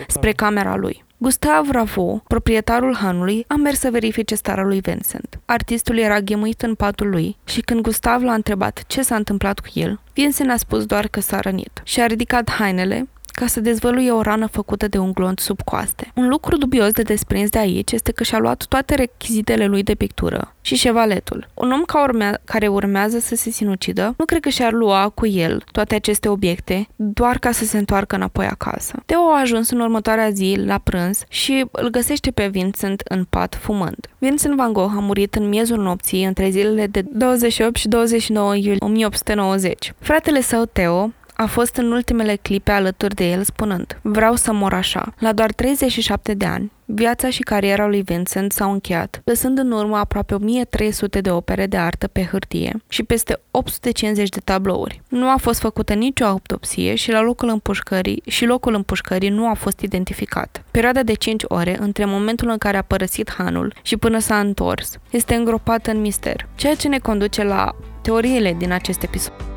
spre 0.09 0.33
camera 0.33 0.77
lui. 0.77 1.05
Gustav 1.19 1.71
Ravo, 1.71 2.23
proprietarul 2.27 2.95
hanului, 2.95 3.45
a 3.49 3.55
mers 3.55 3.79
să 3.79 3.91
verifice 3.91 4.35
starea 4.35 4.65
lui 4.65 4.81
Vincent. 4.81 5.39
Artistul 5.45 5.99
era 5.99 6.21
ghemuit 6.21 6.63
în 6.63 6.75
patul 6.75 7.09
lui 7.11 7.37
și 7.45 7.61
când 7.61 7.81
Gustav 7.81 8.23
l-a 8.23 8.33
întrebat 8.33 8.85
ce 8.87 9.03
s-a 9.03 9.17
întâmplat 9.17 9.59
cu 9.59 9.69
el, 9.75 10.01
Vincent 10.15 10.51
a 10.51 10.57
spus 10.57 10.87
doar 10.87 11.07
că 11.07 11.21
s-a 11.21 11.41
rănit. 11.41 11.81
Și-a 11.85 12.07
ridicat 12.07 12.51
hainele, 12.51 13.09
ca 13.37 13.47
să 13.47 13.61
dezvăluie 13.61 14.11
o 14.11 14.21
rană 14.21 14.47
făcută 14.47 14.89
de 14.89 14.99
un 14.99 15.13
glonț 15.13 15.41
sub 15.41 15.63
coaste. 15.63 16.13
Un 16.15 16.29
lucru 16.29 16.57
dubios 16.57 16.91
de 16.91 17.03
desprins 17.03 17.51
de 17.51 17.59
aici 17.59 17.93
este 17.93 18.13
că 18.13 18.23
și-a 18.23 18.39
luat 18.39 18.65
toate 18.65 18.95
rechizitele 18.95 19.67
lui 19.67 19.83
de 19.83 19.95
pictură 19.95 20.55
și 20.61 20.75
șevaletul. 20.75 21.49
Un 21.55 21.71
om 21.71 21.83
ca 21.83 22.03
urmea, 22.03 22.41
care 22.45 22.69
urmează 22.69 23.19
să 23.19 23.35
se 23.35 23.51
sinucidă, 23.51 24.15
nu 24.19 24.25
cred 24.25 24.41
că 24.41 24.49
și-ar 24.49 24.73
lua 24.73 25.09
cu 25.15 25.27
el 25.27 25.65
toate 25.73 25.95
aceste 25.95 26.29
obiecte 26.29 26.89
doar 26.97 27.39
ca 27.39 27.51
să 27.51 27.65
se 27.65 27.79
întoarcă 27.79 28.15
înapoi 28.15 28.47
acasă. 28.47 29.03
Teo 29.07 29.21
a 29.21 29.41
ajuns 29.41 29.71
în 29.71 29.81
următoarea 29.81 30.31
zi 30.31 30.59
la 30.65 30.79
prânz 30.79 31.25
și 31.29 31.67
îl 31.71 31.89
găsește 31.89 32.31
pe 32.31 32.47
Vincent 32.47 33.03
în 33.05 33.25
pat 33.31 33.55
fumând. 33.55 34.09
Vincent 34.19 34.57
Van 34.57 34.73
Gogh 34.73 34.93
a 34.97 35.01
murit 35.01 35.35
în 35.35 35.49
miezul 35.49 35.83
nopții 35.83 36.25
între 36.25 36.51
zilele 36.51 36.87
de 36.87 37.05
28 37.13 37.77
și 37.77 37.89
29 37.89 38.55
iulie 38.55 38.77
1890. 38.81 39.93
Fratele 39.99 40.41
său, 40.41 40.65
Teo, 40.65 41.13
a 41.37 41.47
fost 41.47 41.77
în 41.77 41.93
ultimele 41.93 42.37
clipe 42.37 42.71
alături 42.71 43.15
de 43.15 43.31
el 43.31 43.43
spunând 43.43 43.99
Vreau 44.03 44.35
să 44.35 44.53
mor 44.53 44.73
așa. 44.73 45.15
La 45.19 45.33
doar 45.33 45.53
37 45.53 46.35
de 46.35 46.45
ani, 46.45 46.73
viața 46.85 47.31
și 47.31 47.43
cariera 47.43 47.87
lui 47.87 48.03
Vincent 48.03 48.53
s-au 48.53 48.73
încheiat, 48.73 49.21
lăsând 49.25 49.59
în 49.59 49.71
urmă 49.71 49.97
aproape 49.97 50.35
1300 50.35 51.21
de 51.21 51.31
opere 51.31 51.67
de 51.67 51.77
artă 51.77 52.07
pe 52.07 52.25
hârtie 52.31 52.83
și 52.89 53.03
peste 53.03 53.41
850 53.51 54.29
de 54.29 54.41
tablouri. 54.45 55.03
Nu 55.09 55.29
a 55.29 55.37
fost 55.37 55.61
făcută 55.61 55.95
nicio 55.95 56.25
autopsie 56.25 56.95
și 56.95 57.11
la 57.11 57.21
locul 57.21 57.49
împușcării 57.49 58.23
și 58.27 58.45
locul 58.45 58.75
împușcării 58.75 59.29
nu 59.29 59.49
a 59.49 59.55
fost 59.55 59.81
identificat. 59.81 60.65
Perioada 60.71 61.03
de 61.03 61.15
5 61.15 61.43
ore 61.47 61.77
între 61.81 62.05
momentul 62.05 62.49
în 62.49 62.59
care 62.59 62.77
a 62.77 62.83
părăsit 62.83 63.31
hanul 63.37 63.75
și 63.83 63.97
până 63.97 64.19
s-a 64.19 64.39
întors 64.39 64.99
este 65.11 65.35
îngropată 65.35 65.91
în 65.91 66.01
mister, 66.01 66.49
ceea 66.55 66.75
ce 66.75 66.89
ne 66.89 66.99
conduce 66.99 67.43
la 67.43 67.77
teoriile 68.03 68.55
din 68.59 68.73
acest 68.73 69.03
episod. 69.03 69.56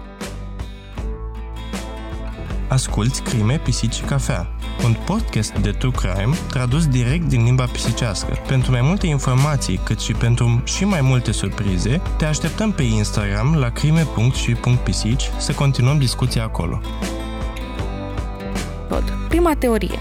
Asculți 2.69 3.21
Crime, 3.21 3.59
Pisici 3.63 3.93
și 3.93 4.01
Cafea, 4.01 4.47
un 4.83 4.95
podcast 5.05 5.53
de 5.57 5.71
true 5.71 5.91
crime 5.91 6.35
tradus 6.49 6.87
direct 6.87 7.23
din 7.23 7.43
limba 7.43 7.65
pisicească. 7.65 8.37
Pentru 8.47 8.71
mai 8.71 8.81
multe 8.81 9.07
informații, 9.07 9.79
cât 9.85 9.99
și 9.99 10.13
pentru 10.13 10.61
și 10.65 10.85
mai 10.85 11.01
multe 11.01 11.31
surprize, 11.31 12.01
te 12.17 12.25
așteptăm 12.25 12.71
pe 12.71 12.81
Instagram 12.81 13.55
la 13.55 13.69
crime.și.pisici 13.69 15.29
să 15.37 15.53
continuăm 15.53 15.97
discuția 15.97 16.43
acolo. 16.43 16.81
Prima 19.27 19.55
teorie. 19.55 19.99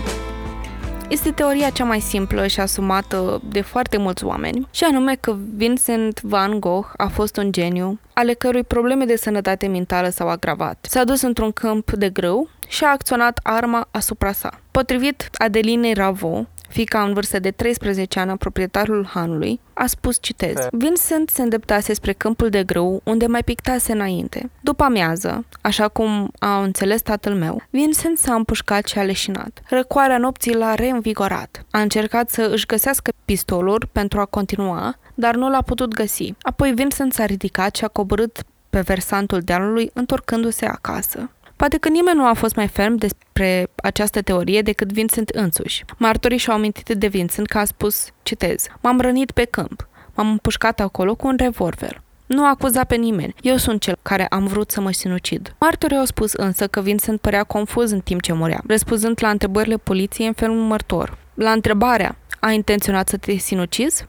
Este 1.08 1.30
teoria 1.30 1.70
cea 1.70 1.84
mai 1.84 2.00
simplă 2.00 2.46
și 2.46 2.60
asumată 2.60 3.40
de 3.44 3.60
foarte 3.60 3.98
mulți 3.98 4.24
oameni, 4.24 4.68
și 4.70 4.84
anume 4.84 5.14
că 5.20 5.36
Vincent 5.56 6.22
van 6.22 6.60
Gogh 6.60 6.88
a 6.96 7.06
fost 7.06 7.36
un 7.36 7.52
geniu, 7.52 7.98
ale 8.12 8.32
cărui 8.32 8.64
probleme 8.64 9.04
de 9.04 9.16
sănătate 9.16 9.66
mentală 9.66 10.08
s-au 10.08 10.28
agravat. 10.28 10.86
S-a 10.88 11.04
dus 11.04 11.20
într-un 11.20 11.52
câmp 11.52 11.90
de 11.90 12.08
grâu 12.08 12.48
și 12.68 12.84
a 12.84 12.90
acționat 12.90 13.40
arma 13.42 13.88
asupra 13.90 14.32
sa. 14.32 14.60
Potrivit 14.70 15.28
Adelinei 15.32 15.94
Ravo, 15.94 16.46
fica 16.68 17.02
în 17.02 17.12
vârstă 17.12 17.38
de 17.38 17.50
13 17.50 18.20
ani 18.20 18.30
a 18.30 18.36
proprietarul 18.36 19.06
hanului, 19.06 19.60
a 19.72 19.86
spus, 19.86 20.18
citez, 20.20 20.54
Vincent 20.70 21.30
se 21.30 21.42
îndeptase 21.42 21.94
spre 21.94 22.12
câmpul 22.12 22.48
de 22.48 22.62
grâu 22.62 23.00
unde 23.04 23.26
mai 23.26 23.42
pictase 23.42 23.92
înainte. 23.92 24.50
După 24.60 24.84
amiază, 24.84 25.44
așa 25.60 25.88
cum 25.88 26.30
a 26.38 26.62
înțeles 26.62 27.02
tatăl 27.02 27.34
meu, 27.34 27.62
Vincent 27.70 28.18
s-a 28.18 28.34
împușcat 28.34 28.86
și 28.86 28.98
a 28.98 29.02
leșinat. 29.02 29.62
Răcoarea 29.68 30.18
nopții 30.18 30.54
l-a 30.54 30.74
reînvigorat. 30.74 31.64
A 31.70 31.80
încercat 31.80 32.30
să 32.30 32.48
își 32.52 32.66
găsească 32.66 33.12
pistolul 33.24 33.88
pentru 33.92 34.20
a 34.20 34.24
continua, 34.24 34.94
dar 35.14 35.34
nu 35.34 35.50
l-a 35.50 35.62
putut 35.62 35.94
găsi. 35.94 36.34
Apoi 36.40 36.72
Vincent 36.72 37.12
s-a 37.12 37.24
ridicat 37.24 37.76
și 37.76 37.84
a 37.84 37.88
coborât 37.88 38.42
pe 38.70 38.80
versantul 38.80 39.40
dealului, 39.40 39.90
întorcându-se 39.94 40.66
acasă. 40.66 41.30
Poate 41.58 41.78
că 41.78 41.88
nimeni 41.88 42.16
nu 42.16 42.26
a 42.26 42.32
fost 42.32 42.54
mai 42.54 42.68
ferm 42.68 42.94
despre 42.94 43.70
această 43.76 44.20
teorie 44.22 44.62
decât 44.62 44.92
Vincent 44.92 45.28
însuși. 45.28 45.84
Martorii 45.96 46.38
și-au 46.38 46.56
amintit 46.56 46.88
de 46.88 47.06
Vincent 47.06 47.46
că 47.46 47.58
a 47.58 47.64
spus, 47.64 48.08
citez, 48.22 48.66
M-am 48.80 49.00
rănit 49.00 49.30
pe 49.30 49.44
câmp. 49.44 49.88
M-am 50.14 50.28
împușcat 50.30 50.80
acolo 50.80 51.14
cu 51.14 51.26
un 51.26 51.36
revolver. 51.38 52.02
Nu 52.26 52.46
acuza 52.46 52.84
pe 52.84 52.94
nimeni. 52.94 53.34
Eu 53.40 53.56
sunt 53.56 53.80
cel 53.80 53.98
care 54.02 54.26
am 54.26 54.46
vrut 54.46 54.70
să 54.70 54.80
mă 54.80 54.92
sinucid. 54.92 55.54
Martorii 55.60 55.96
au 55.96 56.04
spus 56.04 56.32
însă 56.32 56.66
că 56.66 56.80
Vincent 56.80 57.20
părea 57.20 57.44
confuz 57.44 57.90
în 57.90 58.00
timp 58.00 58.22
ce 58.22 58.32
murea, 58.32 58.62
răspunzând 58.66 59.18
la 59.20 59.30
întrebările 59.30 59.76
poliției 59.76 60.26
în 60.26 60.32
felul 60.32 60.58
următor. 60.58 61.18
La 61.34 61.50
întrebarea, 61.50 62.16
a 62.40 62.50
intenționat 62.50 63.08
să 63.08 63.16
te 63.16 63.36
sinucizi? 63.36 64.06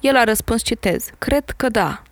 El 0.00 0.16
a 0.16 0.24
răspuns, 0.24 0.62
citez, 0.62 1.10
cred 1.18 1.44
că 1.56 1.68
da. 1.68 2.02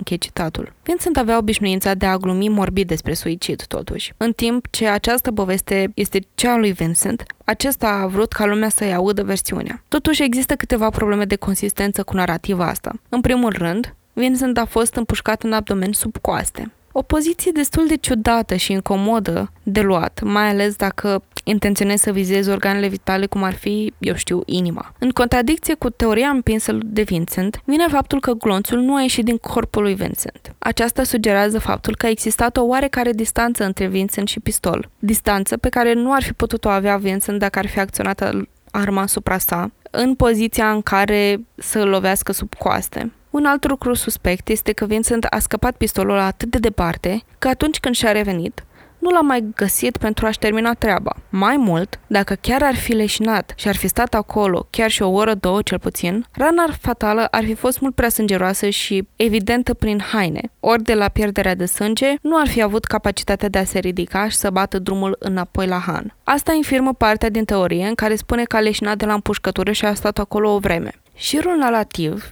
Închei 0.00 0.18
citatul. 0.18 0.72
Vincent 0.82 1.16
avea 1.16 1.38
obișnuința 1.38 1.94
de 1.94 2.06
a 2.06 2.16
glumi 2.16 2.48
morbid 2.48 2.88
despre 2.88 3.14
suicid, 3.14 3.64
totuși. 3.66 4.12
În 4.16 4.32
timp 4.32 4.66
ce 4.70 4.86
această 4.86 5.32
poveste 5.32 5.90
este 5.94 6.18
cea 6.34 6.52
a 6.52 6.56
lui 6.56 6.72
Vincent, 6.72 7.24
acesta 7.44 7.88
a 7.88 8.06
vrut 8.06 8.32
ca 8.32 8.46
lumea 8.46 8.68
să-i 8.68 8.94
audă 8.94 9.22
versiunea. 9.22 9.82
Totuși 9.88 10.22
există 10.22 10.54
câteva 10.54 10.90
probleme 10.90 11.24
de 11.24 11.36
consistență 11.36 12.02
cu 12.02 12.14
narativa 12.14 12.66
asta. 12.66 12.92
În 13.08 13.20
primul 13.20 13.52
rând, 13.52 13.94
Vincent 14.12 14.58
a 14.58 14.64
fost 14.64 14.94
împușcat 14.94 15.42
în 15.42 15.52
abdomen 15.52 15.92
sub 15.92 16.16
coaste. 16.20 16.72
O 16.92 17.02
poziție 17.02 17.50
destul 17.54 17.86
de 17.86 17.96
ciudată 17.96 18.54
și 18.54 18.72
incomodă 18.72 19.52
de 19.62 19.80
luat, 19.80 20.20
mai 20.24 20.48
ales 20.48 20.76
dacă 20.76 21.22
intenționezi 21.50 22.02
să 22.02 22.12
vizezi 22.12 22.50
organele 22.50 22.86
vitale 22.88 23.26
cum 23.26 23.42
ar 23.42 23.54
fi, 23.54 23.92
eu 23.98 24.14
știu, 24.14 24.42
inima. 24.46 24.92
În 24.98 25.10
contradicție 25.10 25.74
cu 25.74 25.90
teoria 25.90 26.28
împinsă 26.28 26.78
de 26.82 27.02
Vincent, 27.02 27.60
vine 27.64 27.86
faptul 27.88 28.20
că 28.20 28.32
glonțul 28.32 28.78
nu 28.78 28.94
a 28.94 29.00
ieșit 29.00 29.24
din 29.24 29.36
corpul 29.36 29.82
lui 29.82 29.94
Vincent. 29.94 30.54
Aceasta 30.58 31.02
sugerează 31.02 31.58
faptul 31.58 31.96
că 31.96 32.06
a 32.06 32.10
existat 32.10 32.56
o 32.56 32.62
oarecare 32.62 33.12
distanță 33.12 33.64
între 33.64 33.86
Vincent 33.86 34.28
și 34.28 34.40
pistol, 34.40 34.90
distanță 34.98 35.56
pe 35.56 35.68
care 35.68 35.92
nu 35.92 36.12
ar 36.12 36.22
fi 36.22 36.32
putut-o 36.32 36.68
avea 36.68 36.96
Vincent 36.96 37.38
dacă 37.38 37.58
ar 37.58 37.66
fi 37.66 37.78
acționat 37.78 38.30
arma 38.70 39.02
asupra 39.02 39.38
sa, 39.38 39.70
în 39.90 40.14
poziția 40.14 40.70
în 40.70 40.82
care 40.82 41.40
să 41.54 41.78
îl 41.78 41.88
lovească 41.88 42.32
sub 42.32 42.54
coaste. 42.54 43.12
Un 43.30 43.44
alt 43.44 43.68
lucru 43.68 43.94
suspect 43.94 44.48
este 44.48 44.72
că 44.72 44.86
Vincent 44.86 45.24
a 45.24 45.38
scăpat 45.38 45.76
pistolul 45.76 46.18
atât 46.18 46.50
de 46.50 46.58
departe 46.58 47.22
că 47.38 47.48
atunci 47.48 47.80
când 47.80 47.94
și-a 47.94 48.12
revenit, 48.12 48.64
nu 49.00 49.10
l-a 49.10 49.20
mai 49.20 49.44
găsit 49.56 49.96
pentru 49.96 50.26
a-și 50.26 50.38
termina 50.38 50.74
treaba. 50.74 51.16
Mai 51.28 51.56
mult, 51.56 52.00
dacă 52.06 52.34
chiar 52.40 52.62
ar 52.62 52.74
fi 52.74 52.92
leșinat 52.92 53.52
și 53.56 53.68
ar 53.68 53.76
fi 53.76 53.88
stat 53.88 54.14
acolo 54.14 54.66
chiar 54.70 54.90
și 54.90 55.02
o 55.02 55.10
oră, 55.10 55.34
două 55.34 55.62
cel 55.62 55.78
puțin, 55.78 56.26
rana 56.32 56.66
fatală 56.80 57.28
ar 57.30 57.44
fi 57.44 57.54
fost 57.54 57.80
mult 57.80 57.94
prea 57.94 58.08
sângeroasă 58.08 58.68
și 58.68 59.08
evidentă 59.16 59.74
prin 59.74 60.00
haine, 60.12 60.50
ori 60.60 60.82
de 60.82 60.94
la 60.94 61.08
pierderea 61.08 61.54
de 61.54 61.66
sânge, 61.66 62.14
nu 62.22 62.36
ar 62.36 62.48
fi 62.48 62.62
avut 62.62 62.84
capacitatea 62.84 63.48
de 63.48 63.58
a 63.58 63.64
se 63.64 63.78
ridica 63.78 64.28
și 64.28 64.36
să 64.36 64.50
bată 64.50 64.78
drumul 64.78 65.16
înapoi 65.18 65.66
la 65.66 65.78
Han. 65.78 66.14
Asta 66.24 66.52
infirmă 66.52 66.94
partea 66.94 67.28
din 67.28 67.44
teorie 67.44 67.86
în 67.86 67.94
care 67.94 68.14
spune 68.14 68.42
că 68.42 68.56
a 68.56 68.60
leșinat 68.60 68.96
de 68.96 69.04
la 69.04 69.14
împușcătură 69.14 69.72
și 69.72 69.84
a 69.84 69.94
stat 69.94 70.18
acolo 70.18 70.54
o 70.54 70.58
vreme. 70.58 70.92
Șirul 71.14 71.56
nalativ 71.56 72.30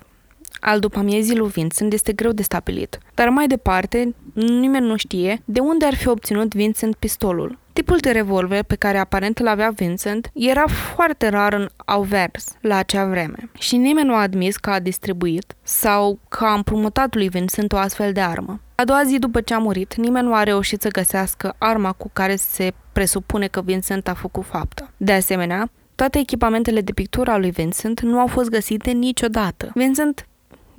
al 0.61 0.79
după 0.81 0.99
amiezii 0.99 1.37
lui 1.37 1.49
Vincent 1.49 1.93
este 1.93 2.13
greu 2.13 2.33
de 2.33 2.43
stabilit, 2.43 2.99
dar 3.15 3.29
mai 3.29 3.47
departe 3.47 4.15
nimeni 4.35 4.87
nu 4.87 4.97
știe 4.97 5.43
de 5.45 5.61
unde 5.61 5.85
ar 5.85 5.95
fi 5.95 6.09
obținut 6.09 6.55
Vincent 6.55 6.95
pistolul. 6.95 7.59
Tipul 7.73 7.97
de 7.97 8.11
revolver 8.11 8.63
pe 8.63 8.75
care 8.75 8.99
aparent 8.99 9.39
îl 9.39 9.49
avea 9.49 9.71
Vincent 9.71 10.31
era 10.35 10.65
foarte 10.67 11.29
rar 11.29 11.53
în 11.53 11.69
Auvers 11.77 12.57
la 12.61 12.77
acea 12.77 13.05
vreme 13.05 13.51
și 13.59 13.77
nimeni 13.77 14.07
nu 14.07 14.15
a 14.15 14.21
admis 14.21 14.57
că 14.57 14.71
a 14.71 14.79
distribuit 14.79 15.57
sau 15.63 16.19
că 16.29 16.45
a 16.45 16.53
împrumutat 16.53 17.15
lui 17.15 17.29
Vincent 17.29 17.73
o 17.73 17.77
astfel 17.77 18.13
de 18.13 18.21
armă. 18.21 18.61
A 18.75 18.85
doua 18.85 19.03
zi 19.05 19.19
după 19.19 19.41
ce 19.41 19.55
a 19.55 19.59
murit, 19.59 19.95
nimeni 19.95 20.27
nu 20.27 20.35
a 20.35 20.43
reușit 20.43 20.81
să 20.81 20.89
găsească 20.89 21.55
arma 21.59 21.93
cu 21.93 22.11
care 22.13 22.37
se 22.37 22.73
presupune 22.93 23.47
că 23.47 23.61
Vincent 23.61 24.09
a 24.09 24.15
făcut 24.15 24.45
fapta. 24.45 24.91
De 24.97 25.13
asemenea, 25.13 25.71
toate 25.95 26.19
echipamentele 26.19 26.81
de 26.81 26.93
pictură 26.93 27.31
a 27.31 27.39
lui 27.39 27.51
Vincent 27.51 28.01
nu 28.01 28.19
au 28.19 28.27
fost 28.27 28.49
găsite 28.49 28.91
niciodată. 28.91 29.71
Vincent 29.75 30.28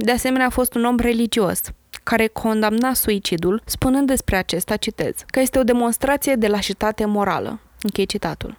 de 0.02 0.12
asemenea, 0.12 0.46
a 0.46 0.50
fost 0.50 0.74
un 0.74 0.86
om 0.86 1.00
religios, 1.00 1.62
care 2.04 2.28
condamna 2.28 2.94
suicidul, 2.94 3.62
spunând 3.66 4.08
despre 4.08 4.36
acesta, 4.36 4.76
citez, 4.76 5.14
că 5.28 5.40
este 5.40 5.60
o 5.60 5.64
demonstrație 5.64 6.36
de 6.36 6.48
lașitate 6.48 7.06
morală. 7.06 7.60
Închei 7.82 8.06
citatul. 8.06 8.58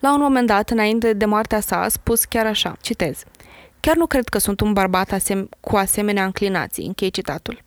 La 0.00 0.14
un 0.14 0.20
moment 0.20 0.46
dat, 0.46 0.70
înainte 0.70 1.12
de 1.12 1.24
moartea 1.24 1.60
sa, 1.60 1.82
a 1.82 1.88
spus 1.88 2.24
chiar 2.24 2.46
așa, 2.46 2.76
citez, 2.80 3.22
Chiar 3.80 3.96
nu 3.96 4.06
cred 4.06 4.28
că 4.28 4.38
sunt 4.38 4.60
un 4.60 4.72
bărbat 4.72 5.12
asem- 5.12 5.48
cu 5.60 5.76
asemenea 5.76 6.24
înclinații, 6.24 6.86
închei 6.86 7.10
citatul. 7.10 7.62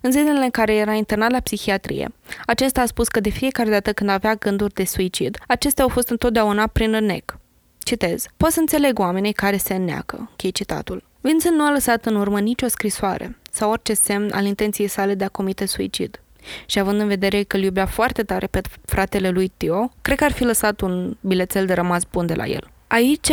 În 0.00 0.10
zilele 0.10 0.44
în 0.44 0.50
care 0.50 0.74
era 0.74 0.92
internat 0.92 1.30
la 1.30 1.40
psihiatrie, 1.40 2.14
acesta 2.46 2.80
a 2.80 2.86
spus 2.86 3.08
că 3.08 3.20
de 3.20 3.28
fiecare 3.28 3.70
dată 3.70 3.92
când 3.92 4.10
avea 4.10 4.34
gânduri 4.34 4.74
de 4.74 4.84
suicid, 4.84 5.38
acestea 5.46 5.84
au 5.84 5.90
fost 5.90 6.08
întotdeauna 6.08 6.66
prin 6.66 6.94
înnec. 6.94 7.38
Citez. 7.78 8.26
Pot 8.36 8.50
să 8.50 8.60
înțeleg 8.60 8.98
oamenii 8.98 9.32
care 9.32 9.56
se 9.56 9.74
înneacă, 9.74 10.16
închei 10.18 10.52
citatul. 10.52 11.04
Vincent 11.26 11.56
nu 11.56 11.64
a 11.64 11.70
lăsat 11.70 12.06
în 12.06 12.14
urmă 12.14 12.40
nicio 12.40 12.68
scrisoare 12.68 13.36
sau 13.50 13.70
orice 13.70 13.94
semn 13.94 14.30
al 14.32 14.44
intenției 14.44 14.88
sale 14.88 15.14
de 15.14 15.24
a 15.24 15.28
comite 15.28 15.66
suicid. 15.66 16.20
Și 16.66 16.78
având 16.78 17.00
în 17.00 17.06
vedere 17.06 17.42
că 17.42 17.56
îl 17.56 17.62
iubea 17.62 17.86
foarte 17.86 18.22
tare 18.22 18.46
pe 18.46 18.60
fratele 18.84 19.30
lui 19.30 19.52
Tio, 19.56 19.90
cred 20.02 20.18
că 20.18 20.24
ar 20.24 20.32
fi 20.32 20.44
lăsat 20.44 20.80
un 20.80 21.16
bilețel 21.20 21.66
de 21.66 21.72
rămas 21.72 22.02
bun 22.12 22.26
de 22.26 22.34
la 22.34 22.46
el. 22.46 22.68
Aici 22.86 23.30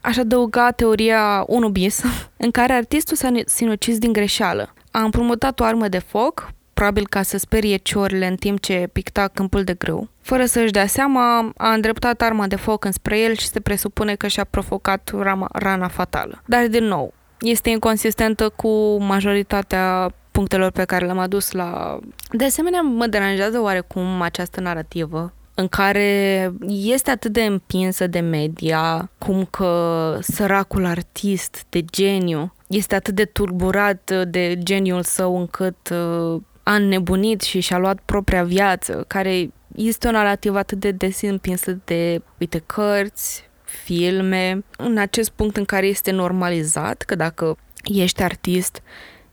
aș 0.00 0.16
adăuga 0.16 0.70
teoria 0.70 1.44
1 1.46 1.68
bis, 1.68 2.02
în 2.44 2.50
care 2.50 2.72
artistul 2.72 3.16
s-a 3.16 3.32
sinucis 3.46 3.98
din 3.98 4.12
greșeală. 4.12 4.74
A 4.90 5.02
împrumutat 5.02 5.60
o 5.60 5.64
armă 5.64 5.88
de 5.88 5.98
foc, 5.98 6.52
probabil 6.80 7.06
ca 7.08 7.22
să 7.22 7.38
sperie 7.38 7.76
ciorile 7.76 8.26
în 8.26 8.36
timp 8.36 8.60
ce 8.60 8.88
picta 8.92 9.28
câmpul 9.32 9.64
de 9.64 9.74
grâu. 9.74 10.08
Fără 10.20 10.44
să-și 10.44 10.72
dea 10.72 10.86
seama, 10.86 11.52
a 11.56 11.72
îndreptat 11.72 12.22
arma 12.22 12.46
de 12.46 12.56
foc 12.56 12.84
înspre 12.84 13.18
el 13.18 13.34
și 13.34 13.48
se 13.48 13.60
presupune 13.60 14.14
că 14.14 14.26
și-a 14.26 14.44
provocat 14.44 15.10
rama, 15.18 15.48
rana 15.52 15.88
fatală. 15.88 16.42
Dar, 16.44 16.66
din 16.66 16.84
nou, 16.84 17.12
este 17.40 17.70
inconsistentă 17.70 18.48
cu 18.48 18.96
majoritatea 19.00 20.12
punctelor 20.30 20.70
pe 20.70 20.84
care 20.84 21.04
le-am 21.04 21.18
adus 21.18 21.50
la... 21.50 21.98
De 22.30 22.44
asemenea, 22.44 22.80
mă 22.80 23.06
deranjează 23.06 23.60
oarecum 23.60 24.20
această 24.20 24.60
narrativă 24.60 25.32
în 25.54 25.68
care 25.68 26.52
este 26.66 27.10
atât 27.10 27.32
de 27.32 27.42
împinsă 27.42 28.06
de 28.06 28.20
media, 28.20 29.10
cum 29.18 29.44
că 29.50 30.16
săracul 30.20 30.84
artist 30.84 31.64
de 31.68 31.82
geniu 31.82 32.52
este 32.66 32.94
atât 32.94 33.14
de 33.14 33.24
turburat 33.24 34.12
de 34.28 34.58
geniul 34.58 35.02
său 35.02 35.38
încât 35.38 35.90
uh, 35.90 36.40
a 36.70 36.74
înnebunit 36.74 37.40
și 37.40 37.60
și-a 37.60 37.78
luat 37.78 37.98
propria 38.04 38.44
viață, 38.44 39.04
care 39.06 39.50
este 39.74 40.08
o 40.08 40.10
narrativă 40.10 40.58
atât 40.58 40.78
de 40.78 40.90
des 40.90 41.20
împinsă 41.22 41.78
de, 41.84 42.22
uite, 42.38 42.62
cărți, 42.66 43.48
filme, 43.64 44.64
în 44.76 44.98
acest 44.98 45.30
punct 45.30 45.56
în 45.56 45.64
care 45.64 45.86
este 45.86 46.10
normalizat 46.10 47.02
că 47.02 47.14
dacă 47.14 47.56
ești 47.84 48.22
artist, 48.22 48.82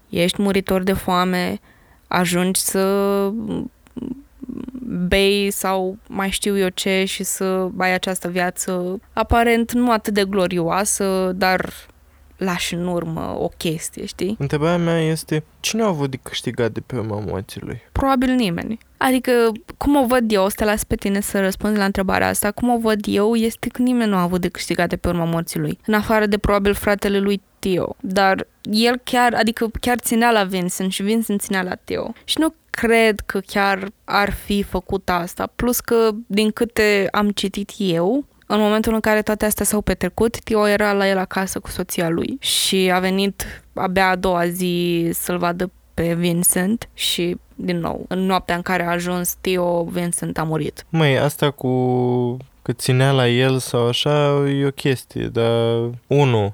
ești 0.09 0.41
muritor 0.41 0.83
de 0.83 0.93
foame, 0.93 1.59
ajungi 2.07 2.59
să 2.59 3.31
bei 5.07 5.51
sau 5.51 5.97
mai 6.07 6.29
știu 6.29 6.57
eu 6.57 6.69
ce 6.69 7.03
și 7.05 7.23
să 7.23 7.67
ai 7.77 7.93
această 7.93 8.27
viață 8.27 8.99
aparent 9.13 9.71
nu 9.71 9.91
atât 9.91 10.13
de 10.13 10.25
glorioasă, 10.25 11.31
dar 11.35 11.73
lași 12.37 12.73
în 12.73 12.87
urmă 12.87 13.35
o 13.39 13.47
chestie, 13.57 14.05
știi? 14.05 14.35
Întrebarea 14.39 14.77
mea 14.77 15.01
este, 15.01 15.43
cine 15.59 15.81
a 15.81 15.85
avut 15.85 16.09
de 16.09 16.19
câștigat 16.21 16.71
de 16.71 16.79
pe 16.79 16.95
urma 16.95 17.19
morții 17.25 17.61
lui? 17.61 17.81
Probabil 17.91 18.29
nimeni. 18.29 18.77
Adică, 18.97 19.31
cum 19.77 19.95
o 19.95 20.05
văd 20.05 20.31
eu, 20.31 20.43
o 20.43 20.49
să 20.49 20.55
te 20.57 20.65
las 20.65 20.83
pe 20.83 20.95
tine 20.95 21.19
să 21.19 21.39
răspunzi 21.39 21.77
la 21.77 21.85
întrebarea 21.85 22.27
asta, 22.27 22.51
cum 22.51 22.69
o 22.69 22.77
văd 22.77 22.99
eu 23.07 23.35
este 23.35 23.67
că 23.67 23.81
nimeni 23.81 24.09
nu 24.09 24.15
a 24.15 24.21
avut 24.21 24.41
de 24.41 24.47
câștigat 24.47 24.89
de 24.89 24.95
pe 24.95 25.07
urma 25.07 25.25
morții 25.25 25.59
lui. 25.59 25.79
În 25.85 25.93
afară 25.93 26.25
de 26.25 26.37
probabil 26.37 26.73
fratele 26.73 27.19
lui 27.19 27.41
Tio. 27.59 27.95
Dar 27.99 28.47
el 28.61 29.01
chiar, 29.03 29.33
adică 29.33 29.69
chiar 29.81 29.97
ținea 29.97 30.31
la 30.31 30.43
Vincent 30.43 30.91
și 30.91 31.03
Vincent 31.03 31.41
ținea 31.41 31.63
la 31.63 31.75
Tio. 31.75 32.13
Și 32.23 32.39
nu 32.39 32.53
cred 32.69 33.19
că 33.19 33.39
chiar 33.39 33.89
ar 34.03 34.31
fi 34.31 34.63
făcut 34.63 35.09
asta. 35.09 35.51
Plus 35.55 35.79
că, 35.79 36.09
din 36.27 36.51
câte 36.51 37.07
am 37.11 37.29
citit 37.29 37.71
eu, 37.77 38.25
în 38.47 38.59
momentul 38.59 38.93
în 38.93 38.99
care 38.99 39.21
toate 39.21 39.45
astea 39.45 39.65
s-au 39.65 39.81
petrecut, 39.81 40.39
Tio 40.39 40.67
era 40.67 40.93
la 40.93 41.07
el 41.07 41.17
acasă 41.17 41.59
cu 41.59 41.69
soția 41.69 42.09
lui 42.09 42.37
și 42.39 42.91
a 42.93 42.99
venit 42.99 43.63
abia 43.73 44.09
a 44.09 44.15
doua 44.15 44.47
zi 44.47 45.09
să-l 45.13 45.37
vadă 45.37 45.71
pe 45.93 46.13
Vincent 46.13 46.89
și, 46.93 47.37
din 47.55 47.79
nou, 47.79 48.05
în 48.07 48.19
noaptea 48.19 48.55
în 48.55 48.61
care 48.61 48.83
a 48.83 48.91
ajuns 48.91 49.35
Tio, 49.41 49.83
Vincent 49.83 50.37
a 50.37 50.43
murit. 50.43 50.85
Măi, 50.89 51.17
asta 51.17 51.51
cu 51.51 52.37
că 52.61 52.73
ținea 52.73 53.11
la 53.11 53.27
el 53.27 53.57
sau 53.57 53.87
așa 53.87 54.43
e 54.49 54.65
o 54.65 54.71
chestie, 54.71 55.27
dar 55.27 55.89
unu, 56.07 56.53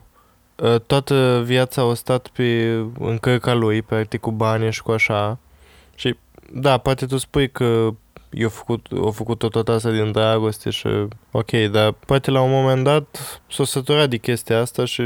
ă, 0.62 0.78
toată 0.78 1.42
viața 1.46 1.90
a 1.90 1.94
stat 1.94 2.28
pe 2.28 2.78
încărca 3.00 3.54
lui, 3.54 3.82
practic 3.82 4.20
cu 4.20 4.32
bani 4.32 4.72
și 4.72 4.82
cu 4.82 4.92
așa. 4.92 5.38
Și 5.96 6.16
da, 6.52 6.78
poate 6.78 7.06
tu 7.06 7.18
spui 7.18 7.50
că 7.50 7.90
eu 8.34 8.50
făcut, 8.50 8.92
o 8.92 9.12
făcut 9.12 9.38
tot 9.38 9.70
asta 9.70 9.92
din 9.92 10.12
dragoste 10.12 10.70
și 10.70 10.88
ok, 11.32 11.52
dar 11.72 11.92
poate 11.92 12.32
la 12.32 12.42
un 12.42 12.52
moment 12.52 12.84
dat 12.84 13.42
s-o 13.50 13.64
săturat 13.64 14.10
de 14.10 14.18
chestia 14.18 14.60
asta 14.60 14.86
și 14.86 15.04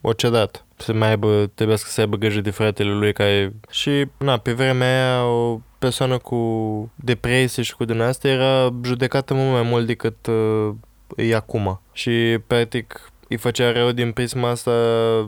o 0.00 0.12
cedat. 0.12 0.64
Să 0.76 0.92
mai 0.92 1.08
aibă, 1.08 1.50
trebuie 1.54 1.76
să 1.76 2.00
aibă 2.00 2.16
grijă 2.16 2.40
de 2.40 2.50
fratele 2.50 2.92
lui 2.92 3.12
care... 3.12 3.54
Și, 3.70 4.06
na, 4.18 4.36
pe 4.36 4.52
vremea 4.52 5.14
aia, 5.14 5.26
o 5.26 5.60
persoană 5.78 6.18
cu 6.18 6.92
depresie 6.94 7.62
și 7.62 7.76
cu 7.76 7.84
din 7.84 8.00
asta 8.00 8.28
era 8.28 8.74
judecată 8.84 9.34
mult 9.34 9.52
mai 9.52 9.62
mult 9.62 9.86
decât 9.86 10.26
uh, 10.26 10.74
e 11.16 11.34
acum. 11.34 11.80
Și, 11.92 12.38
practic, 12.46 13.10
îi 13.28 13.36
făcea 13.36 13.72
rău 13.72 13.92
din 13.92 14.12
prisma 14.12 14.48
asta 14.48 14.72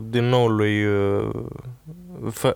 din 0.09 0.23
nou 0.23 0.47
lui, 0.47 0.85
uh, 0.85 1.29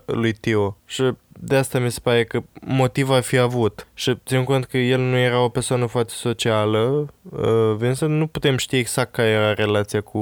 lui 0.05 0.33
Tio. 0.33 0.77
Și 0.85 1.03
de 1.39 1.55
asta 1.55 1.79
mi 1.79 1.91
se 1.91 1.99
pare 2.03 2.23
că 2.23 2.43
motiv 2.65 3.09
ar 3.09 3.21
fi 3.21 3.37
avut. 3.37 3.87
Și 3.93 4.17
țin 4.25 4.43
cont 4.43 4.65
că 4.65 4.77
el 4.77 4.99
nu 4.99 5.17
era 5.17 5.43
o 5.43 5.49
persoană 5.49 5.85
foarte 5.85 6.13
socială, 6.15 7.07
uh, 7.29 7.75
Vincent, 7.77 8.11
nu 8.11 8.27
putem 8.27 8.57
ști 8.57 8.75
exact 8.75 9.11
care 9.11 9.29
era 9.29 9.53
relația 9.53 10.01
cu 10.01 10.21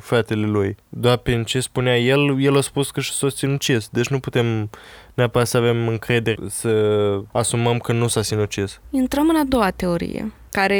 fratele 0.00 0.46
lui. 0.46 0.76
Doar 0.88 1.16
prin 1.16 1.44
ce 1.44 1.60
spunea 1.60 1.98
el, 1.98 2.42
el 2.42 2.56
a 2.56 2.60
spus 2.60 2.90
că 2.90 3.00
și 3.00 3.12
s-a 3.12 3.28
sinucis. 3.28 3.88
Deci 3.88 4.08
nu 4.08 4.18
putem 4.18 4.70
neapărat 5.14 5.46
să 5.46 5.56
avem 5.56 5.88
încredere 5.88 6.38
să 6.48 6.70
asumăm 7.32 7.78
că 7.78 7.92
nu 7.92 8.06
s-a 8.06 8.22
sinucis. 8.22 8.80
Intrăm 8.90 9.28
în 9.28 9.36
a 9.36 9.44
doua 9.48 9.70
teorie, 9.70 10.32
care 10.50 10.76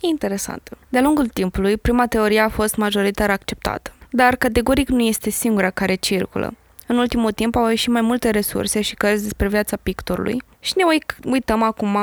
e 0.00 0.06
interesantă. 0.06 0.76
De-a 0.88 1.00
lungul 1.00 1.26
timpului, 1.26 1.76
prima 1.76 2.06
teorie 2.06 2.40
a 2.40 2.48
fost 2.48 2.76
majoritar 2.76 3.30
acceptată, 3.30 3.92
dar 4.10 4.36
categoric 4.36 4.88
nu 4.88 5.00
este 5.02 5.30
singura 5.30 5.70
care 5.70 5.94
circulă. 5.94 6.54
În 6.92 6.98
ultimul 6.98 7.32
timp 7.32 7.56
au 7.56 7.68
ieșit 7.68 7.92
mai 7.92 8.00
multe 8.00 8.30
resurse 8.30 8.80
și 8.80 8.94
cărți 8.94 9.22
despre 9.22 9.48
viața 9.48 9.76
pictorului 9.82 10.42
și 10.60 10.72
ne 10.76 10.82
uităm 11.30 11.62
acum 11.62 11.96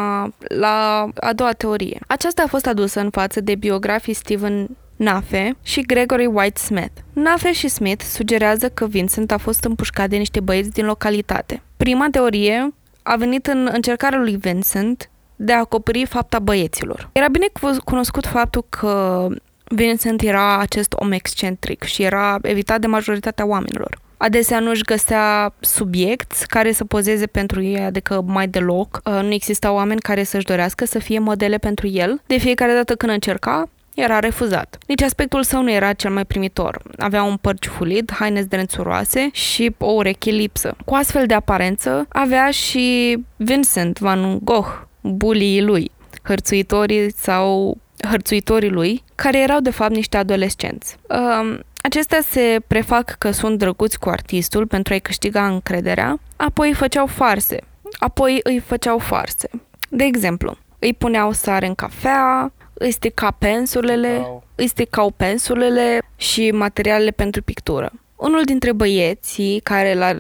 la 0.47 1.07
a 1.19 1.33
doua 1.33 1.51
teorie. 1.51 1.99
Aceasta 2.07 2.43
a 2.43 2.47
fost 2.47 2.67
adusă 2.67 2.99
în 2.99 3.09
față 3.09 3.41
de 3.41 3.55
biografii 3.55 4.13
Stephen 4.13 4.77
Nafe 4.95 5.57
și 5.61 5.81
Gregory 5.81 6.25
White 6.25 6.59
Smith. 6.59 6.91
Nafe 7.13 7.51
și 7.51 7.67
Smith 7.67 8.03
sugerează 8.03 8.69
că 8.69 8.87
Vincent 8.87 9.31
a 9.31 9.37
fost 9.37 9.63
împușcat 9.63 10.09
de 10.09 10.17
niște 10.17 10.39
băieți 10.39 10.71
din 10.71 10.85
localitate. 10.85 11.61
Prima 11.77 12.07
teorie 12.11 12.73
a 13.03 13.15
venit 13.15 13.47
în 13.47 13.69
încercarea 13.71 14.19
lui 14.19 14.35
Vincent 14.35 15.09
de 15.35 15.53
a 15.53 15.59
acoperi 15.59 16.05
fapta 16.05 16.39
băieților. 16.39 17.09
Era 17.11 17.27
bine 17.27 17.47
cunoscut 17.83 18.25
faptul 18.25 18.65
că 18.69 19.27
Vincent 19.63 20.21
era 20.21 20.57
acest 20.57 20.93
om 20.93 21.11
excentric 21.11 21.83
și 21.83 22.03
era 22.03 22.37
evitat 22.41 22.79
de 22.79 22.87
majoritatea 22.87 23.45
oamenilor. 23.45 23.99
Adesea 24.21 24.59
nu 24.59 24.69
își 24.69 24.83
găsea 24.83 25.53
subiecti 25.59 26.45
care 26.45 26.71
să 26.71 26.85
pozeze 26.85 27.25
pentru 27.25 27.61
ei, 27.61 27.83
adică 27.83 28.23
mai 28.25 28.47
deloc. 28.47 29.01
Uh, 29.05 29.19
nu 29.21 29.33
existau 29.33 29.75
oameni 29.75 29.99
care 29.99 30.23
să-și 30.23 30.45
dorească 30.45 30.85
să 30.85 30.99
fie 30.99 31.19
modele 31.19 31.57
pentru 31.57 31.87
el. 31.87 32.21
De 32.27 32.37
fiecare 32.37 32.73
dată 32.73 32.95
când 32.95 33.11
încerca, 33.11 33.69
era 33.95 34.19
refuzat. 34.19 34.77
Nici 34.87 35.01
aspectul 35.01 35.43
său 35.43 35.61
nu 35.61 35.71
era 35.71 35.93
cel 35.93 36.11
mai 36.11 36.25
primitor. 36.25 36.81
Avea 36.97 37.23
un 37.23 37.37
păr 37.37 37.59
ciufulit, 37.59 38.11
haine 38.11 38.41
zdrențuroase 38.41 39.29
și 39.31 39.75
o 39.77 39.91
ureche 39.91 40.31
lipsă. 40.31 40.75
Cu 40.85 40.93
astfel 40.95 41.25
de 41.25 41.33
aparență 41.33 42.05
avea 42.09 42.51
și 42.51 43.17
Vincent 43.35 43.99
van 43.99 44.39
Gogh, 44.41 44.81
bulii 45.01 45.61
lui, 45.61 45.91
hărțuitorii 46.23 47.13
sau 47.13 47.77
hărțuitorii 48.09 48.69
lui, 48.69 49.03
care 49.15 49.41
erau 49.41 49.59
de 49.59 49.69
fapt 49.69 49.95
niște 49.95 50.17
adolescenți. 50.17 50.95
Um, 51.07 51.59
Acestea 51.81 52.21
se 52.21 52.61
prefac 52.67 53.15
că 53.17 53.31
sunt 53.31 53.57
drăguți 53.57 53.99
cu 53.99 54.09
artistul 54.09 54.67
pentru 54.67 54.93
a-i 54.93 54.99
câștiga 54.99 55.47
încrederea, 55.47 56.19
apoi 56.35 56.67
îi 56.67 56.73
făceau 56.73 57.05
farse, 57.05 57.59
apoi 57.99 58.39
îi 58.43 58.59
făceau 58.59 58.97
farse. 58.97 59.49
De 59.89 60.03
exemplu, 60.03 60.57
îi 60.79 60.93
puneau 60.93 61.31
sare 61.31 61.65
în 61.65 61.75
cafea, 61.75 62.53
îi 62.73 62.91
stica 62.91 63.31
pensulele, 63.31 64.17
wow. 64.17 64.43
îi 64.55 64.67
sticau 64.67 65.11
pensulele 65.11 66.01
și 66.15 66.51
materialele 66.51 67.11
pentru 67.11 67.41
pictură. 67.41 67.91
Unul 68.15 68.43
dintre 68.43 68.71
băieții 68.71 69.59
care 69.59 69.93
l-a 69.93 70.19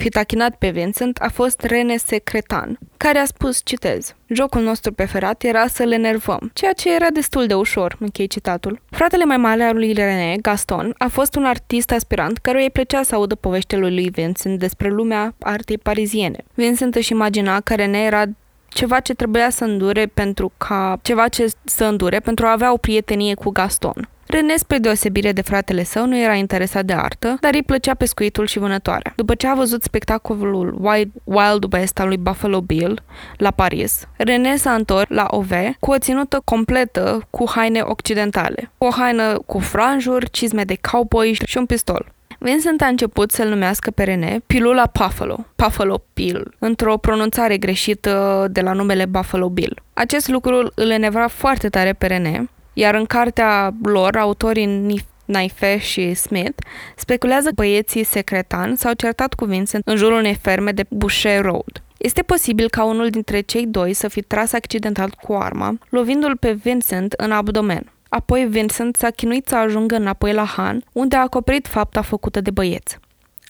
fi 0.00 0.08
tachinat 0.08 0.56
pe 0.56 0.70
Vincent 0.70 1.18
a 1.18 1.28
fost 1.28 1.62
Rene 1.62 1.96
Secretan, 1.96 2.78
care 2.96 3.18
a 3.18 3.24
spus, 3.24 3.60
citez, 3.64 4.14
Jocul 4.26 4.62
nostru 4.62 4.92
preferat 4.92 5.42
era 5.42 5.66
să 5.66 5.84
le 5.84 5.96
nervăm, 5.96 6.50
ceea 6.52 6.72
ce 6.72 6.94
era 6.94 7.10
destul 7.10 7.46
de 7.46 7.54
ușor, 7.54 7.96
închei 8.00 8.26
citatul. 8.26 8.80
Fratele 8.90 9.24
mai 9.24 9.36
mare 9.36 9.62
al 9.62 9.74
lui 9.74 9.92
René, 9.92 10.36
Gaston, 10.42 10.94
a 10.98 11.08
fost 11.08 11.34
un 11.36 11.44
artist 11.44 11.90
aspirant 11.90 12.38
căruia 12.38 12.62
îi 12.62 12.70
plăcea 12.70 13.02
să 13.02 13.14
audă 13.14 13.34
poveștile 13.34 13.88
lui 13.88 14.10
Vincent 14.10 14.58
despre 14.58 14.88
lumea 14.88 15.34
artei 15.40 15.78
pariziene. 15.78 16.44
Vincent 16.54 16.94
își 16.94 17.12
imagina 17.12 17.60
că 17.60 17.74
René 17.74 17.98
era 17.98 18.24
ceva 18.70 19.00
ce 19.00 19.14
trebuia 19.14 19.50
să 19.50 19.64
îndure 19.64 20.06
pentru 20.06 20.52
ca 20.56 20.98
ceva 21.02 21.28
ce 21.28 21.46
să 21.64 21.84
îndure 21.84 22.20
pentru 22.20 22.46
a 22.46 22.52
avea 22.52 22.72
o 22.72 22.76
prietenie 22.76 23.34
cu 23.34 23.50
Gaston. 23.50 24.08
René, 24.26 24.56
spre 24.56 24.78
deosebire 24.78 25.32
de 25.32 25.40
fratele 25.40 25.82
său, 25.82 26.06
nu 26.06 26.18
era 26.18 26.34
interesat 26.34 26.84
de 26.84 26.92
artă, 26.92 27.36
dar 27.40 27.54
îi 27.54 27.62
plăcea 27.62 27.94
pescuitul 27.94 28.46
și 28.46 28.58
vânătoarea. 28.58 29.12
După 29.16 29.34
ce 29.34 29.46
a 29.46 29.54
văzut 29.54 29.82
spectacolul 29.82 30.76
Wild 31.24 31.72
West 31.72 31.98
al 31.98 32.06
lui 32.06 32.16
Buffalo 32.16 32.60
Bill 32.60 33.02
la 33.36 33.50
Paris, 33.50 34.08
René 34.16 34.56
s-a 34.56 34.74
întors 34.74 35.08
la 35.08 35.26
OV 35.30 35.50
cu 35.80 35.90
o 35.90 35.98
ținută 35.98 36.40
completă 36.44 37.26
cu 37.30 37.50
haine 37.50 37.80
occidentale. 37.84 38.70
O 38.78 38.88
haină 38.90 39.38
cu 39.46 39.58
franjuri, 39.58 40.30
cizme 40.30 40.64
de 40.64 40.78
cowboy 40.90 41.38
și 41.46 41.58
un 41.58 41.66
pistol. 41.66 42.12
Vincent 42.42 42.82
a 42.82 42.86
început 42.86 43.30
să-l 43.30 43.48
numească 43.48 43.90
pe 43.90 44.04
René 44.04 44.40
pilula 44.46 44.90
Buffalo, 45.00 45.46
Buffalo 45.56 46.02
Pill, 46.12 46.54
într-o 46.58 46.96
pronunțare 46.96 47.56
greșită 47.56 48.46
de 48.50 48.60
la 48.60 48.72
numele 48.72 49.04
Buffalo 49.04 49.48
Bill. 49.48 49.82
Acest 49.92 50.28
lucru 50.28 50.72
îl 50.74 50.90
enevra 50.90 51.28
foarte 51.28 51.68
tare 51.68 51.92
pe 51.92 52.06
René, 52.06 52.50
iar 52.72 52.94
în 52.94 53.04
cartea 53.04 53.74
lor, 53.82 54.16
autorii 54.16 55.04
Naife 55.24 55.78
și 55.78 56.14
Smith 56.14 56.62
speculează 56.96 57.46
că 57.46 57.54
băieții 57.54 58.04
secretan 58.04 58.76
s-au 58.76 58.92
certat 58.92 59.34
cu 59.34 59.44
Vincent 59.44 59.86
în 59.86 59.96
jurul 59.96 60.18
unei 60.18 60.34
ferme 60.34 60.72
de 60.72 60.84
Boucher 60.88 61.42
Road. 61.42 61.82
Este 61.96 62.22
posibil 62.22 62.68
ca 62.68 62.84
unul 62.84 63.08
dintre 63.08 63.40
cei 63.40 63.66
doi 63.66 63.92
să 63.92 64.08
fi 64.08 64.22
tras 64.22 64.52
accidental 64.52 65.14
cu 65.22 65.32
arma, 65.32 65.78
lovindu-l 65.88 66.36
pe 66.36 66.52
Vincent 66.52 67.12
în 67.12 67.32
abdomen. 67.32 67.92
Apoi 68.10 68.46
Vincent 68.46 68.96
s-a 68.96 69.10
chinuit 69.10 69.48
să 69.48 69.56
ajungă 69.56 69.96
înapoi 69.96 70.32
la 70.32 70.44
Han, 70.44 70.84
unde 70.92 71.16
a 71.16 71.20
acoperit 71.20 71.66
fapta 71.66 72.02
făcută 72.02 72.40
de 72.40 72.50
băieți. 72.50 72.98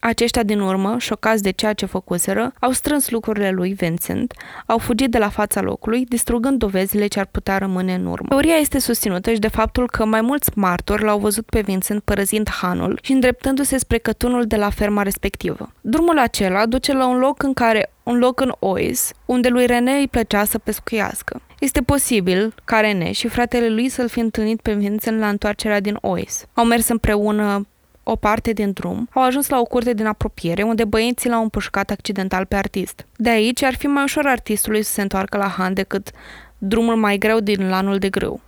Aceștia 0.01 0.43
din 0.43 0.61
urmă, 0.61 0.97
șocați 0.99 1.43
de 1.43 1.51
ceea 1.51 1.73
ce 1.73 1.87
făcuseră, 1.87 2.53
au 2.61 2.71
strâns 2.71 3.11
lucrurile 3.11 3.51
lui 3.51 3.73
Vincent, 3.73 4.33
au 4.67 4.79
fugit 4.79 5.11
de 5.11 5.19
la 5.19 5.29
fața 5.29 5.61
locului, 5.61 6.05
distrugând 6.05 6.59
dovezile 6.59 7.07
ce 7.07 7.21
ar 7.21 7.27
putea 7.27 7.59
rămâne 7.59 7.95
în 7.95 8.07
urmă. 8.07 8.29
Teoria 8.29 8.55
este 8.55 8.79
susținută 8.79 9.33
și 9.33 9.39
de 9.39 9.49
faptul 9.49 9.89
că 9.91 10.05
mai 10.05 10.21
mulți 10.21 10.51
martori 10.55 11.03
l-au 11.03 11.19
văzut 11.19 11.45
pe 11.45 11.61
Vincent 11.61 12.03
părăzind 12.03 12.49
hanul 12.51 12.99
și 13.03 13.13
îndreptându-se 13.13 13.79
spre 13.79 13.99
cătunul 13.99 14.45
de 14.45 14.57
la 14.57 14.71
ferma 14.71 15.03
respectivă. 15.03 15.73
Drumul 15.81 16.19
acela 16.19 16.67
duce 16.67 16.93
la 16.93 17.07
un 17.07 17.19
loc 17.19 17.43
în 17.43 17.53
care 17.53 17.93
un 18.03 18.19
loc 18.19 18.41
în 18.41 18.53
Ois, 18.59 19.11
unde 19.25 19.49
lui 19.49 19.67
René 19.67 19.93
îi 19.93 20.09
plăcea 20.09 20.45
să 20.45 20.59
pescuiască. 20.59 21.41
Este 21.61 21.83
posibil 21.83 22.55
ca 22.65 22.81
René 22.81 23.13
și 23.13 23.29
fratele 23.29 23.69
lui 23.69 23.89
să-l 23.89 24.09
fi 24.09 24.21
întâlnit 24.21 24.61
pe 24.61 24.73
Vincent 24.73 25.19
la 25.19 25.29
întoarcerea 25.29 25.81
din 25.81 25.99
Ois. 26.01 26.47
Au 26.55 26.65
mers 26.65 26.89
împreună 26.89 27.67
o 28.03 28.17
parte 28.17 28.53
din 28.53 28.73
drum, 28.73 29.09
au 29.13 29.23
ajuns 29.23 29.49
la 29.49 29.59
o 29.59 29.63
curte 29.63 29.93
din 29.93 30.07
apropiere, 30.07 30.63
unde 30.63 30.85
băieții 30.85 31.31
l-au 31.31 31.43
împușcat 31.43 31.91
accidental 31.91 32.45
pe 32.45 32.57
artist. 32.57 33.07
De 33.17 33.31
aici 33.31 33.63
ar 33.63 33.75
fi 33.75 33.87
mai 33.87 34.03
ușor 34.03 34.27
artistului 34.27 34.83
să 34.83 34.93
se 34.93 35.03
întoarcă 35.03 35.37
la 35.37 35.49
Han 35.49 35.75
decât 35.75 36.11
drumul 36.59 36.97
mai 36.97 37.19
greu 37.19 37.41
din 37.41 37.69
lanul 37.69 37.99
de 37.99 38.09
grâu. 38.09 38.41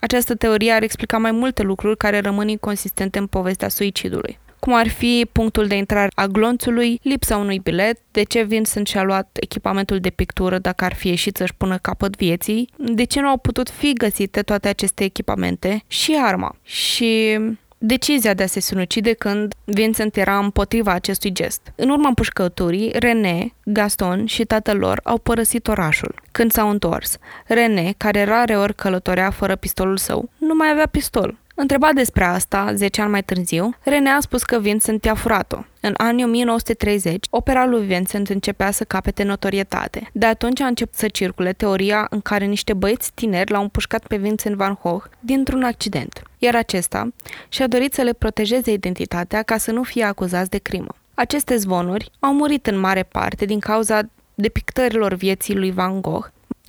Această 0.00 0.34
teorie 0.34 0.72
ar 0.72 0.82
explica 0.82 1.18
mai 1.18 1.32
multe 1.32 1.62
lucruri 1.62 1.96
care 1.96 2.20
rămân 2.20 2.48
inconsistente 2.48 3.18
în 3.18 3.26
povestea 3.26 3.68
suicidului 3.68 4.38
cum 4.64 4.74
ar 4.74 4.88
fi 4.88 5.26
punctul 5.32 5.66
de 5.66 5.74
intrare 5.74 6.10
a 6.14 6.26
glonțului, 6.26 7.00
lipsa 7.02 7.36
unui 7.36 7.58
bilet, 7.58 7.98
de 8.10 8.22
ce 8.22 8.42
Vincent 8.42 8.86
și-a 8.86 9.02
luat 9.02 9.38
echipamentul 9.40 9.98
de 9.98 10.10
pictură 10.10 10.58
dacă 10.58 10.84
ar 10.84 10.94
fi 10.94 11.08
ieșit 11.08 11.36
să-și 11.36 11.54
pună 11.54 11.78
capăt 11.78 12.16
vieții, 12.16 12.68
de 12.76 13.04
ce 13.04 13.20
nu 13.20 13.28
au 13.28 13.36
putut 13.36 13.70
fi 13.70 13.92
găsite 13.92 14.42
toate 14.42 14.68
aceste 14.68 15.04
echipamente 15.04 15.82
și 15.86 16.18
arma. 16.20 16.56
Și 16.62 17.38
decizia 17.78 18.34
de 18.34 18.42
a 18.42 18.46
se 18.46 18.60
sinucide 18.60 19.12
când 19.12 19.54
Vincent 19.64 20.16
era 20.16 20.38
împotriva 20.38 20.92
acestui 20.92 21.32
gest. 21.32 21.72
În 21.74 21.88
urma 21.88 22.08
împușcăturii, 22.08 22.92
René, 22.98 23.54
Gaston 23.64 24.26
și 24.26 24.44
tatăl 24.44 24.78
lor 24.78 25.00
au 25.02 25.18
părăsit 25.18 25.68
orașul. 25.68 26.14
Când 26.32 26.52
s-au 26.52 26.70
întors, 26.70 27.16
René, 27.46 27.94
care 27.96 28.24
rare 28.24 28.56
ori 28.56 28.74
călătorea 28.74 29.30
fără 29.30 29.56
pistolul 29.56 29.96
său, 29.96 30.28
nu 30.38 30.54
mai 30.54 30.70
avea 30.70 30.86
pistol. 30.86 31.38
Întrebat 31.56 31.94
despre 31.94 32.24
asta, 32.24 32.72
10 32.74 33.00
ani 33.00 33.10
mai 33.10 33.22
târziu, 33.22 33.76
René 33.82 34.10
a 34.10 34.20
spus 34.20 34.42
că 34.42 34.58
Vincent 34.58 35.04
i-a 35.04 35.14
furat-o. 35.14 35.58
În 35.80 35.94
anii 35.96 36.24
1930, 36.24 37.26
opera 37.30 37.66
lui 37.66 37.86
Vincent 37.86 38.28
începea 38.28 38.70
să 38.70 38.84
capete 38.84 39.22
notorietate. 39.22 40.10
De 40.12 40.26
atunci 40.26 40.60
a 40.60 40.66
început 40.66 40.94
să 40.94 41.08
circule 41.08 41.52
teoria 41.52 42.06
în 42.10 42.20
care 42.20 42.44
niște 42.44 42.72
băieți 42.72 43.12
tineri 43.14 43.50
l-au 43.50 43.62
împușcat 43.62 44.06
pe 44.06 44.16
Vincent 44.16 44.56
Van 44.56 44.78
Gogh 44.82 45.04
dintr-un 45.20 45.62
accident, 45.62 46.22
iar 46.38 46.54
acesta 46.54 47.08
și-a 47.48 47.66
dorit 47.66 47.94
să 47.94 48.02
le 48.02 48.12
protejeze 48.12 48.72
identitatea 48.72 49.42
ca 49.42 49.56
să 49.56 49.70
nu 49.70 49.82
fie 49.82 50.04
acuzați 50.04 50.50
de 50.50 50.58
crimă. 50.58 50.94
Aceste 51.14 51.56
zvonuri 51.56 52.10
au 52.18 52.34
murit 52.34 52.66
în 52.66 52.78
mare 52.78 53.02
parte 53.02 53.44
din 53.44 53.58
cauza 53.58 54.00
depictărilor 54.34 55.14
vieții 55.14 55.54
lui 55.54 55.70
Van 55.70 56.00
Gogh, 56.00 56.26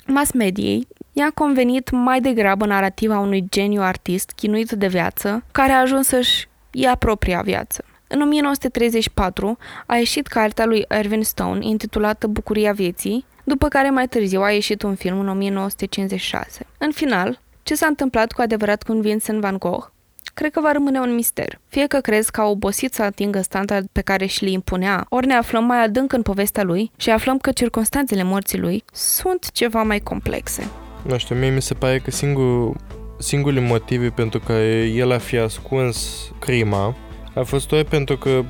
mass 0.07 0.31
mediei 0.31 0.87
i-a 1.17 1.31
convenit 1.33 1.89
mai 1.91 2.21
degrabă 2.21 2.65
narativa 2.65 3.19
unui 3.19 3.45
geniu 3.49 3.81
artist 3.81 4.31
chinuit 4.35 4.71
de 4.71 4.87
viață, 4.87 5.43
care 5.51 5.71
a 5.71 5.79
ajuns 5.79 6.07
să-și 6.07 6.47
ia 6.71 6.95
propria 6.95 7.41
viață. 7.41 7.83
În 8.07 8.21
1934 8.21 9.57
a 9.85 9.95
ieșit 9.95 10.27
cartea 10.27 10.65
lui 10.65 10.85
Irving 10.99 11.23
Stone 11.23 11.65
intitulată 11.65 12.27
Bucuria 12.27 12.71
vieții, 12.71 13.25
după 13.43 13.67
care 13.67 13.89
mai 13.89 14.07
târziu 14.07 14.41
a 14.41 14.51
ieșit 14.51 14.81
un 14.81 14.95
film 14.95 15.19
în 15.19 15.29
1956. 15.29 16.65
În 16.77 16.91
final, 16.91 17.41
ce 17.63 17.75
s-a 17.75 17.85
întâmplat 17.85 18.31
cu 18.31 18.41
adevărat 18.41 18.83
cu 18.83 18.93
Vincent 18.93 19.41
Van 19.41 19.57
Gogh? 19.57 19.85
Cred 20.33 20.51
că 20.51 20.59
va 20.59 20.71
rămâne 20.71 20.99
un 20.99 21.15
mister. 21.15 21.59
Fie 21.67 21.87
că 21.87 21.99
crezi 21.99 22.31
că 22.31 22.41
a 22.41 22.45
obosit 22.45 22.93
să 22.93 23.03
atingă 23.03 23.41
standard 23.41 23.87
pe 23.91 24.01
care 24.01 24.25
și 24.25 24.43
le 24.43 24.49
impunea, 24.49 25.05
ori 25.09 25.27
ne 25.27 25.33
aflăm 25.33 25.63
mai 25.63 25.83
adânc 25.83 26.13
în 26.13 26.21
povestea 26.21 26.63
lui 26.63 26.91
și 26.97 27.09
aflăm 27.09 27.37
că 27.37 27.51
circunstanțele 27.51 28.23
morții 28.23 28.59
lui 28.59 28.83
sunt 28.93 29.51
ceva 29.51 29.83
mai 29.83 29.99
complexe. 29.99 30.84
Nu 31.07 31.17
știu, 31.17 31.35
mie 31.35 31.49
mi 31.49 31.61
se 31.61 31.73
pare 31.73 31.99
că 31.99 32.11
singur, 32.11 32.75
singurii 33.17 33.61
motive 33.61 34.09
pentru 34.09 34.39
care 34.39 34.91
el 34.95 35.11
a 35.11 35.17
fi 35.17 35.37
ascuns 35.37 36.29
crima 36.39 36.95
a 37.35 37.43
fost 37.43 37.71
ori 37.71 37.85
pentru 37.85 38.17
că 38.17 38.41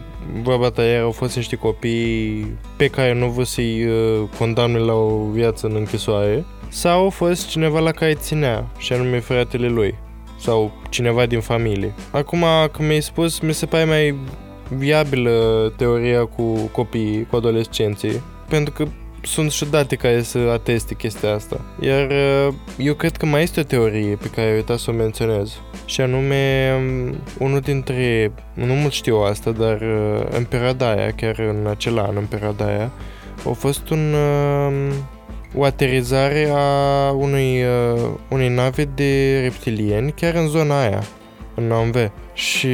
vorba 0.41 0.69
ta 0.69 0.83
iar 0.83 1.01
au 1.01 1.11
fost 1.11 1.35
niște 1.35 1.55
copii 1.55 2.57
pe 2.77 2.87
care 2.87 3.13
nu 3.13 3.27
vreau 3.27 3.43
să-i 3.43 3.85
uh, 3.85 4.29
condamne 4.37 4.77
la 4.77 4.93
o 4.93 5.29
viață 5.31 5.67
în 5.67 5.75
închisoare 5.75 6.45
sau 6.69 7.03
au 7.03 7.09
fost 7.09 7.47
cineva 7.47 7.79
la 7.79 7.91
care 7.91 8.13
ținea 8.13 8.67
și 8.77 8.93
anume 8.93 9.19
fratele 9.19 9.67
lui 9.67 9.95
sau 10.39 10.71
cineva 10.89 11.25
din 11.25 11.39
familie. 11.39 11.93
Acum, 12.11 12.43
când 12.71 12.87
mi-ai 12.87 13.01
spus, 13.01 13.39
mi 13.39 13.53
se 13.53 13.65
pare 13.65 13.83
mai 13.83 14.15
viabilă 14.77 15.73
teoria 15.77 16.25
cu 16.25 16.53
copiii, 16.71 17.27
cu 17.29 17.35
adolescenții, 17.35 18.21
pentru 18.49 18.73
că 18.73 18.87
sunt 19.25 19.51
și 19.51 19.65
date 19.65 19.95
care 19.95 20.21
să 20.21 20.37
ateste 20.37 20.95
chestia 20.95 21.33
asta. 21.33 21.61
Iar 21.79 22.07
uh, 22.07 22.53
eu 22.77 22.93
cred 22.93 23.17
că 23.17 23.25
mai 23.25 23.43
este 23.43 23.59
o 23.59 23.63
teorie 23.63 24.15
pe 24.15 24.27
care 24.27 24.47
ai 24.47 24.55
uitat 24.55 24.79
să 24.79 24.91
o 24.91 24.93
menționez. 24.93 25.59
Și 25.85 26.01
anume, 26.01 26.73
um, 26.77 27.15
unul 27.39 27.59
dintre, 27.59 28.31
nu 28.53 28.73
mult 28.73 28.93
știu 28.93 29.15
asta, 29.15 29.51
dar 29.51 29.81
uh, 29.81 30.25
în 30.29 30.43
perioada 30.43 30.91
aia, 30.91 31.11
chiar 31.11 31.39
în 31.39 31.67
acel 31.69 31.99
an, 31.99 32.15
în 32.15 32.25
perioada 32.25 32.65
aia, 32.65 32.91
a 33.49 33.51
fost 33.51 33.89
un, 33.89 34.13
um, 34.13 34.93
o 35.55 35.63
aterizare 35.63 36.51
a 36.53 37.11
unui, 37.11 37.63
uh, 37.63 38.09
unei 38.29 38.49
nave 38.49 38.83
de 38.95 39.39
reptilieni 39.41 40.11
chiar 40.11 40.33
în 40.33 40.47
zona 40.47 40.81
aia, 40.81 41.03
în 41.55 41.67
Namve. 41.67 42.11
Și 42.33 42.67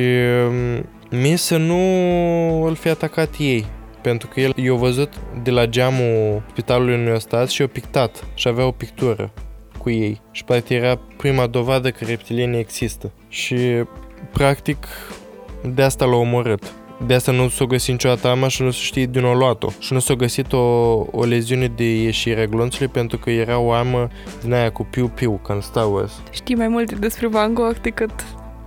um, 0.47 0.85
mie 1.19 1.35
să 1.35 1.57
nu 1.57 1.79
îl 2.63 2.75
fi 2.75 2.89
atacat 2.89 3.29
ei 3.37 3.65
pentru 4.01 4.27
că 4.27 4.39
el 4.39 4.53
i-a 4.55 4.73
văzut 4.73 5.13
de 5.43 5.51
la 5.51 5.65
geamul 5.65 6.43
spitalului 6.49 6.95
unui 6.95 7.21
stat 7.21 7.49
și 7.49 7.61
i-a 7.61 7.67
pictat 7.67 8.25
și 8.33 8.47
avea 8.47 8.65
o 8.65 8.71
pictură 8.71 9.31
cu 9.77 9.89
ei. 9.89 10.21
Și 10.31 10.43
poate 10.43 10.73
era 10.73 10.99
prima 11.17 11.47
dovadă 11.47 11.91
că 11.91 12.05
reptilienii 12.05 12.59
există. 12.59 13.11
Și 13.29 13.57
practic 14.31 14.87
de 15.73 15.81
asta 15.81 16.05
l-a 16.05 16.15
omorât. 16.15 16.73
De 17.05 17.13
asta 17.13 17.31
nu 17.31 17.49
s-a 17.49 17.65
găsit 17.65 17.91
niciodată 17.91 18.27
arma 18.27 18.47
și 18.47 18.61
nu 18.61 18.71
se 18.71 18.79
știe 18.81 19.05
din 19.05 19.23
o 19.23 19.33
luat-o. 19.33 19.69
Și 19.79 19.93
nu 19.93 19.99
s-a 19.99 20.13
găsit 20.13 20.53
o, 20.53 20.57
o 21.11 21.23
leziune 21.23 21.67
de 21.67 21.83
ieșire 21.83 22.41
a 22.41 22.45
glonțului 22.45 22.87
pentru 22.87 23.17
că 23.17 23.29
era 23.29 23.59
o 23.59 23.71
armă 23.71 24.07
din 24.41 24.53
aia 24.53 24.71
cu 24.71 24.83
piu-piu, 24.83 25.39
ca 25.43 25.53
în 25.53 25.61
Star 25.61 25.93
Wars. 25.93 26.21
Știi 26.31 26.55
mai 26.55 26.67
multe 26.67 26.95
despre 26.95 27.27
Van 27.27 27.53
Gogh 27.53 27.77
decât 27.81 28.11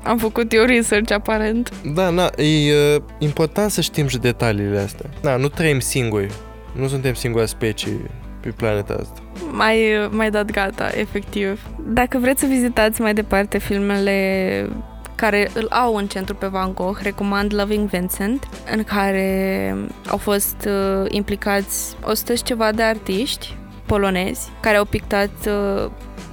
am 0.05 0.19
făcut 0.19 0.53
eu 0.53 0.65
research, 0.65 1.13
aparent. 1.13 1.73
Da, 1.95 2.11
na, 2.11 2.31
e 2.37 2.73
uh, 2.95 3.03
important 3.19 3.71
să 3.71 3.81
știm 3.81 4.07
și 4.07 4.19
detaliile 4.19 4.79
astea. 4.79 5.11
Da, 5.21 5.37
nu 5.37 5.49
trăim 5.49 5.81
singuri. 5.81 6.33
Nu 6.73 6.89
suntem 6.89 7.15
singura 7.15 7.47
specie 7.47 8.11
pe 8.41 8.49
planeta 8.49 8.97
asta. 9.01 9.21
Mai, 9.51 10.09
mai 10.11 10.31
dat 10.31 10.51
gata, 10.51 10.91
efectiv. 10.95 11.67
Dacă 11.87 12.19
vreți 12.19 12.41
să 12.41 12.47
vizitați 12.47 13.01
mai 13.01 13.15
departe 13.15 13.59
filmele 13.59 14.69
care 15.15 15.51
îl 15.55 15.67
au 15.71 15.95
în 15.95 16.07
centru 16.07 16.35
pe 16.35 16.47
Van 16.47 16.75
Gogh, 16.75 16.99
recomand 17.03 17.55
Loving 17.55 17.89
Vincent, 17.89 18.49
în 18.73 18.85
care 18.85 19.77
au 20.09 20.17
fost 20.17 20.57
uh, 20.67 21.07
implicați 21.09 21.97
100 22.05 22.35
și 22.35 22.43
ceva 22.43 22.73
de 22.73 22.83
artiști 22.83 23.57
polonezi 23.87 24.51
care 24.61 24.77
au 24.77 24.85
pictat 24.85 25.31
uh, 25.47 25.91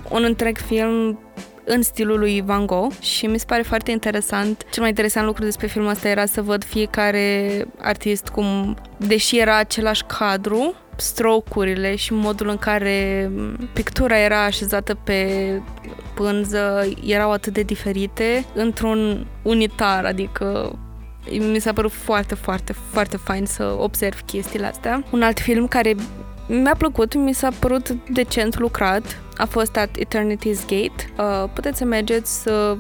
un 0.09 0.23
întreg 0.23 0.57
film 0.57 1.19
în 1.73 1.81
stilul 1.81 2.19
lui 2.19 2.41
Van 2.45 2.65
Gogh 2.65 2.93
și 2.99 3.25
mi 3.25 3.39
se 3.39 3.45
pare 3.47 3.61
foarte 3.61 3.91
interesant. 3.91 4.65
Cel 4.71 4.81
mai 4.81 4.89
interesant 4.89 5.25
lucru 5.25 5.43
despre 5.43 5.67
filmul 5.67 5.89
ăsta 5.89 6.07
era 6.07 6.25
să 6.25 6.41
văd 6.41 6.63
fiecare 6.63 7.65
artist 7.77 8.27
cum, 8.27 8.77
deși 8.97 9.39
era 9.39 9.57
același 9.57 10.03
cadru, 10.03 10.73
stroke-urile 10.95 11.95
și 11.95 12.13
modul 12.13 12.49
în 12.49 12.57
care 12.57 13.31
pictura 13.73 14.19
era 14.19 14.43
așezată 14.43 14.95
pe 14.95 15.61
pânză 16.13 16.89
erau 17.05 17.31
atât 17.31 17.53
de 17.53 17.61
diferite 17.61 18.45
într-un 18.53 19.27
unitar, 19.41 20.05
adică 20.05 20.79
mi 21.29 21.59
s-a 21.59 21.73
părut 21.73 21.91
foarte, 21.91 22.35
foarte, 22.35 22.73
foarte 22.91 23.17
fain 23.17 23.45
să 23.45 23.75
observ 23.79 24.21
chestiile 24.21 24.65
astea. 24.65 25.03
Un 25.11 25.21
alt 25.21 25.39
film 25.39 25.67
care 25.67 25.95
mi-a 26.59 26.75
plăcut, 26.77 27.15
mi 27.15 27.33
s-a 27.33 27.49
părut 27.59 27.89
decent 28.09 28.59
lucrat, 28.59 29.21
a 29.37 29.45
fost 29.45 29.77
At 29.77 29.89
Eternity's 29.97 30.61
Gate. 30.67 31.09
Uh, 31.17 31.49
puteți 31.53 31.77
să 31.77 31.85
mergeți 31.85 32.41
să 32.41 32.77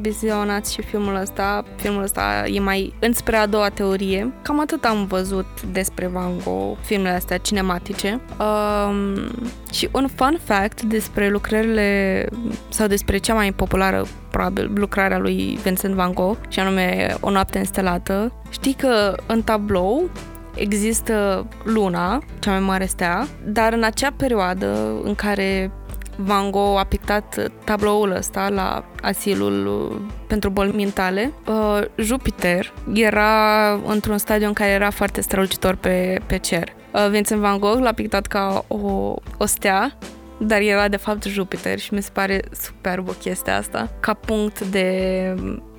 vizionați 0.00 0.72
și 0.72 0.82
filmul 0.82 1.14
ăsta. 1.14 1.64
Filmul 1.76 2.02
ăsta 2.02 2.44
e 2.46 2.60
mai 2.60 2.94
înspre 2.98 3.36
a 3.36 3.46
doua 3.46 3.68
teorie. 3.68 4.32
Cam 4.42 4.60
atât 4.60 4.84
am 4.84 5.06
văzut 5.06 5.62
despre 5.72 6.06
Van 6.06 6.32
Gogh, 6.44 6.76
filmele 6.80 7.14
astea 7.14 7.38
cinematice. 7.38 8.20
Um, 8.38 9.30
și 9.72 9.88
un 9.92 10.08
fun 10.14 10.38
fact 10.44 10.82
despre 10.82 11.28
lucrările 11.28 12.28
sau 12.68 12.86
despre 12.86 13.18
cea 13.18 13.34
mai 13.34 13.52
populară 13.52 14.06
probabil 14.30 14.70
lucrarea 14.74 15.18
lui 15.18 15.58
Vincent 15.62 15.94
Van 15.94 16.12
Gogh 16.12 16.38
și 16.48 16.60
anume 16.60 17.16
O 17.20 17.30
noapte 17.30 17.58
înstelată. 17.58 18.32
Știi 18.50 18.72
că 18.72 19.14
în 19.26 19.42
tablou 19.42 20.10
există 20.56 21.46
luna, 21.64 22.22
cea 22.38 22.50
mai 22.50 22.60
mare 22.60 22.86
stea, 22.86 23.26
dar 23.44 23.72
în 23.72 23.82
acea 23.82 24.12
perioadă 24.16 25.00
în 25.02 25.14
care 25.14 25.70
Van 26.16 26.50
Gogh 26.50 26.78
a 26.78 26.84
pictat 26.84 27.50
tabloul 27.64 28.10
ăsta 28.10 28.48
la 28.48 28.84
asilul 29.02 29.66
uh, 29.66 30.00
pentru 30.26 30.50
boli 30.50 30.72
mentale. 30.72 31.32
Uh, 31.46 31.80
Jupiter 31.96 32.72
era 32.94 33.72
într-un 33.86 34.18
stadiu 34.18 34.46
în 34.46 34.52
care 34.52 34.70
era 34.70 34.90
foarte 34.90 35.20
strălucitor 35.20 35.74
pe, 35.74 36.20
pe 36.26 36.38
cer. 36.38 36.68
Uh, 36.92 37.08
Vincent 37.10 37.40
Van 37.40 37.58
Gogh 37.58 37.82
l-a 37.82 37.92
pictat 37.92 38.26
ca 38.26 38.64
o, 38.68 39.14
o 39.38 39.46
stea, 39.46 39.98
dar 40.38 40.60
era 40.60 40.88
de 40.88 40.96
fapt 40.96 41.24
Jupiter 41.24 41.78
și 41.78 41.94
mi 41.94 42.02
se 42.02 42.10
pare 42.12 42.40
superbă 42.52 43.12
chestia 43.12 43.56
asta. 43.56 43.90
Ca 44.00 44.14
punct 44.14 44.60
de 44.60 45.34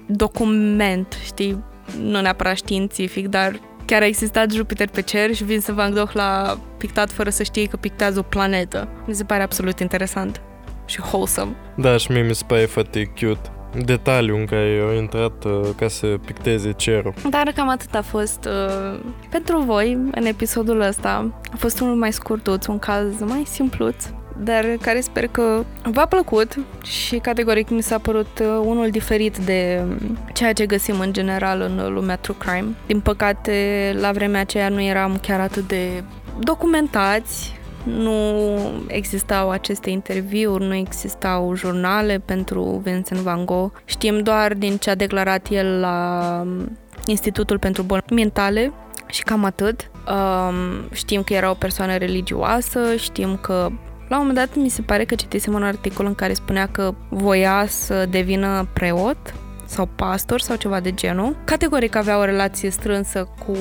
document, 0.06 1.18
știi, 1.24 1.64
nu 2.02 2.22
neapărat 2.22 2.56
științific, 2.56 3.28
dar 3.28 3.60
chiar 3.88 4.02
a 4.02 4.06
existat 4.06 4.52
Jupiter 4.52 4.90
pe 4.90 5.02
cer 5.02 5.34
și 5.34 5.44
Vincent 5.44 5.78
Van 5.78 5.94
Gogh 5.94 6.12
l-a 6.14 6.60
pictat 6.78 7.12
fără 7.12 7.30
să 7.30 7.44
știe 7.44 7.66
că 7.66 7.76
pictează 7.76 8.20
o 8.20 8.22
planetă. 8.22 8.88
Mi 9.06 9.14
se 9.14 9.24
pare 9.24 9.44
absolut 9.44 9.80
interesant 9.80 10.42
și 10.86 11.00
wholesome. 11.02 11.56
Da, 11.76 11.98
și 11.98 12.12
mie 12.12 12.22
mi 12.22 12.36
se 12.36 12.44
pare 12.48 12.66
foarte 12.66 13.12
cute 13.20 13.50
detaliu 13.86 14.38
în 14.38 14.46
care 14.46 14.84
au 14.88 14.96
intrat 14.96 15.44
uh, 15.44 15.70
ca 15.78 15.88
să 15.88 16.08
picteze 16.26 16.72
cerul. 16.72 17.14
Dar 17.30 17.52
cam 17.56 17.70
atât 17.70 17.96
a 17.96 18.02
fost 18.02 18.46
uh, 18.46 19.00
pentru 19.30 19.60
voi 19.60 19.92
în 20.12 20.26
episodul 20.26 20.82
ăsta. 20.82 21.32
A 21.54 21.56
fost 21.58 21.80
unul 21.80 21.96
mai 21.96 22.14
scurtuț, 22.14 22.66
un 22.66 22.80
caz 22.80 23.20
mai 23.20 23.44
simpluț. 23.46 24.06
Dar 24.40 24.66
care 24.82 25.00
sper 25.00 25.28
că 25.28 25.64
v-a 25.84 26.06
plăcut 26.06 26.56
și 26.84 27.18
categoric 27.18 27.70
mi 27.70 27.84
s-a 27.84 27.98
părut 27.98 28.40
uh, 28.42 28.62
unul 28.64 28.90
diferit 28.90 29.38
de 29.38 29.82
um, 29.84 30.18
ceea 30.34 30.54
ce 30.54 30.66
găsim 30.66 31.00
în 31.00 31.14
general 31.14 31.62
în 31.62 31.94
lumea 31.94 32.16
true 32.16 32.38
crime. 32.40 32.76
Din 32.88 33.00
păcate, 33.00 33.96
la 34.00 34.12
vremea 34.12 34.42
aceea 34.42 34.70
nu 34.70 34.82
eram 34.82 35.18
chiar 35.22 35.40
atât 35.40 35.68
de 35.68 36.04
documentați 36.40 37.56
nu 37.84 38.48
existau 38.88 39.50
aceste 39.50 39.90
interviuri, 39.90 40.64
nu 40.66 40.74
existau 40.74 41.56
jurnale 41.56 42.22
pentru 42.26 42.82
Vincent 42.84 43.20
Van 43.20 43.46
Gogh. 43.46 43.72
Știm 43.86 44.20
doar 44.20 44.54
din 44.54 44.78
ce 44.78 44.90
a 44.90 44.96
declarat 44.96 45.48
el 45.50 45.80
la 45.80 46.22
um, 46.46 46.78
Institutul 47.06 47.60
pentru 47.60 47.84
Boli 47.84 48.04
Mentale 48.10 48.74
și 49.08 49.24
cam 49.24 49.44
atât. 49.44 49.92
Um, 50.08 50.90
știm 50.92 51.24
că 51.24 51.34
era 51.34 51.50
o 51.50 51.54
persoană 51.54 51.98
religioasă, 51.98 52.96
știm 52.96 53.38
că 53.42 53.70
la 54.08 54.20
un 54.20 54.28
moment 54.28 54.48
dat 54.48 54.64
mi 54.64 54.70
se 54.70 54.82
pare 54.82 55.06
că 55.06 55.16
citisem 55.16 55.54
un 55.54 55.64
articol 55.64 56.06
în 56.06 56.16
care 56.16 56.34
spunea 56.34 56.68
că 56.72 56.94
voia 57.10 57.66
să 57.68 58.06
devină 58.10 58.68
preot 58.74 59.18
sau 59.66 59.90
pastor 59.96 60.40
sau 60.40 60.56
ceva 60.56 60.80
de 60.80 60.92
genul. 60.92 61.36
Categoric 61.44 61.96
avea 61.96 62.20
o 62.20 62.26
relație 62.26 62.70
strânsă 62.70 63.28
cu 63.46 63.56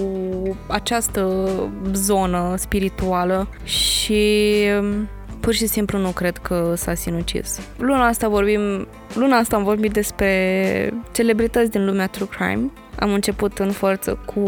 această 0.66 1.48
zonă 1.92 2.54
spirituală 2.56 3.48
și 3.64 4.54
um, 4.80 5.08
pur 5.40 5.54
și 5.54 5.66
simplu 5.66 5.98
nu 5.98 6.08
cred 6.08 6.36
că 6.36 6.72
s-a 6.76 6.94
sinucis. 6.94 7.60
Luna 7.78 8.06
asta 8.06 8.28
vorbim, 8.28 8.86
luna 9.14 9.36
asta 9.36 9.56
am 9.56 9.64
vorbit 9.64 9.92
despre 9.92 10.92
celebrități 11.12 11.70
din 11.70 11.84
lumea 11.84 12.06
true 12.06 12.28
crime. 12.28 12.70
Am 12.98 13.12
început 13.12 13.58
în 13.58 13.70
forță 13.70 14.18
cu, 14.24 14.40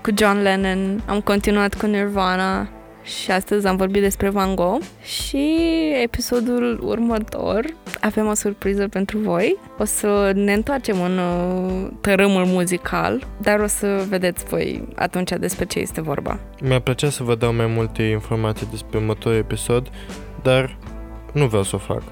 cu 0.00 0.10
John 0.16 0.42
Lennon, 0.42 1.02
am 1.06 1.20
continuat 1.20 1.74
cu 1.74 1.86
Nirvana, 1.86 2.68
și 3.06 3.30
astăzi 3.30 3.66
am 3.66 3.76
vorbit 3.76 4.02
despre 4.02 4.28
Van 4.28 4.54
Gogh 4.54 4.84
și 5.02 5.58
episodul 6.02 6.80
următor 6.82 7.64
avem 8.00 8.26
o 8.26 8.34
surpriză 8.34 8.88
pentru 8.88 9.18
voi. 9.18 9.56
O 9.78 9.84
să 9.84 10.32
ne 10.34 10.52
întoarcem 10.52 11.02
în 11.02 11.18
uh, 11.18 11.88
tărâmul 12.00 12.44
muzical, 12.44 13.26
dar 13.40 13.60
o 13.60 13.66
să 13.66 14.04
vedeți 14.08 14.44
voi 14.44 14.88
atunci 14.94 15.30
despre 15.30 15.64
ce 15.64 15.78
este 15.78 16.00
vorba. 16.00 16.40
Mi-ar 16.62 16.80
plăcea 16.80 17.10
să 17.10 17.22
vă 17.22 17.34
dau 17.34 17.52
mai 17.52 17.66
multe 17.66 18.02
informații 18.02 18.66
despre 18.70 18.98
următorul 18.98 19.38
episod, 19.38 19.90
dar 20.42 20.78
nu 21.32 21.46
vreau 21.46 21.62
să 21.62 21.74
o 21.74 21.78
fac. 21.78 22.02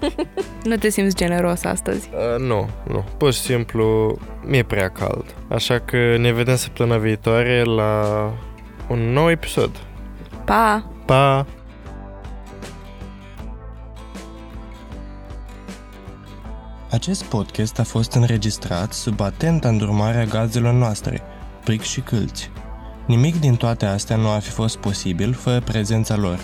nu 0.68 0.76
te 0.76 0.88
simți 0.88 1.16
generos 1.16 1.64
astăzi? 1.64 2.10
Uh, 2.12 2.46
nu, 2.46 2.68
nu. 2.88 3.04
Pur 3.16 3.32
și 3.32 3.40
simplu 3.40 4.18
mi-e 4.44 4.62
prea 4.62 4.88
cald. 4.88 5.34
Așa 5.48 5.78
că 5.78 6.16
ne 6.18 6.32
vedem 6.32 6.56
săptămâna 6.56 6.96
viitoare 6.96 7.62
la 7.62 8.04
un 8.88 8.98
nou 8.98 9.30
episod. 9.30 9.70
Pa! 10.50 10.84
Pa! 11.06 11.46
Acest 16.90 17.24
podcast 17.24 17.78
a 17.78 17.82
fost 17.82 18.12
înregistrat 18.12 18.92
sub 18.92 19.20
atenta 19.20 19.68
îndrumarea 19.68 20.24
gazelor 20.24 20.72
noastre, 20.72 21.22
pric 21.64 21.82
și 21.82 22.00
câlți. 22.00 22.50
Nimic 23.06 23.40
din 23.40 23.56
toate 23.56 23.86
astea 23.86 24.16
nu 24.16 24.30
ar 24.30 24.40
fi 24.40 24.50
fost 24.50 24.76
posibil 24.76 25.32
fără 25.32 25.60
prezența 25.60 26.16
lor. 26.16 26.40